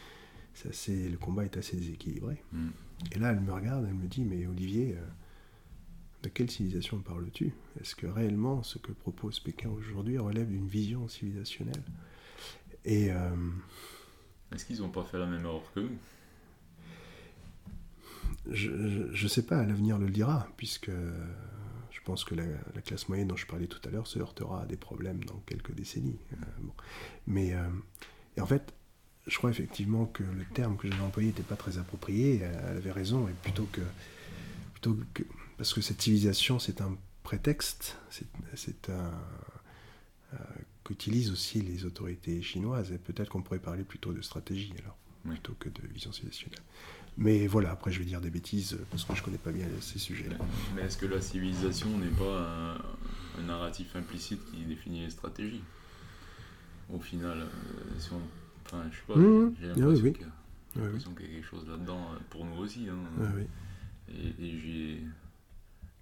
[0.55, 2.43] c'est assez, le combat est assez déséquilibré.
[2.52, 2.69] Mm.
[3.12, 5.07] Et là, elle me regarde, elle me dit, mais Olivier, euh,
[6.23, 7.52] de quelle civilisation parles-tu?
[7.81, 11.82] Est-ce que réellement ce que propose Pékin aujourd'hui relève d'une vision civilisationnelle?
[12.85, 13.31] Et euh,
[14.52, 15.98] Est-ce qu'ils n'ont pas fait la même erreur que nous?
[18.51, 20.90] Je ne sais pas, l'avenir le dira, puisque
[22.01, 22.44] je pense que la,
[22.74, 25.39] la classe moyenne dont je parlais tout à l'heure se heurtera à des problèmes dans
[25.47, 26.18] quelques décennies.
[26.32, 26.72] Euh, bon.
[27.27, 27.68] Mais euh,
[28.36, 28.72] et en fait,
[29.27, 32.40] je crois effectivement que le terme que j'avais employé n'était pas très approprié.
[32.40, 33.82] Elle avait raison, et plutôt que,
[34.72, 35.22] plutôt que
[35.59, 39.12] parce que cette civilisation, c'est un prétexte, c'est- c'est un
[40.32, 40.36] euh,
[40.85, 42.93] qu'utilisent aussi les autorités chinoises.
[42.93, 44.97] Et peut-être qu'on pourrait parler plutôt de stratégie alors,
[45.27, 45.32] Oui.
[45.32, 46.60] plutôt que de vision civilisationnelle.
[47.20, 49.66] Mais voilà, après je vais dire des bêtises euh, parce que je connais pas bien
[49.80, 50.36] ces sujets-là.
[50.74, 52.74] Mais est-ce que la civilisation n'est pas un,
[53.40, 55.62] un narratif implicite qui définit les stratégies?
[56.92, 57.47] Au final, euh,
[57.98, 58.20] si on...
[58.66, 60.12] Enfin, je sais pas, Mmh, j'ai ah l'impression oui, oui.
[60.14, 60.24] que-
[60.76, 61.01] j'ai Ouais, oui.
[61.16, 62.88] qu'il y a quelque chose là-dedans euh, pour nous aussi.
[62.88, 62.97] hein.
[63.36, 63.42] Oui.
[64.09, 65.02] Et, et j'ai.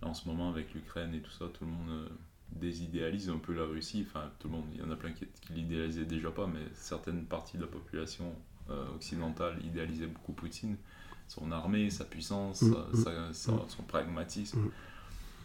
[0.03, 2.09] en ce moment, avec l'Ukraine et tout ça, tout le monde
[2.53, 4.07] désidéalise un peu la Russie.
[4.09, 6.61] Enfin, tout le monde, il y en a plein qui, qui l'idéalisaient déjà pas, mais
[6.75, 8.35] certaines parties de la population
[8.71, 10.77] euh, occidentale idéalisaient beaucoup Poutine,
[11.29, 12.75] son armée, sa puissance, Mm,
[13.05, 13.65] sa- mm, sa- mm.
[13.69, 14.59] son pragmatisme.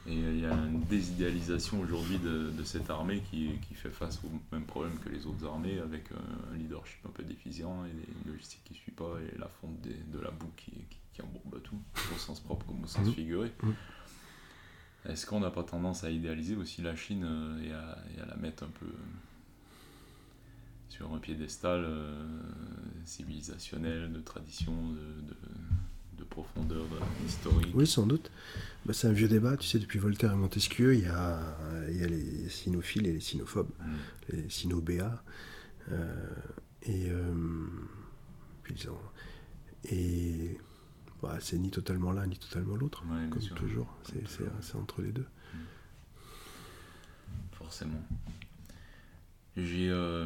[0.06, 4.20] Et il y a une désidéalisation aujourd'hui de, de cette armée qui, qui fait face
[4.26, 6.16] au même problème que les autres armées, avec euh,
[6.54, 7.92] un leadership un peu déficient et
[8.26, 10.98] une logistique qui ne suit pas, et la fonte des- de la boue qui, qui,
[11.14, 11.80] qui embourbe tout,
[12.14, 13.54] au sens propre comme au sens figuré.
[15.08, 18.26] Est-ce qu'on n'a pas tendance à idéaliser aussi la Chine euh, et, à, et à
[18.26, 18.88] la mettre un peu
[20.90, 22.42] sur un piédestal euh,
[23.06, 25.36] civilisationnel, de tradition, de, de,
[26.18, 26.85] de profondeur
[27.26, 28.31] historique Oui, sans doute.
[28.85, 31.40] Bah, c'est un vieux débat, tu sais, depuis Voltaire et Montesquieu, il y a,
[31.90, 33.94] il y a les sinophiles et les sinophobes, Mm.
[34.35, 35.23] les sinobéas.
[35.91, 36.14] Euh,
[36.84, 37.34] et euh,
[39.85, 40.57] et
[41.22, 43.56] bah, c'est ni totalement l'un ni totalement l'autre, Ouais, comme sûr.
[43.56, 43.94] toujours.
[44.03, 45.26] C'est, entre les deux.
[47.53, 48.02] forcément.
[49.56, 50.26] J'ai euh,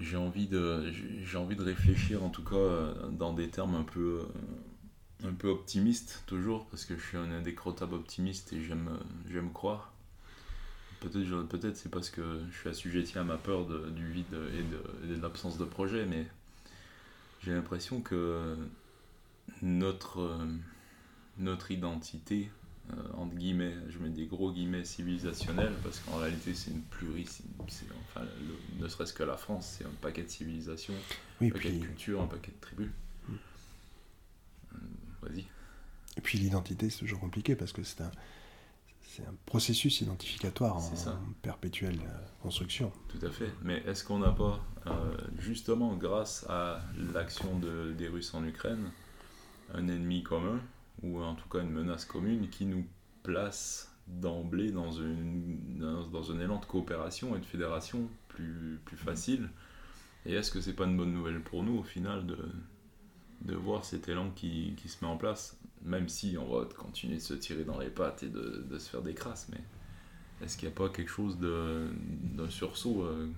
[0.00, 0.92] j'ai envie de
[1.24, 4.22] j'ai envie de réfléchir en tout cas euh, dans des termes un peu
[5.24, 9.30] euh, un peu optimistes toujours parce que je suis un indécrottable optimiste et j'aime euh,
[9.30, 9.92] j'aime croire.
[11.00, 14.62] Peut-être peut-être c'est parce que je suis assujetti à ma peur de- du vide et
[15.08, 16.26] de, de l'absence de projet mais
[17.42, 18.56] j'ai l'impression que
[19.62, 20.38] notre
[21.38, 22.50] notre identité
[22.92, 27.26] euh, entre guillemets, je mets des gros guillemets civilisationnels parce qu'en réalité c'est une pluri,
[27.26, 30.94] c'est- enfin le- ne serait-ce que la France, c'est un paquet de civilisations,
[31.40, 32.90] Oui, un paquet puis, de cultures, un paquet de tribus.
[33.28, 33.32] Mm.
[34.74, 34.76] Euh,
[35.22, 35.44] Vas-y.
[36.16, 38.10] et puis l'identité, c'est toujours compliqué parce que c'est un,
[39.02, 41.20] c'est un processus identificatoire en, ça.
[41.42, 42.92] perpétuelle euh, construction.
[43.08, 43.50] Tout à fait.
[43.62, 46.80] Mais est-ce qu'on n'a pas, euh, justement grâce à
[47.12, 48.90] l'action de- des Russes en Ukraine,
[49.74, 50.60] un ennemi commun,
[51.02, 52.86] ou en tout cas une menace commune, qui nous
[53.22, 59.48] place d'emblée dans, dans, dans un élan de coopération et de fédération plus, plus facile
[60.26, 62.38] Et est-ce que c'est pas une bonne nouvelle pour nous au final de,
[63.42, 67.16] de voir cet élan qui, qui se met en place, même si on va continuer
[67.16, 69.60] de se tirer dans les pattes et de, de se faire des crasses, mais
[70.42, 73.28] est-ce qu'il n'y a pas quelque chose d'un sursaut euh,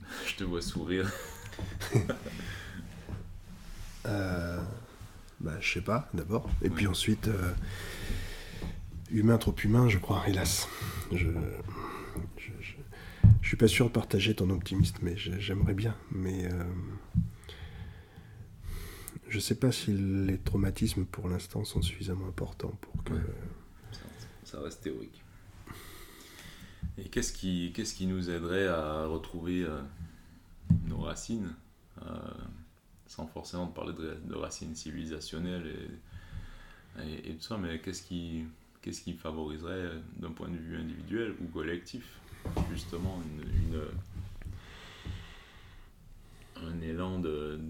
[0.26, 1.10] Je te vois sourire.
[4.04, 4.60] Euh,
[5.42, 6.48] bah, je sais pas, d'abord.
[6.62, 7.52] Et puis ensuite, euh,
[9.10, 10.68] humain trop humain, je crois, hélas.
[11.10, 11.18] Je,
[12.38, 12.72] je, je,
[13.40, 15.94] je suis pas sûr de partager ton optimisme, mais j'ai- j'aimerais bien.
[16.10, 16.64] Mais euh,
[19.28, 23.12] je sais pas si les traumatismes pour l'instant sont suffisamment importants pour que.
[23.14, 23.20] Ouais.
[23.92, 24.00] Ça,
[24.44, 25.22] ça reste théorique.
[26.98, 29.80] Et qu'est-ce qui, qu'est-ce qui nous aiderait à retrouver euh,
[30.86, 31.54] nos racines,
[32.02, 32.04] euh,
[33.14, 35.66] sans forcément parler de, de racines civilisationnelles
[36.98, 38.44] et, et, et tout ça, mais qu'est-ce qui,
[38.80, 42.18] qu'est-ce qui favoriserait d'un point de vue individuel ou collectif,
[42.72, 43.82] justement, une, une-
[46.68, 47.60] un élan de...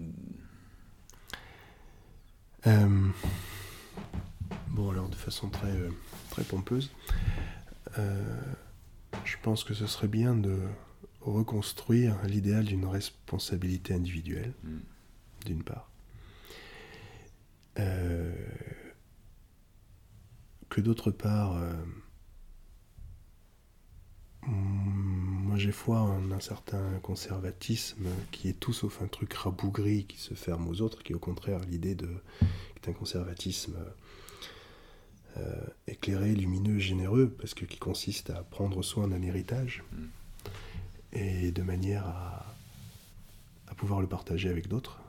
[2.67, 3.09] Euh,
[4.69, 5.89] bon, alors de façon très, euh,
[6.29, 6.89] très pompeuse,
[7.97, 8.41] euh,
[9.25, 10.57] je pense que ce serait bien de
[11.21, 14.77] reconstruire l'idéal d'une responsabilité individuelle, Hmm,
[15.45, 15.89] d'une part.
[17.79, 18.33] Euh,
[20.69, 21.73] que d'autre part, euh,
[24.47, 30.17] moi j'ai foi en un certain conservatisme qui est tout sauf un truc rabougri qui
[30.17, 32.09] se ferme aux autres, qui est au contraire l'idée de
[32.75, 33.77] qui est un conservatisme
[35.87, 40.05] éclairé, lumineux, généreux, parce que qui consiste à prendre soin d'un héritage Mm.
[41.13, 42.45] et de manière à,
[43.67, 45.02] à pouvoir le partager avec d'autres, euh,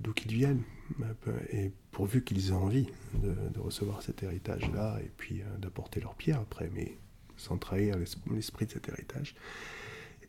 [0.00, 0.62] d'où qu'ils viennent,
[1.50, 6.40] et pourvu qu'ils aient envie de, recevoir cet héritage-là, et puis euh, d'apporter leur pierre
[6.40, 6.96] après, mais
[7.36, 9.34] sans trahir l'es- l'esprit de cet héritage.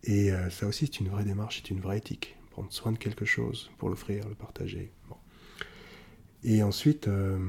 [0.04, 2.36] Et euh, ça aussi, c'est une vraie démarche, c'est une vraie éthique.
[2.52, 4.92] Prendre soin de quelque chose pour l'offrir, le partager.
[5.10, 5.16] Bon.
[6.44, 7.40] Et ensuite, euh,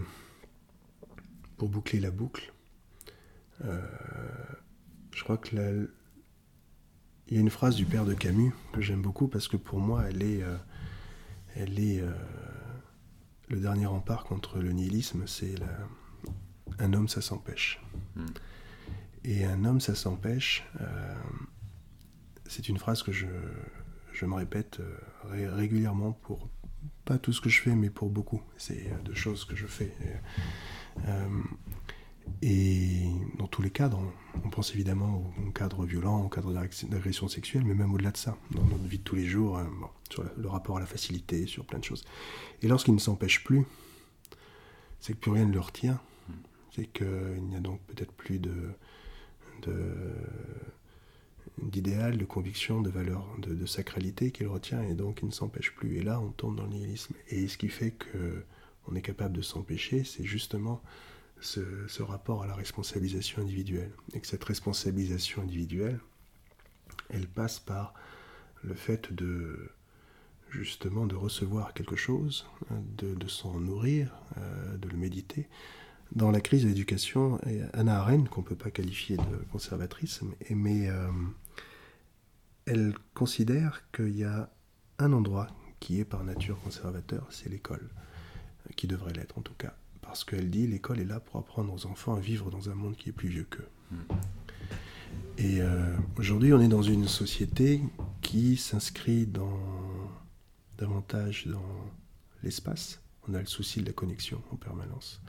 [1.56, 2.52] pour boucler la boucle,
[3.64, 3.80] euh,
[5.12, 5.90] je crois que
[7.28, 9.78] il y a une phrase du père de Camus que j'aime beaucoup parce que pour
[9.78, 10.56] moi, elle est, euh,
[11.54, 12.12] elle est euh,
[13.48, 15.26] le dernier rempart contre le nihilisme.
[15.26, 15.88] C'est la-
[16.78, 17.80] un homme, ça s'empêche.
[18.16, 18.26] Mm.
[19.24, 20.64] Et un homme, ça s'empêche.
[20.80, 21.14] euh,
[22.46, 23.26] c'est une phrase que je,
[24.12, 24.96] je me répète euh,
[25.30, 26.48] ré- régulièrement pour
[27.06, 28.42] pas tout ce que je fais, mais pour beaucoup.
[28.58, 29.92] C'est de choses que je fais.
[30.02, 31.08] Et,
[32.42, 33.04] et
[33.38, 34.00] dans tous les cadres,
[34.44, 38.36] on, pense évidemment au, cadre violent, au cadre d'agression sexuelle, mais même au-delà de ça,
[38.50, 39.64] dans notre vie de tous les jours, euh,
[40.10, 42.04] sur le, rapport à la facilité, sur plein de choses.
[42.62, 43.64] Et lorsqu'il ne s'empêche plus,
[45.00, 46.00] c'est que plus rien ne le retient.
[46.72, 48.40] C'est qu'il n'y a donc peut-être plus
[51.62, 55.74] d'idéal, de conviction, de valeur, de, sacralité qui le retient et donc il ne s'empêche
[55.74, 55.96] plus.
[55.98, 57.14] Et là, on tombe dans le nihilisme.
[57.28, 58.44] Et ce qui fait que
[58.86, 60.82] on est capable de s'empêcher, c'est justement
[61.44, 63.92] ce, rapport à la responsabilisation individuelle.
[64.12, 66.00] Et que cette responsabilisation individuelle,
[67.10, 67.94] elle passe par
[68.62, 69.70] le fait de
[70.50, 75.48] justement de recevoir quelque chose, hein, de, s'en nourrir, euh, de le méditer.
[76.12, 77.40] Dans la crise de l'éducation,
[77.72, 81.10] Anna Arendt, qu'on ne peut pas qualifier de conservatrice, mais, euh,
[82.66, 84.48] elle considère qu'il y a
[84.98, 85.48] un endroit
[85.80, 87.90] qui est par nature conservateur, c'est l'école,
[88.76, 89.74] qui devrait l'être en tout cas.
[90.14, 92.94] Parce qu'elle dit l'école est là pour apprendre aux enfants à vivre dans un monde
[92.94, 93.66] qui est plus vieux qu'eux.
[93.90, 93.96] Mm.
[95.38, 97.80] Et euh, aujourd'hui, on est dans une société
[98.22, 99.58] qui s'inscrit dans
[100.78, 101.90] davantage dans
[102.44, 103.00] l'espace.
[103.26, 105.20] On a le souci de la connexion en permanence,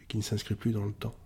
[0.00, 1.16] et qui ne s'inscrit plus dans le temps.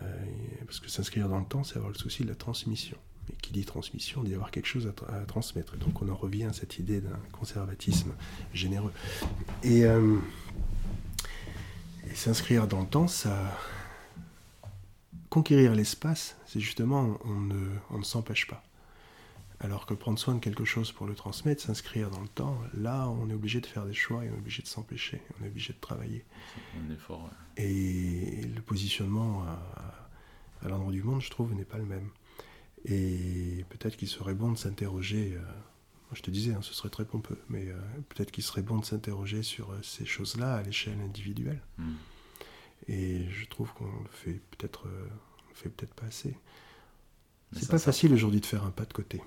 [0.00, 0.24] Euh,
[0.64, 2.96] parce que s'inscrire dans le temps, c'est avoir le souci de la transmission.
[3.28, 5.74] Et qui dit transmission, dit avoir quelque chose à, tra- à transmettre.
[5.74, 8.12] Et donc on en revient à cette idée d'un conservatisme
[8.54, 8.92] généreux.
[9.64, 10.45] Et, euh, et
[12.16, 13.58] s'inscrire dans le temps, ça...
[15.28, 18.62] Conquérir l'espace, c'est justement, on ne, on ne s'empêche pas.
[19.60, 23.08] Alors que prendre soin de quelque chose pour le transmettre, s'inscrire dans le temps, là,
[23.08, 25.48] on est obligé de faire des choix et on est obligé de s'empêcher, on est
[25.48, 26.24] obligé de travailler.
[26.78, 27.24] Un effort.
[27.24, 27.64] ouais.
[27.64, 32.08] Et le positionnement à, à l'endroit du monde, je trouve, n'est pas le même.
[32.84, 35.42] Et peut-être qu'il serait bon de s'interroger, euh,
[36.12, 37.78] je te disais, hein, ce serait très pompeux, mais euh,
[38.08, 41.60] peut-être qu'il serait bon de s'interroger sur euh, ces choses-là à l'échelle individuelle.
[41.78, 41.92] Mm.
[42.88, 45.08] Et je trouve qu'on le fait peut-être euh,
[45.54, 46.36] fait peut-être pas assez.
[47.52, 49.20] C'est pas ça- facile aujourd'hui de faire un pas de côté.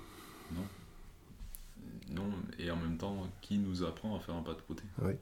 [2.10, 2.28] Non,
[2.58, 4.82] et en même temps, qui nous apprend à faire un pas de côté?
[5.00, 5.12] Oui.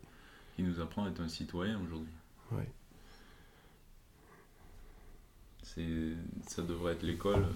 [0.57, 2.13] Qui nous apprend à être un citoyen aujourd'hui?
[2.53, 2.63] Oui.
[6.47, 7.47] Ça devrait être l'école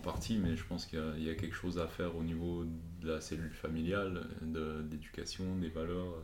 [0.00, 2.64] partie, mais je pense qu'il y a, quelque chose à faire au niveau
[3.00, 6.14] de la cellule familiale, d'éducation, des valeurs,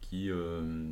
[0.00, 0.90] qui euh,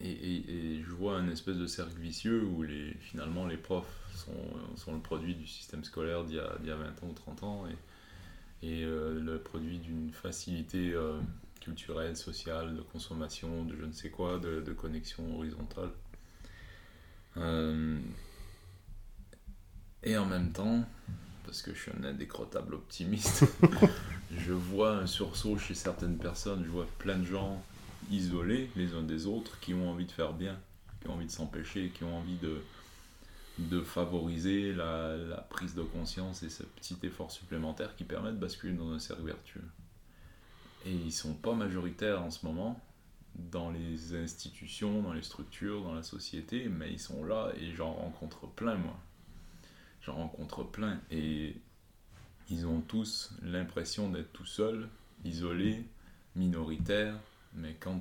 [0.00, 4.94] et, je vois un espèce de cercle vicieux où les, finalement les profs sont, sont
[4.94, 8.66] le produit du système scolaire d'il y y a 20 ans ou 30 ans et,
[8.66, 11.18] et euh, le produit d'une facilité euh,
[11.60, 15.90] culturelle, sociale, de consommation, de je ne sais quoi, de, de connexion horizontale.
[20.06, 20.84] Et en même temps,
[21.44, 23.44] parce que je suis un indécrottable optimiste,
[24.30, 27.60] je vois un sursaut chez certaines personnes, je vois plein de gens
[28.10, 30.56] isolés les uns des autres qui ont envie de faire bien,
[31.00, 32.62] qui ont envie de s'empêcher, qui ont envie de,
[33.58, 38.38] de favoriser la, la prise de conscience et ce petit effort supplémentaire qui permet de
[38.38, 39.68] basculer dans un cercle vertueux.
[40.86, 42.80] Et ils sont pas majoritaires en ce moment
[43.34, 47.92] dans les institutions, dans les structures, dans la société, mais ils sont là et j'en
[47.92, 48.96] rencontre plein moi.
[50.06, 51.56] J'en rencontre plein et
[52.48, 54.88] ils ont tous l'impression d'être tout seuls,
[55.24, 55.84] isolés,
[56.36, 57.18] minoritaires,
[57.54, 58.00] mais quand,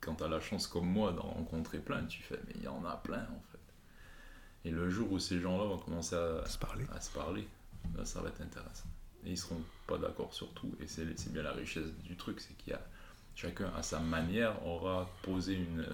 [0.00, 2.68] quand tu as la chance comme moi d'en rencontrer plein, tu fais, mais il y
[2.68, 3.58] en a plein en fait.
[4.64, 6.84] Et le jour où ces gens-là vont commencer à, À se parler.
[6.94, 7.48] à se parler,
[7.96, 8.88] là, ça va être intéressant.
[9.24, 12.40] Et ils seront pas d'accord sur tout, et c'est c'est bien la richesse du truc,
[12.40, 12.86] c'est qu'il y a
[13.34, 15.84] chacun à sa manière aura posé une,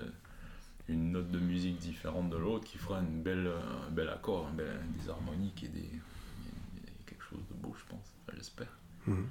[0.93, 3.51] une note de musique différente de l'autre qui fera une belle,
[3.87, 7.85] un bel accord, un bel, des harmoniques et des, et quelque chose de beau, je
[7.87, 8.13] pense.
[8.23, 8.79] Enfin, J'espère.
[9.07, 9.27] Mhm.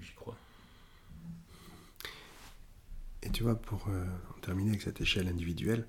[0.00, 0.36] J'y crois.
[3.22, 4.04] Et tu vois, pour euh,
[4.42, 5.86] terminer avec cette échelle individuelle,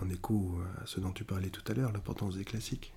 [0.00, 2.92] en écho à ce dont tu parlais tout à l'heure, l'importance des classiques.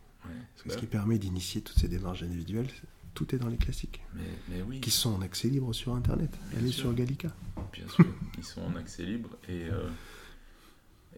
[0.55, 2.69] ce qui permet d'initier toutes ces démarches individuelles,
[3.13, 4.01] tout est dans les classiques.
[4.49, 4.79] Mais, oui.
[4.79, 6.29] Qui sont en accès libre sur Internet.
[6.55, 7.29] Elle est sur Gallica.
[7.73, 8.05] Bien sûr,
[8.37, 9.29] ils sont en accès libre.
[9.49, 9.89] Et, euh,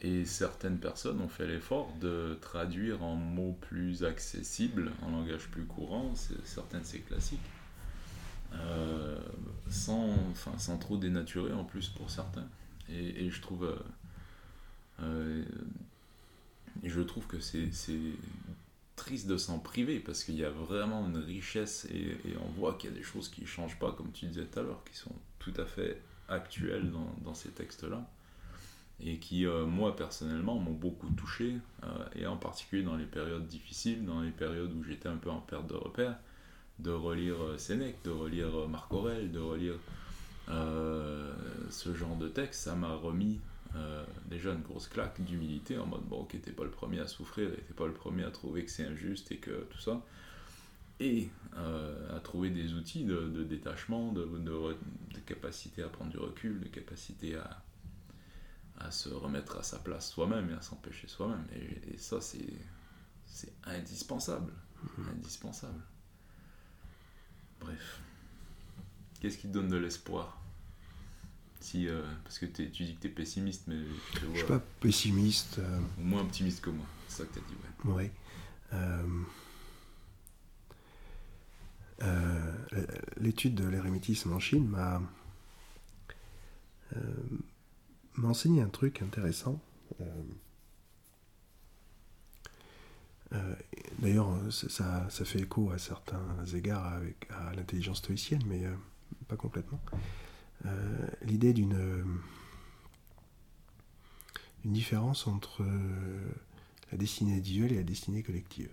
[0.02, 5.66] et certaines personnes ont fait l'effort de traduire en mots plus accessibles, en langage plus
[5.66, 6.14] courant,
[6.44, 7.40] certains de ces classiques.
[8.54, 9.20] Euh,
[9.70, 12.48] sans, enfin, sans trop dénaturer en plus pour certains.
[12.90, 13.78] Et, je trouve...
[15.02, 15.44] Euh,
[16.84, 17.70] je trouve que c'est
[18.96, 22.90] triste de s'en priver parce qu'il y a vraiment une richesse et, on voit qu'il
[22.90, 24.98] y a des choses qui ne changent pas, comme tu disais tout à l'heure, qui
[24.98, 26.92] sont tout à fait actuelles
[27.24, 28.06] dans, ces textes-là
[29.02, 33.48] et qui, euh, moi personnellement, m'ont beaucoup touché, euh, et en particulier dans les périodes
[33.48, 36.18] difficiles, dans les périodes où j'étais un peu en perte de repère,
[36.80, 39.76] de relire euh, Sénèque, de relire Marc Aurèle, de relire
[41.70, 43.40] ce genre de texte, ça m'a remis
[44.26, 47.52] déjà une grosse claque d'humilité en mode bon, ok, t'es pas le premier à souffrir,
[47.52, 50.04] t'es pas le premier à trouver que c'est injuste et que tout ça,
[51.00, 54.28] et à trouver des outils de, détachement, de,
[55.28, 57.62] capacité à prendre du recul, de capacité à,
[58.80, 61.46] à se remettre à sa place soi-même et à s'empêcher soi-même.
[61.54, 64.52] Et, ça, c'est indispensable.
[64.98, 65.10] Mhm.
[65.18, 65.82] Indispensable.
[67.60, 68.02] Bref.
[69.20, 70.38] Qu'est-ce qui te donne de l'espoir?
[71.60, 73.82] Si, euh, parce que tu dis que tu es pessimiste, mais
[74.22, 75.60] je ne suis pas pessimiste.
[75.60, 77.90] Euh, moins optimiste que moi, c'est ça que tu as dit.
[77.90, 78.12] Ouais.
[82.02, 82.54] Euh,
[83.18, 85.02] l'étude de l'érémitisme en Chine m'a
[88.28, 89.60] enseigné un truc intéressant.
[94.00, 98.64] D'ailleurs, ça, ça, fait écho à certains égards avec, à l'intelligence stoïcienne, mais
[99.28, 99.80] pas complètement.
[100.66, 102.04] Euh, l'idée d'une euh,
[104.66, 106.32] une différence entre euh,
[106.92, 108.72] la destinée individuelle et la destinée collective.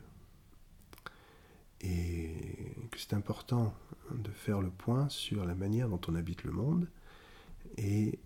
[1.83, 2.33] Et
[2.91, 3.75] que c'est important
[4.11, 6.89] de faire le point sur la manière dont on habite le monde
[7.79, 8.19] et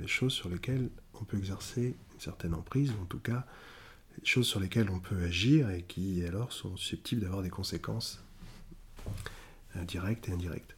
[0.00, 3.46] les choses sur lesquelles on peut exercer une certaine emprise, ou en tout cas
[4.18, 8.22] les choses sur lesquelles on peut agir et qui alors sont susceptibles d'avoir des conséquences
[9.86, 10.76] directes et indirectes.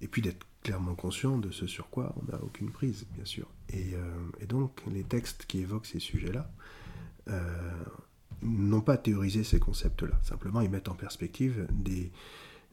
[0.00, 3.46] Et puis d'être clairement conscient de ce sur quoi on n'a aucune prise, bien sûr.
[3.68, 6.50] Et, euh, donc, les textes qui évoquent ces sujets-là
[7.28, 7.84] euh,
[8.42, 10.18] n'ont pas théorisé ces concepts-là.
[10.24, 12.10] Simplement, ils mettent en perspective des,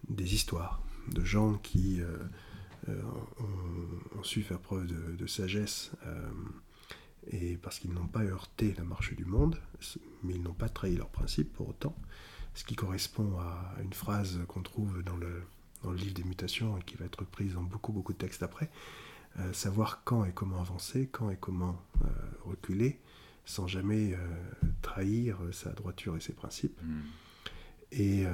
[0.09, 0.81] des histoires
[1.11, 2.17] de gens qui euh,
[2.87, 5.91] ont, su faire preuve de, sagesse
[7.31, 9.57] et parce qu'ils n'ont pas heurté la marche du monde,
[10.23, 11.95] mais ils n'ont pas trahi leurs principes pour autant,
[12.53, 15.43] ce qui correspond à une phrase qu'on trouve dans le,
[15.83, 18.43] dans le livre des mutations et qui va être reprise dans beaucoup, beaucoup de textes
[18.43, 18.69] après,
[19.39, 22.07] euh, savoir quand et comment avancer, quand et comment euh,
[22.45, 22.99] reculer,
[23.45, 24.17] sans jamais euh,
[24.81, 26.79] trahir sa droiture et ses principes.
[26.81, 27.01] Hmm.
[27.91, 28.25] Et,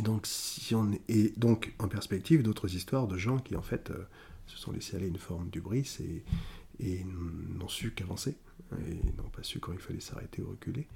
[0.00, 3.92] donc, si on et donc, en perspective, d'autres histoires de gens qui, en fait,
[4.46, 6.24] se sont laissés aller une forme d'ubris et,
[6.80, 8.36] et n'ont su qu'avancer,
[8.72, 10.86] et n'ont pas su quand il fallait s'arrêter ou reculer,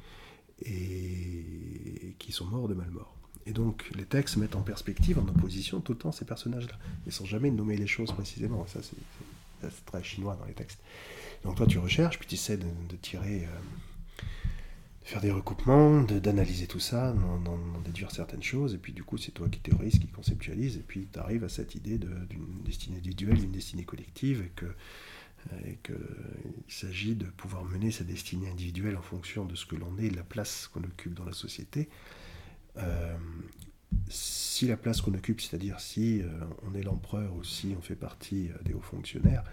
[0.64, 3.14] et qui sont morts de mal mort.
[3.47, 7.10] Et donc, les textes mettent en perspective, en opposition, tout le temps ces personnages-là, et
[7.10, 8.66] sans jamais nommer les choses précisément.
[8.66, 10.81] Ça, c'est très chinois dans les textes.
[11.44, 13.85] Donc, toi, tu recherches, puis tu essaies de, tirer, euh, de
[15.07, 19.31] faire des recoupements, d'analyser tout ça, d'en déduire certaines choses, et puis du coup, c'est
[19.31, 23.39] toi qui théorise, qui conceptualise, et puis tu arrives à cette idée d'une destinée individuelle,
[23.39, 24.66] d'une destinée collective, et que
[25.85, 25.95] qu'il
[26.66, 30.16] s'agit de pouvoir mener sa destinée individuelle en fonction de ce que l'on est, de
[30.16, 31.89] la place qu'on occupe dans la société,
[32.78, 33.16] euh,
[34.09, 36.27] si la place qu'on occupe, c'est-à-dire si euh,
[36.65, 39.45] on est l'empereur ou si on fait partie euh, des hauts fonctionnaires,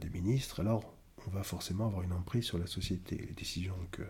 [0.00, 0.94] des ministres, alors
[1.26, 3.16] on va forcément avoir une emprise sur la société.
[3.16, 4.02] Les décisions que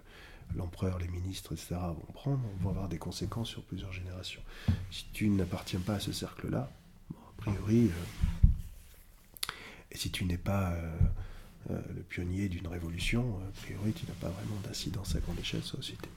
[0.56, 1.76] l'empereur, les ministres, etc.
[1.76, 4.42] vont prendre vont avoir des conséquences sur plusieurs générations.
[4.90, 6.70] Si tu n'appartiens pas à ce cercle-là,
[7.12, 7.90] a priori,
[9.90, 10.72] et si tu n'es pas
[11.70, 15.62] euh, le pionnier d'une révolution, a priori, tu n'as pas vraiment d'incidence à grande échelle
[15.62, 16.08] sur la société.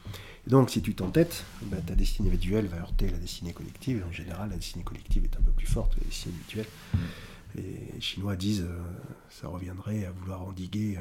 [0.45, 4.03] donc, si tu t'entêtes, bah, ta destinée individuelle va heurter la destinée collective.
[4.07, 6.67] En général, la destinée collective est un peu plus forte que la destinée individuelle.
[7.55, 8.79] Les Chinois disent euh,
[9.29, 10.99] ça reviendrait à vouloir endiguer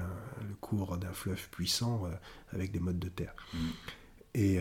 [0.49, 2.11] le cours d'un fleuve puissant euh,
[2.53, 3.35] avec des modes de terre.
[3.53, 3.59] Mm.
[4.39, 4.59] Et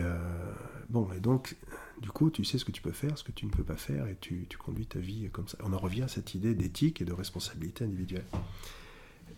[0.88, 1.54] bon, et donc,
[2.00, 3.76] du coup, tu sais ce que tu peux faire, ce que tu ne peux pas
[3.76, 5.58] faire, et tu, tu conduis ta vie comme ça.
[5.62, 8.24] On en revient à cette idée d'éthique et de responsabilité individuelle.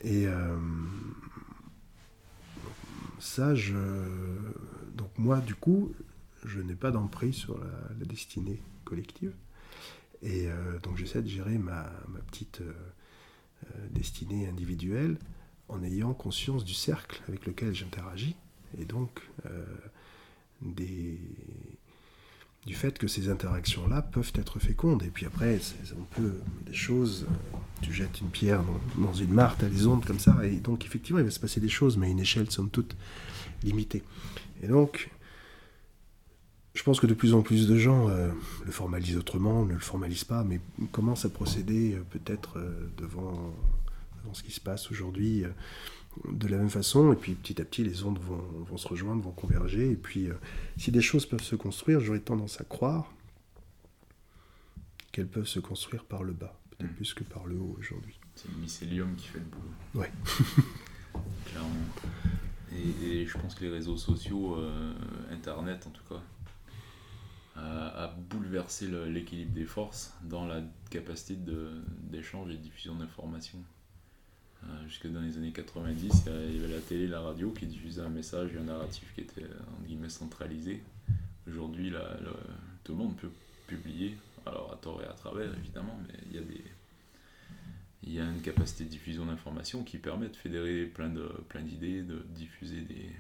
[0.03, 0.57] Et euh,
[3.19, 3.77] ça, je,
[4.95, 5.93] donc moi, du coup,
[6.45, 9.33] je n'ai pas d'emprise sur la, destinée collective.
[10.23, 11.91] Et euh, donc j'essaie de gérer ma,
[12.31, 12.73] petite, euh,
[13.67, 15.17] euh, destinée individuelle
[15.69, 18.37] en ayant conscience du cercle avec lequel j'interagis
[18.79, 19.23] et donc
[22.67, 25.03] du fait que ces interactions-là peuvent être fécondes.
[25.03, 27.27] Et puis après, c'est un peu des choses,
[27.81, 28.63] tu jettes une pierre
[28.97, 31.61] dans, une mare, tu les ondes comme ça, et donc effectivement, il va se passer
[31.61, 32.97] des choses, mais à une échelle, somme toute,
[33.63, 34.03] limitée.
[34.63, 35.11] Et donc,
[36.79, 38.31] je pense que de plus en plus de gens euh,
[38.65, 40.61] le formalisent autrement, ne le formalisent pas, mais
[40.93, 43.53] commencent à procéder euh, peut-être euh, devant,
[44.23, 45.43] devant, ce qui se passe aujourd'hui
[46.33, 49.23] de la même façon, et puis petit à petit les ondes vont, vont se rejoindre,
[49.23, 50.29] vont converger, et puis
[50.77, 53.13] si des choses peuvent se construire, j'aurais tendance à croire
[55.11, 56.95] qu'elles peuvent se construire par le bas, peut-être Mm.
[56.95, 58.19] plus que par le haut aujourd'hui.
[58.37, 59.73] C'est le mycélium qui fait le boulot.
[59.95, 60.13] Ouais.
[61.47, 61.71] Clairement.
[62.73, 64.93] Et, et je pense que les réseaux sociaux, euh,
[65.33, 66.23] Internet en tout cas,
[67.61, 71.37] a bouleversé le- l'équilibre des forces dans la capacité
[72.11, 73.59] d'échange et de diffusion d'informations.
[74.65, 78.01] Euh, jusque dans les années 90, il y avait- la télé, la radio qui diffusaient
[78.03, 80.83] un message et un narratif qui était entre guillemets centralisé.
[81.49, 81.93] Aujourd'hui,
[82.85, 83.31] tout le monde peut
[83.67, 84.17] publier,
[84.47, 86.43] alors à tort et à travers évidemment, mais il y a
[88.05, 91.61] il y a une capacité de diffusion d'informations qui permet de fédérer plein de plein
[91.63, 93.11] d'idées, de diffuser des,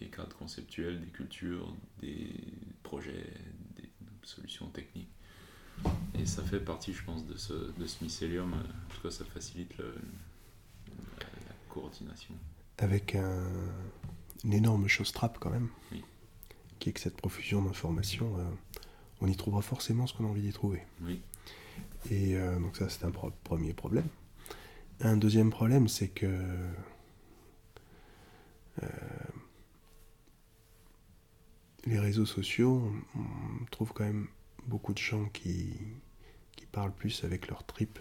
[0.00, 2.32] des cadres conceptuels, des cultures, des
[2.82, 3.32] projets,
[3.76, 3.88] des
[4.22, 5.10] solutions techniques.
[6.18, 8.52] Et ça fait partie, je pense, de ce, de ce mycélium.
[8.52, 9.94] En tout cas, ça facilite le-
[11.18, 12.34] la, la coordination.
[12.78, 13.46] Avec un,
[14.44, 16.02] une énorme chose trappe quand même, Oui.
[16.78, 18.44] qui est que cette profusion d'informations, euh,
[19.20, 20.82] on y trouvera forcément ce qu'on a envie d'y trouver.
[21.02, 21.20] Oui,
[22.10, 24.06] Et euh, donc ça, c'est un pro- premier problème.
[25.02, 26.26] Un deuxième problème, c'est que
[28.82, 28.86] euh,
[31.86, 34.28] les réseaux sociaux, on, trouve quand même
[34.66, 35.72] beaucoup de gens qui,
[36.56, 37.98] qui parlent plus avec leur trip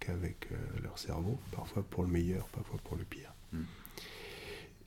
[0.00, 3.32] qu'avec euh, leur cerveau, parfois pour le meilleur, parfois pour le pire.
[3.52, 3.60] Mm.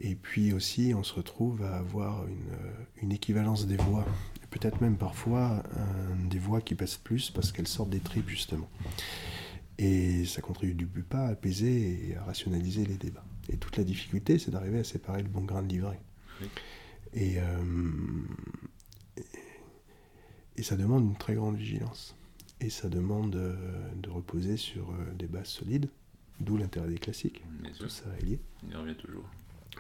[0.02, 4.06] Et puis aussi, on se retrouve à avoir une, euh, une équivalence des voix,
[4.50, 8.70] peut-être même parfois un- des voix qui passent plus parce qu'elles sortent des tripes justement.
[9.78, 13.26] Et ça contribue pas à apaiser et à rationaliser les débats.
[13.50, 16.00] Et toute la difficulté, c'est d'arriver à séparer le bon grain de l'ivraie.
[16.42, 16.48] Oui.
[17.16, 17.64] Et, euh,
[19.18, 19.24] et-
[20.58, 22.16] et ça demande une très grande vigilance.
[22.62, 23.56] Et ça demande euh,
[23.96, 25.90] de reposer sur euh, des bases solides,
[26.40, 27.44] d'où l'intérêt des classiques.
[27.62, 28.40] bien sûr, Tout ça est lié.
[28.64, 29.26] il y revient toujours.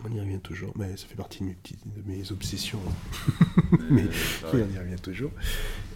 [0.04, 2.82] On y revient toujours, mais ça fait partie de mes, petits- de mes obsessions.
[3.90, 4.10] Mais, Mais-
[4.54, 5.32] on y revient toujours.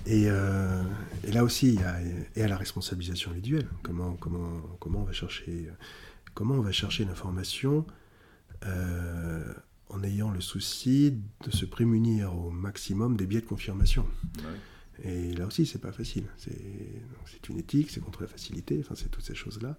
[0.06, 0.82] Et, euh,
[1.26, 1.98] et là aussi, il y a,
[2.36, 3.68] et à la responsabilisation individuelle.
[3.84, 5.70] Comment, comment, comment on va chercher,
[6.34, 7.86] comment on va chercher l'information
[8.66, 9.54] euh,
[9.90, 14.06] en ayant le souci de se prémunir au maximum des biais de confirmation.
[14.38, 15.10] Ouais.
[15.12, 16.26] Et là aussi, c'est pas facile.
[16.38, 18.78] C'est une éthique, c'est contre la facilité.
[18.82, 19.78] Enfin, c'est toutes ces choses-là.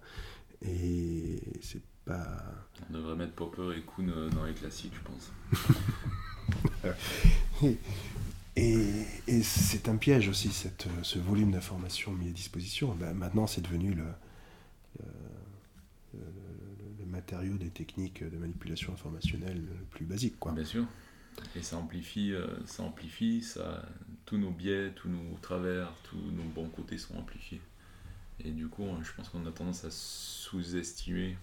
[0.63, 2.67] Et c'est pas.
[2.89, 6.95] On devrait mettre Popper et Kuhn euh, dans les classiques, je pense.
[8.57, 12.93] Et, et c'est un piège aussi, cette, ce volume d'informations mis à disposition.
[12.95, 14.03] Ben, maintenant, c'est devenu le,
[14.99, 15.05] le,
[16.15, 16.40] le- le
[17.11, 20.39] matériau des techniques de manipulation informationnelle le plus basique.
[20.39, 20.53] Quoi.
[20.53, 20.85] Bien sûr.
[21.55, 23.85] Et ça amplifie, euh, ça amplifie, ça,
[24.25, 27.61] tous nos biais, tous nos travers, tous nos bons côtés sont amplifiés.
[28.43, 31.37] Et du coup, je pense qu'on a tendance à sous-estimer.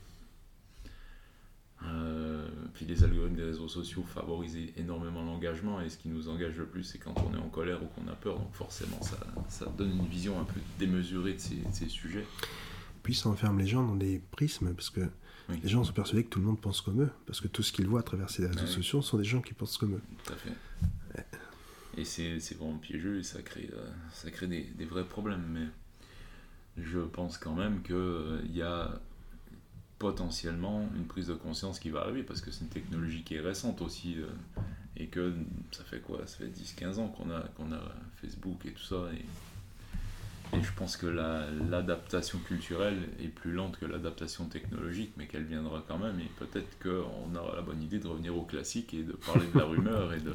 [1.85, 6.57] Euh, puis les algorithmes des réseaux sociaux favorisent énormément l'engagement et ce qui nous engage
[6.57, 9.17] le plus c'est quand on est en colère ou qu'on a peur donc forcément ça,
[9.49, 12.27] ça donne une vision un peu démesurée de ces, de ces sujets.
[13.09, 15.01] Puis ça enferme les gens dans des prismes, parce que
[15.49, 15.59] Oui.
[15.63, 17.73] les gens sont persuadés que tout le monde pense comme eux, parce que tout ce
[17.73, 18.67] qu'ils voient à travers ces réseaux Ouais.
[18.67, 20.03] sociaux sont des gens qui pensent comme eux.
[20.25, 20.53] Tout à fait.
[21.97, 25.45] Et c'est vraiment piégeux et ça crée, euh, ça crée des, des vrais problèmes.
[25.51, 25.67] Mais
[26.83, 29.01] je pense quand même qu'il y a
[29.99, 33.41] potentiellement une prise de conscience qui va arriver parce que c'est une technologie qui est
[33.41, 34.29] récente aussi euh,
[34.97, 35.35] et que
[35.73, 36.25] ça fait quoi?
[36.27, 37.81] Ça fait 10-15 ans qu'on a, qu'on a
[38.21, 39.09] Facebook et tout ça.
[39.13, 39.25] Et,
[40.55, 45.45] et je pense que la- l'adaptation culturelle est plus lente que l'adaptation technologique, mais qu'elle
[45.45, 46.19] viendra quand même.
[46.21, 49.57] Et peut-être qu'on aura la bonne idée de revenir au classique et de parler de
[49.57, 50.35] la rumeur et de,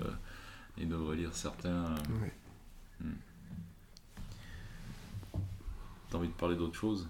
[0.77, 1.85] et de relire certains.
[1.85, 2.33] euh, Ouais.
[6.09, 7.07] T'as envie de parler d'autre chose?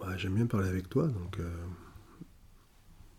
[0.00, 1.38] Ouais, J'aime bien parler avec toi, donc.
[1.40, 1.50] euh,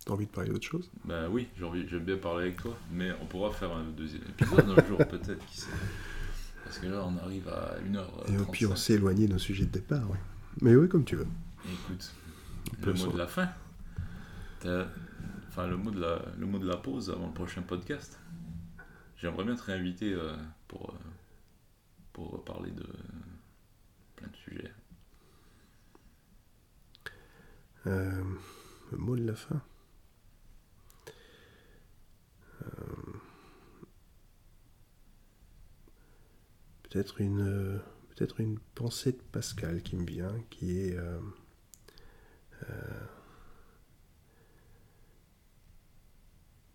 [0.04, 0.92] T'as envie de parler d'autre chose?
[1.04, 4.84] Bah oui, j'aime bien parler avec toi, mais on pourra faire un deuxième épisode un
[4.84, 5.72] jour peut-être, qui sait.
[6.68, 8.42] Parce que là on arrive à 1h35.
[8.42, 10.20] Et puis on s'est éloigné de nos sujets de départ, ouais.
[10.60, 11.28] Mais oui, comme tu veux.
[11.64, 12.14] Écoute,
[12.84, 13.50] le mot de la fin.
[15.48, 16.22] Enfin, le mot, de la...
[16.38, 18.20] le mot de la pause avant le prochain podcast.
[19.16, 20.36] J'aimerais bien te réinviter euh,
[20.68, 20.98] pour, euh,
[22.12, 22.86] pour parler de
[24.18, 24.74] plein de sujets.
[27.86, 28.22] Euh,
[28.92, 29.62] le mot de la fin.
[36.90, 41.20] Peut-être une, peut-être une pensée de Pascal qui me vient, qui est euh,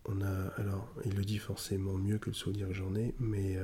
[0.05, 3.57] on a, alors, il le dit forcément mieux que le souvenir que j'en ai, mais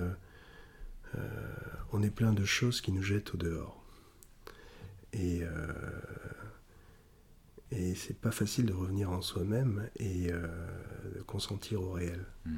[1.91, 3.83] on est plein de choses qui nous jettent au dehors.
[5.13, 5.43] Et
[7.71, 10.47] et c'est pas facile de revenir en soi-même et euh,
[11.15, 12.25] de consentir au réel.
[12.45, 12.57] Hmm.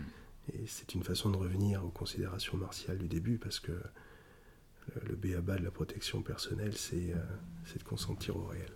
[0.68, 3.72] C'est une façon de revenir aux considérations martiales du début parce que
[5.08, 8.72] le, béaba de la protection personnelle, c'est euh, de consentir au réel.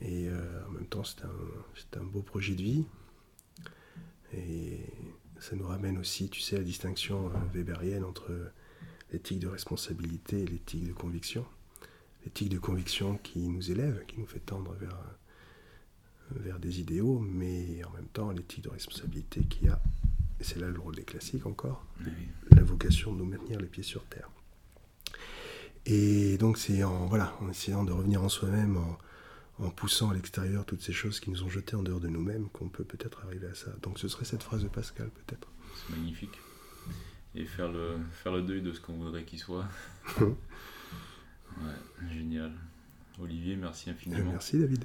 [0.00, 2.86] Et euh, en même temps, c'est un, un, beau projet de vie.
[4.32, 4.80] Et
[5.38, 8.52] ça nous ramène aussi, tu sais, à la distinction weberienne entre
[9.12, 11.44] l'éthique de responsabilité et l'éthique de conviction.
[12.24, 14.98] L'éthique de conviction qui nous élève, qui nous fait tendre vers
[16.30, 19.80] vers des idéaux, mais en même temps l'éthique de responsabilité qui a,
[20.40, 21.84] et c'est là le rôle des classiques encore,
[22.50, 24.30] la vocation de nous maintenir les pieds sur terre.
[25.86, 28.78] Et donc c'est en, voilà, en essayant de revenir en soi-même,
[29.58, 32.48] en, poussant à l'extérieur toutes ces choses qui nous ont jetés en dehors de nous-mêmes,
[32.50, 33.70] qu'on peut peut-être arriver à ça.
[33.82, 35.48] Donc ce serait cette phrase de Pascal peut-être.
[35.74, 36.38] C'est magnifique.
[37.34, 39.66] Et faire le, faire le deuil de ce qu'on voudrait qu'il soit.
[40.20, 40.26] ouais,
[42.10, 42.52] génial.
[43.18, 44.32] Olivier, merci infiniment.
[44.32, 44.84] Merci David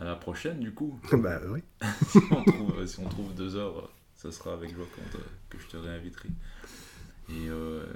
[0.00, 0.98] à la prochaine, du coup.
[1.12, 1.60] bah oui.
[2.86, 3.90] si, on trouve, deux heures,
[4.20, 4.86] ça sera avec joie
[5.48, 6.28] que je te réinviterai.
[7.30, 7.86] Et, euh,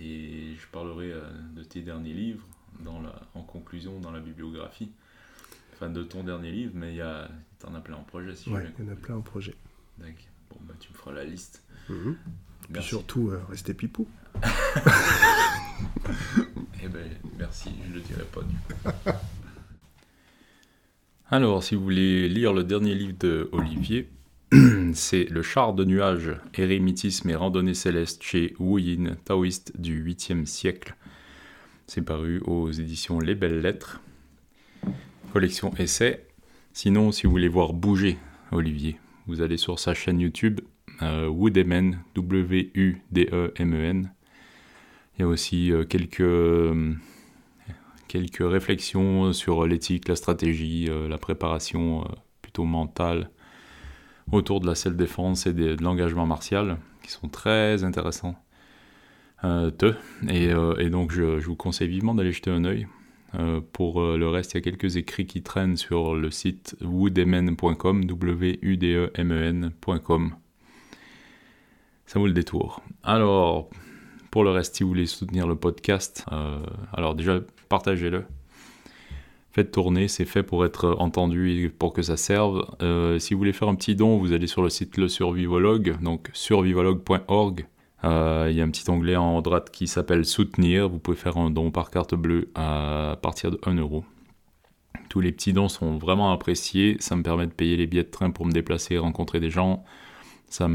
[0.00, 1.22] et je parlerai euh,
[1.56, 2.46] de tes derniers livres
[2.80, 4.92] dans la, en conclusion dans la bibliographie.
[5.72, 8.36] Enfin, de ton dernier livre, mais il y en as plein en projet.
[8.36, 9.54] Si ouais, il y en a plein en projet.
[9.96, 10.16] D'accord.
[10.50, 11.62] Bon, bah, tu me feras la liste.
[11.88, 12.16] Mhm.
[12.72, 14.06] Puis surtout, euh, restez pipou.
[16.82, 17.08] eh ben,
[17.38, 18.74] merci, je le dirai pas du coup.
[21.30, 24.10] Alors, si vous voulez lire le dernier livre de Olivier,
[24.94, 30.96] c'est Le char de nuages, érémitisme et randonnée céleste chez Yin, taoïste du 8e siècle.
[31.86, 34.00] C'est paru aux éditions Les Belles Lettres.
[35.32, 36.26] Collection essai.
[36.72, 38.18] Sinon, si vous voulez voir bouger
[38.50, 38.98] Olivier,
[39.28, 40.60] vous allez sur sa chaîne YouTube
[41.02, 44.12] euh, Woodemen, W-U-D-E-M-E-N.
[45.16, 46.20] Il y a aussi euh, quelques.
[46.20, 46.94] Euh,
[48.08, 52.04] quelques réflexions sur l'éthique, la stratégie, euh, la préparation
[52.42, 53.30] plutôt mentale
[54.32, 58.36] autour de la self-défense et de, l'engagement martial, qui sont très intéressants.
[59.44, 59.70] Euh,
[60.28, 62.86] et, donc je, vous conseille vivement d'aller jeter un œil.
[63.72, 70.34] pour le reste, il y a quelques écrits qui traînent sur le site woodemen.com, W-U-D-E-M-E-N.com.
[72.06, 72.82] Ça vaut le détour.
[73.04, 73.70] Alors,
[74.30, 76.26] pour le reste, si vous voulez soutenir le podcast,
[76.92, 78.24] alors déjà, partagez-le.
[79.52, 82.64] Faites tourner, c'est fait pour être entendu et pour que ça serve.
[82.82, 86.00] Euh, si vous voulez faire un petit don, vous allez sur le site Le Survivologue,
[86.00, 87.66] donc survivologue.org.
[88.04, 90.88] Euh, il y a un petit onglet en droite qui s'appelle Soutenir.
[90.88, 94.04] Vous pouvez faire un don par carte bleue à partir de 1 euro.
[95.08, 96.96] Tous les petits dons sont vraiment appréciés.
[97.00, 99.50] Ça me permet de payer les billets de train pour me déplacer et rencontrer des
[99.50, 99.84] gens.
[100.48, 100.68] Ça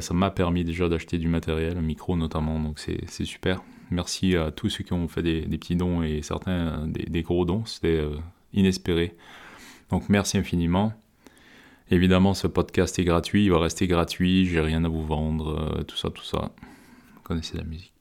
[0.00, 3.62] ça m'a permis déjà d'acheter du matériel, un micro notamment, donc c'est super.
[3.90, 7.64] Merci à tous ceux qui ont fait des, petits dons et certains des, gros dons.
[7.64, 8.16] C'était euh,
[8.52, 9.14] inespéré.
[9.90, 10.92] Donc merci infiniment.
[11.90, 15.82] Évidemment, ce podcast est gratuit, il va rester gratuit, j'ai rien à vous vendre, euh,
[15.84, 16.50] tout ça, tout ça.
[17.14, 17.97] Vous connaissez la musique.